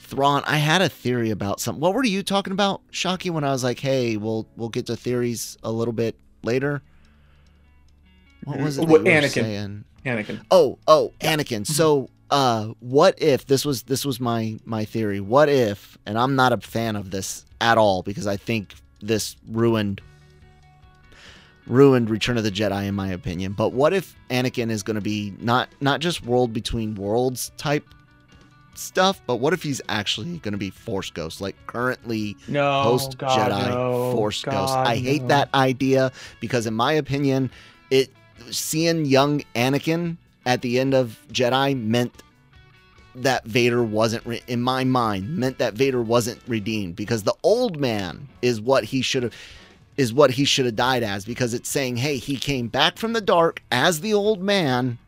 Thrawn, 0.00 0.42
I 0.46 0.56
had 0.56 0.82
a 0.82 0.88
theory 0.88 1.30
about 1.30 1.60
something. 1.60 1.80
What 1.80 1.94
were 1.94 2.04
you 2.04 2.22
talking 2.22 2.52
about, 2.52 2.80
Shockey? 2.90 3.30
When 3.30 3.44
I 3.44 3.50
was 3.50 3.62
like, 3.64 3.78
"Hey, 3.80 4.16
we'll 4.16 4.46
we'll 4.56 4.70
get 4.70 4.86
to 4.86 4.96
theories 4.96 5.58
a 5.62 5.70
little 5.70 5.92
bit 5.92 6.16
later." 6.42 6.82
What 8.44 8.60
was 8.60 8.78
it? 8.78 8.88
What- 8.88 9.04
Anakin. 9.04 9.30
saying? 9.30 9.84
Anakin. 10.04 10.44
Oh, 10.50 10.78
oh, 10.86 11.12
Anakin. 11.20 11.66
So, 11.66 12.10
uh, 12.30 12.68
what 12.80 13.20
if 13.22 13.46
this 13.46 13.64
was 13.64 13.84
this 13.84 14.04
was 14.04 14.20
my 14.20 14.58
my 14.64 14.84
theory? 14.84 15.20
What 15.20 15.48
if, 15.48 15.98
and 16.06 16.18
I'm 16.18 16.36
not 16.36 16.52
a 16.52 16.58
fan 16.58 16.96
of 16.96 17.10
this 17.10 17.44
at 17.60 17.78
all 17.78 18.02
because 18.02 18.26
I 18.26 18.36
think 18.36 18.74
this 19.00 19.36
ruined 19.48 20.00
ruined 21.66 22.10
Return 22.10 22.36
of 22.36 22.44
the 22.44 22.50
Jedi 22.50 22.86
in 22.86 22.94
my 22.94 23.08
opinion. 23.08 23.52
But 23.52 23.72
what 23.72 23.92
if 23.92 24.14
Anakin 24.30 24.70
is 24.70 24.82
going 24.82 24.96
to 24.96 25.00
be 25.00 25.34
not 25.38 25.68
not 25.80 26.00
just 26.00 26.24
world 26.24 26.52
between 26.52 26.94
worlds 26.94 27.52
type 27.56 27.86
stuff, 28.74 29.20
but 29.26 29.36
what 29.36 29.52
if 29.52 29.62
he's 29.62 29.80
actually 29.88 30.38
going 30.38 30.52
to 30.52 30.58
be 30.58 30.70
Force 30.70 31.10
Ghost, 31.10 31.40
like 31.40 31.56
currently 31.66 32.36
No. 32.48 32.82
post 32.82 33.18
Jedi 33.18 33.70
no. 33.70 34.12
Force 34.12 34.42
Ghost. 34.42 34.74
I 34.74 34.96
hate 34.96 35.22
no. 35.22 35.28
that 35.28 35.48
idea 35.54 36.12
because, 36.40 36.66
in 36.66 36.74
my 36.74 36.92
opinion, 36.92 37.50
it 37.90 38.10
seeing 38.50 39.04
young 39.04 39.42
Anakin 39.54 40.16
at 40.46 40.62
the 40.62 40.78
end 40.78 40.94
of 40.94 41.18
Jedi 41.32 41.80
meant 41.80 42.22
that 43.14 43.44
Vader 43.44 43.82
wasn't 43.84 44.26
re- 44.26 44.42
in 44.48 44.60
my 44.60 44.82
mind 44.82 45.36
meant 45.36 45.58
that 45.58 45.74
Vader 45.74 46.02
wasn't 46.02 46.40
redeemed 46.48 46.96
because 46.96 47.22
the 47.22 47.34
old 47.44 47.78
man 47.78 48.28
is 48.42 48.60
what 48.60 48.82
he 48.82 49.02
should 49.02 49.22
have 49.22 49.32
is 49.96 50.12
what 50.12 50.30
he 50.30 50.44
should 50.44 50.64
have 50.66 50.76
died 50.76 51.02
as 51.02 51.24
because 51.24 51.54
it's 51.54 51.68
saying 51.68 51.96
hey 51.96 52.16
he 52.16 52.36
came 52.36 52.68
back 52.68 52.96
from 52.98 53.12
the 53.12 53.20
dark 53.20 53.62
as 53.70 54.00
the 54.00 54.12
old 54.12 54.42
man 54.42 54.98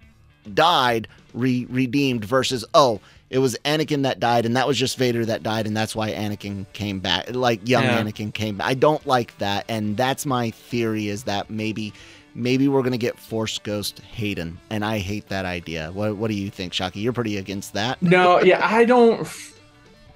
died 0.55 1.09
re- 1.35 1.67
redeemed 1.69 2.25
versus 2.25 2.65
oh 2.75 3.01
it 3.29 3.39
was 3.41 3.57
Anakin 3.65 4.05
that 4.05 4.21
died 4.21 4.47
and 4.47 4.57
that 4.57 4.69
was 4.69 4.79
just 4.79 4.97
Vader 4.97 5.25
that 5.25 5.43
died 5.43 5.67
and 5.67 5.77
that's 5.77 5.97
why 5.97 6.13
Anakin 6.13 6.65
came 6.73 7.01
back 7.01 7.35
like 7.35 7.69
young 7.69 7.83
Yeah. 7.83 8.01
Anakin 8.03 8.33
came 8.33 8.57
back 8.59 8.69
I 8.69 8.75
don't 8.75 9.05
like 9.07 9.37
that 9.39 9.65
and 9.69 9.97
that's 9.97 10.25
my 10.25 10.51
theory 10.51 11.09
is 11.09 11.25
that 11.25 11.51
maybe 11.51 11.93
maybe 12.37 12.69
we're 12.69 12.83
gonna 12.83 12.99
get 12.99 13.19
Force 13.19 13.59
Ghost 13.59 14.01
Hayden, 14.01 14.59
and 14.71 14.85
I 14.85 14.99
hate 14.99 15.29
that 15.31 15.47
idea. 15.47 15.91
What 15.93 16.17
What 16.17 16.29
do 16.29 16.35
you 16.35 16.51
think, 16.51 16.73
Shockey? 16.75 16.97
You're 17.03 17.15
pretty 17.15 17.39
against 17.39 17.73
that. 17.73 18.01
No, 18.03 18.41
yeah, 18.43 18.61
I 18.63 18.85
don't. 18.85 19.27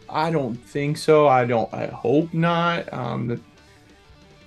I 0.08 0.30
don't 0.30 0.56
think 0.56 0.98
so. 0.98 1.28
I 1.28 1.46
don't. 1.46 1.72
I 1.72 1.86
hope 1.86 2.34
not. 2.34 2.92
Um, 2.92 3.28
the, 3.28 3.40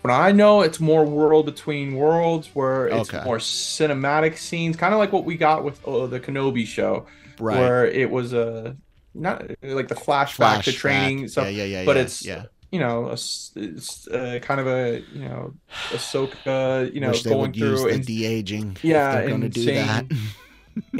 what 0.03 0.11
I 0.11 0.31
know, 0.33 0.61
it's 0.61 0.79
more 0.81 1.05
world 1.05 1.45
between 1.45 1.95
worlds, 1.95 2.49
where 2.53 2.87
it's 2.87 3.13
Okay. 3.13 3.23
more 3.23 3.37
cinematic 3.37 4.37
scenes, 4.37 4.75
kind 4.75 4.93
of 4.93 4.99
like 4.99 5.13
what 5.13 5.23
we 5.23 5.37
got 5.37 5.63
with 5.63 5.85
uh, 5.87 6.07
the 6.07 6.19
Kenobi 6.19 6.65
show, 6.67 7.05
Right. 7.39 7.57
where 7.57 7.85
it 7.87 8.11
was 8.11 8.33
a 8.33 8.75
not 9.15 9.49
like 9.61 9.87
the 9.87 9.95
flashback, 9.95 10.63
to 10.63 10.71
training 10.73 11.27
stuff. 11.29 11.45
Yeah, 11.45 11.63
yeah, 11.63 11.79
yeah. 11.79 11.85
but 11.85 11.95
yeah, 11.95 12.01
it's 12.01 12.25
yeah. 12.25 12.43
you 12.71 12.79
know, 12.79 13.07
a 13.07 13.13
it's 13.13 14.07
uh, 14.09 14.39
kind 14.41 14.59
of 14.59 14.67
a 14.67 15.03
you 15.13 15.21
know, 15.21 15.53
Ahsoka, 15.91 16.93
you 16.93 16.99
know, 16.99 17.09
Wish 17.09 17.23
they 17.23 17.29
going 17.29 17.53
through 17.53 17.77
the 17.77 17.87
and 17.89 18.05
de 18.05 18.25
aging. 18.25 18.77
Yeah, 18.81 19.15
they're 19.15 19.29
going 19.29 19.41
to 19.41 19.49
do 19.49 19.65
that. 19.65 20.05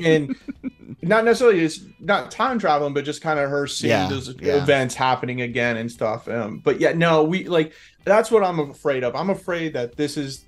and 0.03 0.35
not 1.01 1.25
necessarily 1.25 1.59
it's 1.61 1.81
not 1.99 2.31
time 2.31 2.59
traveling, 2.59 2.93
but 2.93 3.05
just 3.05 3.21
kind 3.21 3.39
of 3.39 3.49
her 3.49 3.67
seeing 3.67 3.91
Yeah, 3.91 4.07
those 4.07 4.35
yeah. 4.39 4.61
events 4.61 4.95
happening 4.95 5.41
again 5.41 5.77
and 5.77 5.91
stuff. 5.91 6.27
Um, 6.27 6.59
but 6.59 6.79
yeah, 6.79 6.93
no, 6.93 7.23
we 7.23 7.45
like 7.45 7.73
that's 8.05 8.31
what 8.31 8.43
I'm 8.43 8.59
afraid 8.59 9.03
of. 9.03 9.15
I'm 9.15 9.29
afraid 9.29 9.73
that 9.73 9.95
this 9.95 10.17
is. 10.17 10.45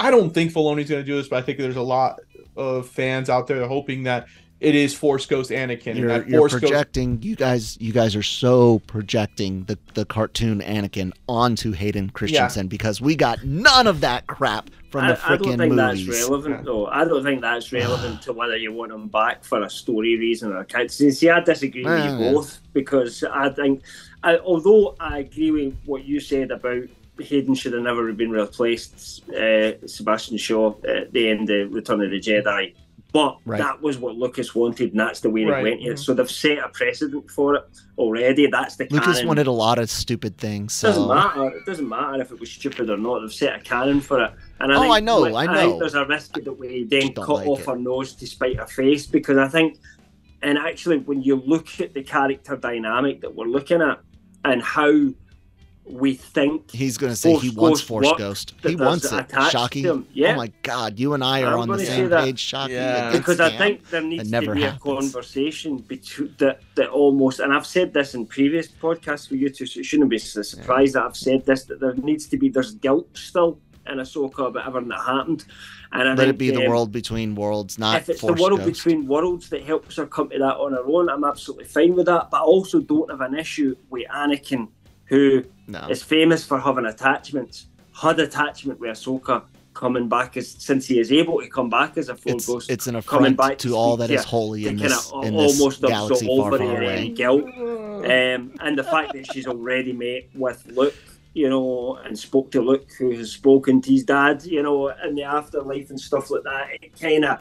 I 0.00 0.10
don't 0.10 0.30
think 0.30 0.52
Filoni's 0.52 0.90
going 0.90 1.02
to 1.02 1.04
do 1.04 1.16
this, 1.16 1.28
but 1.28 1.36
I 1.36 1.42
think 1.42 1.58
there's 1.58 1.76
a 1.76 1.82
lot 1.82 2.18
of 2.56 2.88
fans 2.88 3.30
out 3.30 3.46
there 3.46 3.66
hoping 3.68 4.02
that 4.04 4.26
it 4.60 4.74
is 4.74 4.94
Force 4.94 5.26
Ghost 5.26 5.50
Anakin 5.50 5.96
You're, 5.96 6.08
that 6.08 6.28
you're 6.28 6.38
Force 6.40 6.52
Ghost. 6.54 6.62
projecting. 6.62 7.20
You 7.22 7.36
guys, 7.36 7.78
you 7.80 7.92
guys 7.92 8.16
are 8.16 8.22
so 8.22 8.78
projecting 8.86 9.64
the 9.64 9.78
the 9.94 10.04
cartoon 10.04 10.60
Anakin 10.60 11.12
onto 11.28 11.72
Hayden 11.72 12.10
Christensen 12.10 12.66
because 12.68 13.00
we 13.00 13.16
got 13.16 13.44
none 13.44 13.86
of 13.86 14.00
that 14.00 14.26
crap 14.26 14.70
from 14.90 15.08
the 15.08 15.18
I, 15.28 15.34
I 15.34 15.36
don't 15.36 15.58
think 15.58 15.72
movies. 15.74 16.06
that's 16.06 16.28
relevant 16.28 16.54
Yeah. 16.56 16.62
though. 16.64 16.86
I 16.86 17.04
don't 17.04 17.22
think 17.24 17.40
that's 17.42 17.72
relevant 17.82 18.22
to 18.22 18.32
whether 18.32 18.56
you 18.56 18.72
want 18.72 18.92
him 18.92 19.08
back 19.08 19.44
for 19.44 19.62
a 19.62 19.68
story 19.70 20.16
reason 20.16 20.52
or 20.52 20.58
a 20.58 20.64
character. 20.64 20.92
See, 20.94 21.10
see, 21.10 21.28
I 21.30 21.40
disagree 21.40 21.84
with 21.84 21.92
Yeah, 21.98 22.18
you 22.18 22.24
yeah. 22.24 22.32
both 22.32 22.58
because 22.72 23.22
I 23.24 23.50
think, 23.50 23.82
I, 24.22 24.38
although 24.38 24.96
I 25.00 25.18
agree 25.18 25.50
with 25.50 25.74
what 25.84 26.04
you 26.04 26.18
said 26.20 26.50
about 26.50 26.84
Hayden 27.18 27.54
should 27.54 27.72
have 27.72 27.82
never 27.82 28.12
been 28.12 28.30
replaced, 28.30 29.28
uh, 29.30 29.72
Sebastian 29.86 30.36
Shaw 30.36 30.74
at 30.86 31.12
the 31.12 31.28
end 31.30 31.48
of 31.50 31.72
Return 31.72 32.02
of 32.02 32.10
the 32.10 32.20
Jedi. 32.20 32.74
But 33.12 33.38
Right. 33.46 33.58
that 33.58 33.80
was 33.80 33.96
what 33.98 34.16
Lucas 34.16 34.54
wanted, 34.54 34.90
and 34.90 35.00
that's 35.00 35.20
the 35.20 35.30
way 35.30 35.44
Right, 35.44 35.62
they 35.64 35.70
went 35.70 35.80
here. 35.80 35.94
mhm. 35.94 35.98
So 35.98 36.12
they've 36.12 36.30
set 36.30 36.58
a 36.58 36.68
precedent 36.68 37.30
for 37.30 37.54
it 37.54 37.64
already. 37.96 38.46
That's 38.46 38.76
the 38.76 38.86
Lucas 38.90 39.14
canon. 39.16 39.28
wanted 39.28 39.46
a 39.46 39.52
lot 39.52 39.78
of 39.78 39.88
stupid 39.88 40.36
things. 40.36 40.82
It 40.84 40.88
doesn't 40.88 41.08
matter. 41.08 41.48
It 41.48 41.64
doesn't 41.64 41.88
matter 41.88 42.20
if 42.20 42.30
it 42.32 42.38
was 42.40 42.50
stupid 42.50 42.90
or 42.90 42.96
not. 42.98 43.20
They've 43.20 43.32
set 43.32 43.56
a 43.56 43.60
canon 43.62 44.00
for 44.00 44.22
it. 44.22 44.32
And 44.60 44.72
I 44.72 44.76
Oh, 44.76 44.80
think, 44.82 44.94
I 44.94 45.00
know, 45.00 45.24
I 45.34 45.46
think 45.46 45.72
know. 45.72 45.78
there's 45.78 45.94
a 45.94 46.04
risk 46.04 46.34
that 46.42 46.58
we 46.58 46.84
then 46.84 47.12
cut 47.14 47.28
like 47.28 47.46
off 47.48 47.60
it. 47.60 47.66
her 47.66 47.76
nose 47.76 48.12
to 48.16 48.26
spite 48.26 48.56
her 48.56 48.66
face 48.66 49.06
because 49.06 49.38
I 49.38 49.48
think, 49.48 49.78
and 50.42 50.58
actually, 50.58 50.98
when 50.98 51.22
you 51.22 51.36
look 51.36 51.80
at 51.80 51.94
the 51.94 52.02
character 52.02 52.56
dynamic 52.56 53.22
that 53.22 53.34
we're 53.34 53.46
looking 53.46 53.80
at 53.80 54.00
and 54.44 54.60
how 54.62 54.90
we 55.88 56.14
think 56.14 56.70
he's 56.72 56.98
going 56.98 57.12
to 57.12 57.16
say 57.16 57.34
he 57.36 57.50
wants 57.50 57.80
Ghost 57.80 57.84
Force 57.88 58.06
work, 58.06 58.18
Ghost. 58.18 58.54
He 58.62 58.74
there's 58.74 58.80
wants 58.88 59.12
it. 59.12 59.20
attached 59.20 59.52
to 59.52 59.56
Shockey. 59.58 59.82
him. 59.84 60.06
Yeah. 60.12 60.32
Oh 60.32 60.36
my 60.36 60.52
God, 60.62 60.98
you 60.98 61.14
and 61.14 61.22
I 61.22 61.42
are 61.42 61.54
I'm 61.54 61.70
on 61.70 61.78
the 61.78 61.86
same 61.86 62.10
page. 62.10 62.42
Shockey. 62.42 62.70
Yeah. 62.70 63.10
It's 63.10 63.18
because 63.18 63.40
I 63.40 63.56
think 63.56 63.88
there 63.90 64.02
needs 64.02 64.30
never 64.30 64.46
to 64.46 64.54
be 64.54 64.62
happens. 64.62 64.80
a 64.82 64.84
conversation 64.84 65.78
between 65.78 66.34
that 66.38 66.60
that 66.74 66.88
almost 66.88 67.40
and 67.40 67.52
I've 67.52 67.66
said 67.66 67.92
this 67.92 68.14
in 68.14 68.26
previous 68.26 68.68
podcasts 68.68 69.28
for 69.28 69.36
you 69.36 69.48
two, 69.48 69.66
so 69.66 69.80
it 69.80 69.86
shouldn't 69.86 70.10
be 70.10 70.16
a 70.16 70.20
surprise 70.20 70.94
that 70.94 71.04
I've 71.04 71.16
said 71.16 71.46
this 71.46 71.64
that 71.64 71.80
there 71.80 71.94
needs 71.94 72.26
to 72.28 72.36
be 72.36 72.48
there's 72.48 72.74
guilt 72.74 73.08
still 73.16 73.60
in 73.88 73.98
Ahsoka 73.98 74.48
about 74.48 74.66
everything 74.66 74.88
that 74.88 75.00
happened. 75.00 75.44
And 75.92 76.02
I 76.02 76.10
Let 76.10 76.18
think, 76.18 76.30
it 76.30 76.38
be 76.38 76.50
the 76.50 76.64
um, 76.64 76.68
world 76.68 76.90
between 76.90 77.36
worlds, 77.36 77.78
not 77.78 77.96
if 78.00 78.08
it's 78.08 78.20
Force 78.20 78.36
the 78.36 78.42
world 78.42 78.58
Ghost. 78.58 78.84
between 78.84 79.06
worlds 79.06 79.48
that 79.50 79.62
helps 79.62 79.96
her 79.96 80.06
come 80.06 80.28
to 80.30 80.38
that 80.38 80.56
on 80.56 80.72
her 80.72 80.84
own, 80.84 81.08
I'm 81.08 81.22
absolutely 81.22 81.66
fine 81.66 81.94
with 81.94 82.06
that. 82.06 82.28
But 82.30 82.38
I 82.38 82.40
also 82.40 82.80
don't 82.80 83.08
have 83.10 83.20
an 83.20 83.38
issue 83.38 83.76
with 83.88 84.08
Anakin, 84.08 84.68
who 85.06 85.44
no. 85.66 85.86
is 85.88 86.02
famous 86.02 86.44
for 86.44 86.58
having 86.58 86.84
attachments, 86.86 87.66
had 87.94 88.18
attachment 88.20 88.78
with 88.80 88.90
Ahsoka 88.90 89.42
coming 89.74 90.08
back 90.08 90.36
as 90.36 90.48
since 90.58 90.86
he 90.86 90.98
is 90.98 91.12
able 91.12 91.40
to 91.40 91.48
come 91.48 91.68
back 91.68 91.98
as 91.98 92.08
a 92.08 92.14
full 92.16 92.32
It's, 92.36 92.46
ghost. 92.46 92.70
it's 92.70 92.86
an 92.86 93.00
coming 93.02 93.34
back 93.34 93.58
to 93.58 93.68
to 93.68 93.74
all 93.76 93.96
that 93.98 94.10
is 94.10 94.24
holy 94.24 94.66
in 94.66 94.76
this 94.78 95.12
in 95.22 95.34
this 95.36 95.60
almost 95.60 95.82
galaxy 95.82 96.26
far, 96.26 96.56
far 96.56 96.82
away. 96.82 97.08
guilt. 97.10 97.44
Um, 97.44 98.52
and 98.60 98.78
the 98.78 98.84
fact 98.84 99.12
that 99.14 99.30
she's 99.32 99.46
already 99.46 99.92
met 99.92 100.28
with 100.34 100.66
Luke, 100.74 100.94
you 101.34 101.48
know, 101.50 101.96
and 102.04 102.18
spoke 102.18 102.50
to 102.52 102.60
Luke, 102.62 102.88
who 102.98 103.10
has 103.16 103.32
spoken 103.32 103.82
to 103.82 103.90
his 103.90 104.04
dad, 104.04 104.44
you 104.44 104.62
know, 104.62 104.88
in 104.88 105.14
the 105.14 105.24
afterlife 105.24 105.90
and 105.90 106.00
stuff 106.00 106.30
like 106.30 106.44
that, 106.44 106.68
it 106.82 106.98
kind 106.98 107.24
of, 107.26 107.38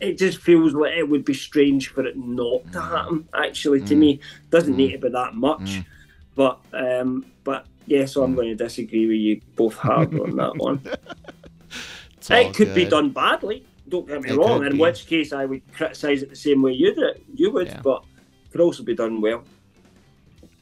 it 0.00 0.18
just 0.18 0.38
feels 0.38 0.72
like 0.74 0.94
it 0.96 1.08
would 1.08 1.24
be 1.24 1.34
strange 1.34 1.88
for 1.88 2.04
it 2.04 2.16
not 2.16 2.72
to 2.72 2.80
happen. 2.80 3.28
Actually, 3.34 3.80
to 3.82 3.94
Mm. 3.94 3.98
me, 3.98 4.20
doesn't 4.50 4.74
Mm. 4.74 4.76
need 4.76 4.92
to 4.92 4.98
be 4.98 5.08
that 5.10 5.34
much, 5.36 5.60
Mm. 5.60 5.84
But 6.40 6.58
um, 6.72 7.26
but 7.44 7.66
yeah, 7.84 8.06
so 8.06 8.24
I'm 8.24 8.34
going 8.34 8.48
to 8.48 8.54
disagree 8.54 9.06
with 9.06 9.18
you 9.18 9.42
both 9.56 9.74
hard 9.74 10.18
on 10.18 10.36
that 10.36 10.56
one. 10.56 10.80
It 12.30 12.54
could 12.54 12.74
be 12.74 12.84
done 12.84 13.10
badly. 13.10 13.64
Don't 13.88 14.06
get 14.06 14.22
me 14.22 14.30
It 14.30 14.36
wrong. 14.36 14.64
In 14.64 14.72
be. 14.74 14.78
which 14.78 15.06
case, 15.06 15.32
I 15.32 15.46
would 15.46 15.62
criticise 15.72 16.22
it 16.22 16.28
the 16.30 16.36
same 16.36 16.62
way 16.62 16.72
you 16.72 16.94
did. 16.94 17.22
You 17.34 17.50
would, 17.50 17.66
Yeah. 17.66 17.80
but 17.82 18.04
it 18.44 18.52
could 18.52 18.60
also 18.60 18.82
be 18.84 18.94
done 18.94 19.20
well. 19.20 19.42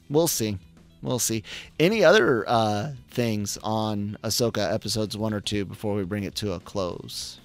We'll 0.09 0.29
see. 0.29 0.57
We'll 1.03 1.19
see. 1.19 1.43
Any 1.79 2.05
other 2.05 2.49
uh, 2.49 2.93
things 3.11 3.59
on 3.63 4.17
Ahsoka 4.23 4.73
episodes 4.73 5.17
one 5.17 5.35
or 5.35 5.41
two 5.41 5.65
before 5.65 5.95
we 5.95 6.05
bring 6.05 6.23
it 6.23 6.35
to 6.37 6.53
a 6.53 6.61
close? 6.61 7.41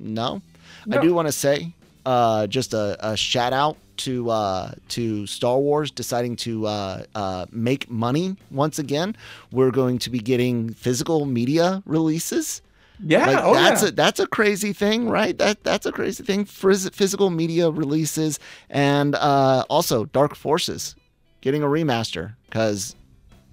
No. 0.00 0.42
I 0.90 0.98
do 0.98 1.14
want 1.14 1.28
to 1.28 1.32
say 1.32 1.72
uh, 2.06 2.46
just 2.46 2.72
a, 2.72 2.96
a 3.06 3.16
shout 3.16 3.52
out 3.52 3.76
to 3.98 4.30
uh, 4.30 4.72
to 4.88 5.26
Star 5.26 5.58
Wars 5.58 5.90
deciding 5.90 6.36
to 6.36 6.66
uh, 6.66 7.02
uh, 7.14 7.46
make 7.50 7.90
money 7.90 8.36
once 8.50 8.78
again. 8.78 9.16
We're 9.52 9.70
going 9.70 9.98
to 9.98 10.10
be 10.10 10.18
getting 10.20 10.72
physical 10.72 11.26
media 11.26 11.82
releases. 11.86 12.62
Yeah, 13.04 13.26
Like 13.26 13.44
oh 13.44 13.52
that's 13.54 13.82
yeah. 13.82 13.88
a 13.88 13.92
that's 13.92 14.20
a 14.20 14.26
crazy 14.26 14.72
thing, 14.72 15.10
right? 15.10 15.36
That 15.36 15.62
that's 15.64 15.84
a 15.84 15.92
crazy 15.92 16.24
thing. 16.24 16.46
Phys- 16.46 16.90
Physical 16.94 17.28
media 17.28 17.70
releases 17.70 18.38
and 18.70 19.14
uh, 19.16 19.64
also 19.68 20.06
Dark 20.06 20.34
Forces 20.34 20.94
getting 21.42 21.62
a 21.62 21.66
remaster 21.66 22.34
because 22.46 22.96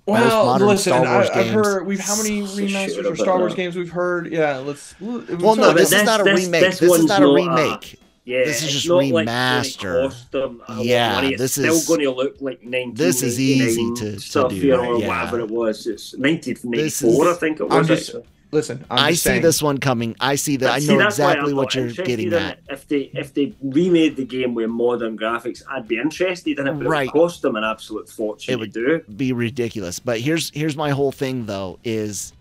most 0.07 0.19
well, 0.21 0.45
modern 0.45 0.67
listen, 0.69 0.93
Star 0.93 1.01
Wars 1.05 1.29
I, 1.29 1.39
I've 1.39 1.45
games- 1.45 1.55
heard 1.55 1.87
we've 1.87 1.99
how 1.99 2.15
many 2.15 2.41
remasters 2.43 2.99
about 2.99 3.11
or 3.11 3.15
Star 3.17 3.37
Wars 3.39 3.53
games 3.55 3.75
we've 3.75 3.89
heard. 3.91 4.31
Yeah, 4.31 4.57
let's. 4.59 4.95
Well, 5.01 5.55
no, 5.57 5.73
this 5.73 5.91
is 5.91 6.03
not 6.03 6.21
a 6.21 6.23
remake. 6.23 6.61
this 6.61 6.79
This, 6.79 6.81
is 6.83 6.89
one's 6.89 7.05
not 7.05 7.21
a 7.21 7.25
not 7.25 7.31
a- 7.31 7.35
remake. 7.35 7.99
Yeah, 8.25 8.45
This 8.45 8.59
is 8.59 8.63
it's 8.63 8.73
just 8.73 8.87
not 8.87 9.03
like 9.03 9.27
remaster. 9.27 9.81
Going 9.83 10.09
cost 10.09 10.31
them 10.31 10.61
a 10.67 10.71
lot 10.71 10.79
of 10.79 10.85
Yeah, 10.85 11.13
money. 11.15 11.29
It's 11.33 11.41
this 11.41 11.51
still 11.53 11.73
is- 11.75 11.87
going 11.87 11.99
to 12.01 12.09
look 12.11 12.35
like 12.39 12.61
1989 12.63 12.93
this 12.95 13.21
is 13.21 13.37
easy 13.39 13.93
to- 13.95 14.13
to 14.13 14.19
stuff, 14.21 14.49
do, 14.49 14.55
you 14.55 14.67
know, 14.69 14.93
or 14.93 14.99
yeah. 14.99 15.07
whatever 15.09 15.39
it 15.41 15.49
was. 15.51 15.85
It's 15.87 16.13
1994, 16.17 16.71
This 16.71 17.01
is- 17.01 17.27
I 17.27 17.33
think 17.39 17.59
it 17.59 17.63
was. 17.63 17.73
I'm 17.73 17.85
just- 17.85 18.09
actually. 18.09 18.23
listen. 18.53 18.85
I'm 18.89 18.99
i 18.99 19.09
just 19.11 19.23
see 19.23 19.29
saying, 19.29 19.41
this 19.41 19.61
one 19.61 19.77
coming. 19.77 20.15
I 20.21 20.35
see 20.35 20.55
that. 20.55 20.65
But 20.67 20.71
I 20.83 20.85
know 20.85 20.99
that's 20.99 21.19
why 21.19 21.31
exactly 21.31 21.53
what 21.53 21.75
you're 21.75 21.89
getting 21.91 22.31
at. 22.33 22.59
it. 22.59 22.63
If 22.69 22.87
they 22.87 23.11
if 23.13 23.33
they 23.33 23.53
remade 23.61 24.15
the 24.15 24.23
game 24.25 24.53
with 24.53 24.69
modern 24.69 25.17
graphics, 25.17 25.61
I'd 25.69 25.87
be 25.89 25.97
interested 25.97 26.59
in 26.59 26.67
it. 26.67 26.73
But 26.79 26.87
Right. 26.87 27.07
it 27.09 27.13
would 27.13 27.19
cost 27.19 27.41
them 27.41 27.57
an 27.57 27.65
absolute 27.65 28.07
fortune 28.09 28.53
It 28.53 28.57
would- 28.59 28.73
to 28.73 28.99
do. 28.99 29.13
Be 29.17 29.33
ridiculous. 29.33 29.99
But 29.99 30.21
here's 30.21 30.49
here's 30.53 30.77
my 30.77 30.91
whole 30.91 31.11
thing 31.11 31.45
though: 31.47 31.77
is 31.83 32.31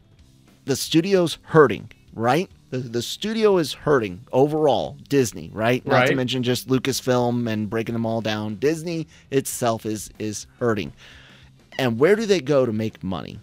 the 0.65 0.77
studio's 0.77 1.39
hurting, 1.43 1.91
right? 2.15 2.49
The, 2.73 2.79
the 2.79 3.03
studio 3.03 3.59
is 3.59 3.75
hurting 3.75 4.25
overall. 4.33 4.97
Disney, 5.07 5.51
right? 5.53 5.87
Not 5.87 6.07
to 6.07 6.15
mention 6.15 6.43
just 6.43 6.69
Lucasfilm 6.69 7.47
and 7.47 7.69
breaking 7.69 7.93
them 7.93 8.07
all 8.07 8.23
down. 8.23 8.55
Disney 8.55 9.09
itself 9.31 9.85
is 9.85 10.09
is 10.19 10.47
hurting. 10.59 10.95
And 11.79 11.99
where 11.99 12.17
do 12.17 12.25
they 12.25 12.41
go 12.41 12.65
to 12.65 12.73
make 12.73 13.05
money? 13.05 13.41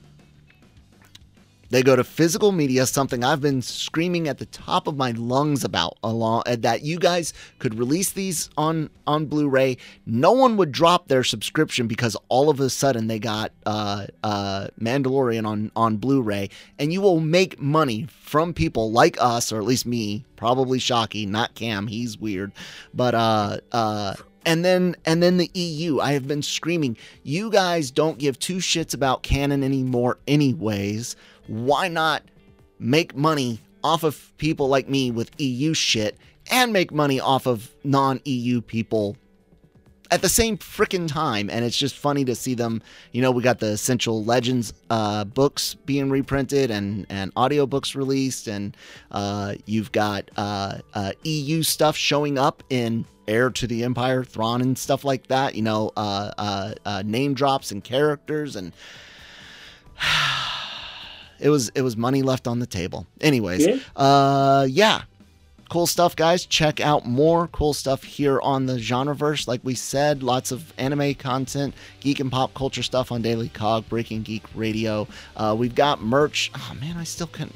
They 1.70 1.84
go 1.84 1.96
to 1.96 2.04
physical 2.04 2.52
media, 2.52 2.86
something 2.86 3.24
I've 3.24 3.42
been 3.42 3.62
screaming 3.62 4.28
at 4.28 4.40
the 4.40 4.48
top 4.48 4.88
of 4.88 4.98
my 4.98 5.12
lungs 5.12 5.64
about 5.64 5.98
along 6.04 6.44
uh, 6.48 6.56
that 6.60 6.82
you 6.82 6.98
guys 6.98 7.34
could 7.60 7.78
release 7.78 8.12
these 8.12 8.50
on 8.58 8.90
on 9.06 9.28
Blu-ray. 9.28 9.78
No 10.06 10.32
one 10.32 10.58
would 10.58 10.72
drop 10.72 11.08
their 11.08 11.24
subscription 11.24 11.88
because 11.88 12.18
all 12.28 12.50
of 12.50 12.60
a 12.60 12.70
sudden 12.70 13.08
they 13.08 13.20
got 13.20 13.52
uh, 13.66 14.08
uh, 14.24 14.68
Mandalorian 14.82 15.46
on 15.48 15.72
on 15.76 15.98
Blu-ray, 15.98 16.50
and 16.80 16.92
you 16.92 17.02
will 17.02 17.20
make 17.20 17.60
money 17.60 18.08
from 18.10 18.54
people 18.54 18.92
like 18.92 19.18
us, 19.22 19.52
or 19.52 19.60
at 19.60 19.66
least 19.66 19.86
me, 19.86 20.26
probably 20.36 20.80
Shockey, 20.80 21.28
not 21.28 21.54
Cam. 21.54 21.88
He's 21.88 22.18
weird, 22.18 22.52
but 22.94 23.14
uh 23.14 23.58
uh. 23.72 24.16
And 24.46 24.64
then 24.64 24.96
and 25.06 25.22
then 25.22 25.38
the 25.38 25.52
EU. 25.54 26.00
I 26.00 26.14
have 26.14 26.28
been 26.28 26.42
screaming, 26.42 26.98
you 27.24 27.52
guys 27.52 27.92
don't 27.92 28.18
give 28.18 28.40
two 28.40 28.58
shits 28.58 28.94
about 28.96 29.22
canon 29.22 29.64
anymore 29.64 30.18
anyways. 30.28 31.16
Why 31.50 31.88
not 31.88 32.24
make 32.78 33.16
money 33.16 33.60
off 33.84 34.04
of 34.04 34.32
people 34.38 34.68
like 34.68 34.88
me 34.88 35.10
with 35.10 35.32
EU 35.42 35.74
shit 35.74 36.16
and 36.52 36.72
make 36.72 36.92
money 36.92 37.20
off 37.20 37.48
of 37.48 37.74
non-EU 37.84 38.62
people 38.62 39.18
at 40.12 40.22
the 40.22 40.30
same 40.30 40.60
freaking 40.60 41.08
time? 41.08 41.50
And 41.50 41.66
it's 41.66 41.78
just 41.78 41.96
funny 41.96 42.24
to 42.26 42.36
see 42.36 42.54
them 42.54 42.84
you 43.14 43.22
know 43.24 43.32
we 43.32 43.42
got 43.42 43.60
the 43.60 43.68
essential 43.72 44.24
legends 44.24 44.74
uh, 44.92 45.24
books 45.26 45.74
being 45.74 46.12
reprinted 46.12 46.70
and 46.70 47.08
and 47.10 47.34
audiobooks 47.34 47.96
released 47.96 48.48
and 48.48 48.78
uh, 49.10 49.56
you've 49.66 49.92
got 49.92 50.30
uh, 50.38 50.78
uh 50.94 51.14
eu 51.24 51.64
stuff 51.64 51.98
showing 51.98 52.38
up 52.38 52.62
in 52.70 53.06
heir 53.28 53.50
to 53.50 53.66
the 53.66 53.84
empire 53.84 54.24
thrawn 54.24 54.62
and 54.62 54.78
stuff 54.78 55.04
like 55.04 55.28
that 55.28 55.56
you 55.56 55.64
know 55.64 55.92
uh, 55.98 56.32
uh, 56.86 57.02
name 57.04 57.34
drops 57.34 57.72
and 57.72 57.84
characters 57.84 58.56
and 58.56 58.72
it 61.40 61.50
was 61.50 61.70
it 61.76 61.82
was 61.82 61.96
money 61.96 62.22
left 62.22 62.48
on 62.48 62.60
the 62.60 62.68
table 62.68 63.06
anyways 63.22 63.66
yeah, 63.66 64.64
yeah 64.66 65.02
cool 65.70 65.88
stuff, 65.88 66.16
guys. 66.16 66.46
Check 66.46 66.82
out 66.82 67.06
more 67.06 67.48
cool 67.48 67.74
stuff 67.74 68.04
here 68.04 68.42
on 68.42 68.66
the 68.66 68.74
Genreverse. 68.74 69.48
Like 69.48 69.62
we 69.64 69.76
said, 69.76 70.24
lots 70.24 70.52
of 70.52 70.74
anime 70.78 71.14
content, 71.16 71.74
geek 72.00 72.20
and 72.20 72.32
pop 72.32 72.54
culture 72.54 72.84
stuff 72.84 73.12
on 73.12 73.22
Daily 73.22 73.50
Cog, 73.50 73.88
Breaking 73.88 74.24
Geek 74.24 74.44
Radio. 74.56 75.08
Uh, 75.38 75.56
we've 75.58 75.76
got 75.76 76.02
merch. 76.02 76.52
Oh 76.56 76.76
man, 76.82 76.98
I 76.98 77.04
still 77.04 77.28
couldn't. 77.28 77.56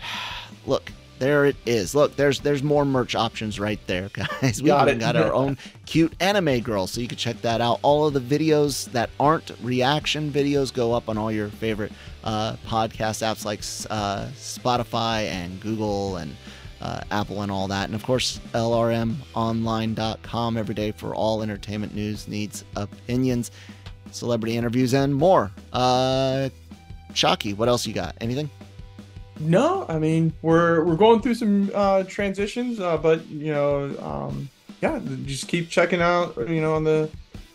Look, 0.66 0.92
there 1.22 1.46
it 1.46 1.54
is. 1.66 1.94
Look, 1.94 2.16
there's 2.16 2.40
there's 2.40 2.64
more 2.64 2.84
merch 2.84 3.14
options 3.14 3.60
right 3.60 3.78
there, 3.86 4.08
guys. 4.12 4.60
We 4.60 4.66
got, 4.66 4.88
it. 4.88 4.98
got 4.98 5.14
our 5.14 5.32
own 5.32 5.56
cute 5.86 6.12
anime 6.18 6.58
girl, 6.60 6.88
so 6.88 7.00
you 7.00 7.06
can 7.06 7.16
check 7.16 7.40
that 7.42 7.60
out. 7.60 7.78
All 7.82 8.08
of 8.08 8.12
the 8.12 8.20
videos 8.20 8.90
that 8.90 9.08
aren't 9.20 9.52
reaction 9.62 10.32
videos 10.32 10.74
go 10.74 10.92
up 10.92 11.08
on 11.08 11.16
all 11.16 11.30
your 11.30 11.48
favorite 11.48 11.92
uh, 12.24 12.56
podcast 12.66 13.22
apps 13.22 13.44
like 13.44 13.60
uh, 13.88 14.26
Spotify 14.34 15.26
and 15.26 15.60
Google 15.60 16.16
and 16.16 16.34
uh, 16.80 17.02
Apple 17.12 17.42
and 17.42 17.52
all 17.52 17.68
that. 17.68 17.84
And 17.84 17.94
of 17.94 18.02
course, 18.02 18.40
LRMonline.com 18.52 20.56
every 20.56 20.74
day 20.74 20.90
for 20.90 21.14
all 21.14 21.40
entertainment 21.40 21.94
news, 21.94 22.26
needs, 22.26 22.64
opinions, 22.74 23.52
celebrity 24.10 24.56
interviews, 24.56 24.92
and 24.92 25.14
more. 25.14 25.52
Uh, 25.72 26.48
what 27.54 27.68
else 27.68 27.86
you 27.86 27.92
got? 27.92 28.16
Anything? 28.20 28.50
No, 29.40 29.86
I 29.88 29.98
mean 29.98 30.32
we're 30.42 30.84
we're 30.84 30.96
going 30.96 31.20
through 31.20 31.34
some 31.34 31.70
uh, 31.74 32.04
transitions, 32.04 32.80
uh, 32.80 32.96
but 32.96 33.26
you 33.26 33.52
know, 33.52 33.96
um, 34.00 34.48
yeah, 34.80 35.00
just 35.24 35.48
keep 35.48 35.68
checking 35.68 36.00
out, 36.00 36.36
you 36.48 36.60
know, 36.60 36.74
on 36.74 36.84
the 36.84 37.10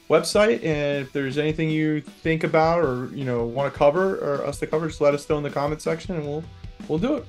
website, 0.10 0.64
and 0.64 1.06
if 1.06 1.14
there's 1.14 1.38
anything 1.38 1.70
you 1.70 2.02
think 2.02 2.44
about 2.44 2.84
or 2.84 3.10
you 3.14 3.24
know 3.24 3.46
want 3.46 3.72
to 3.72 3.78
cover 3.78 4.18
or 4.18 4.46
us 4.46 4.60
to 4.60 4.68
cover, 4.68 4.88
just 4.88 5.02
let 5.02 5.14
us 5.14 5.28
know 5.30 5.38
in 5.38 5.44
the 5.44 5.50
comment 5.50 5.82
section, 5.82 6.16
and 6.16 6.26
we'll 6.26 6.44
we'll 6.88 7.00
do 7.00 7.16
it. 7.16 7.26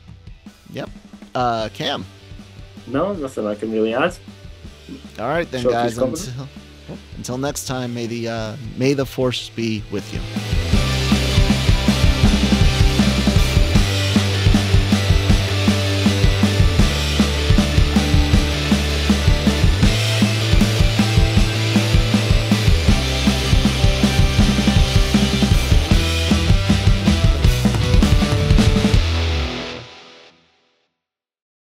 Yep. 0.72 0.90
Uh, 1.34 1.68
Cam. 1.72 2.05
No, 2.86 3.12
nothing 3.12 3.46
I 3.46 3.55
can 3.55 3.70
really 3.70 3.94
add. 3.94 4.16
All 5.18 5.28
right 5.28 5.51
then, 5.51 5.64
guys. 5.64 5.99
Until, 5.99 6.49
until 7.16 7.38
next 7.38 7.66
time, 7.66 7.92
may 7.94 8.07
the 8.07 8.28
uh, 8.28 8.57
may 8.76 8.94
the 8.94 9.07
force 9.07 9.51
be 9.51 9.82
with 9.90 10.12
you. 10.12 10.57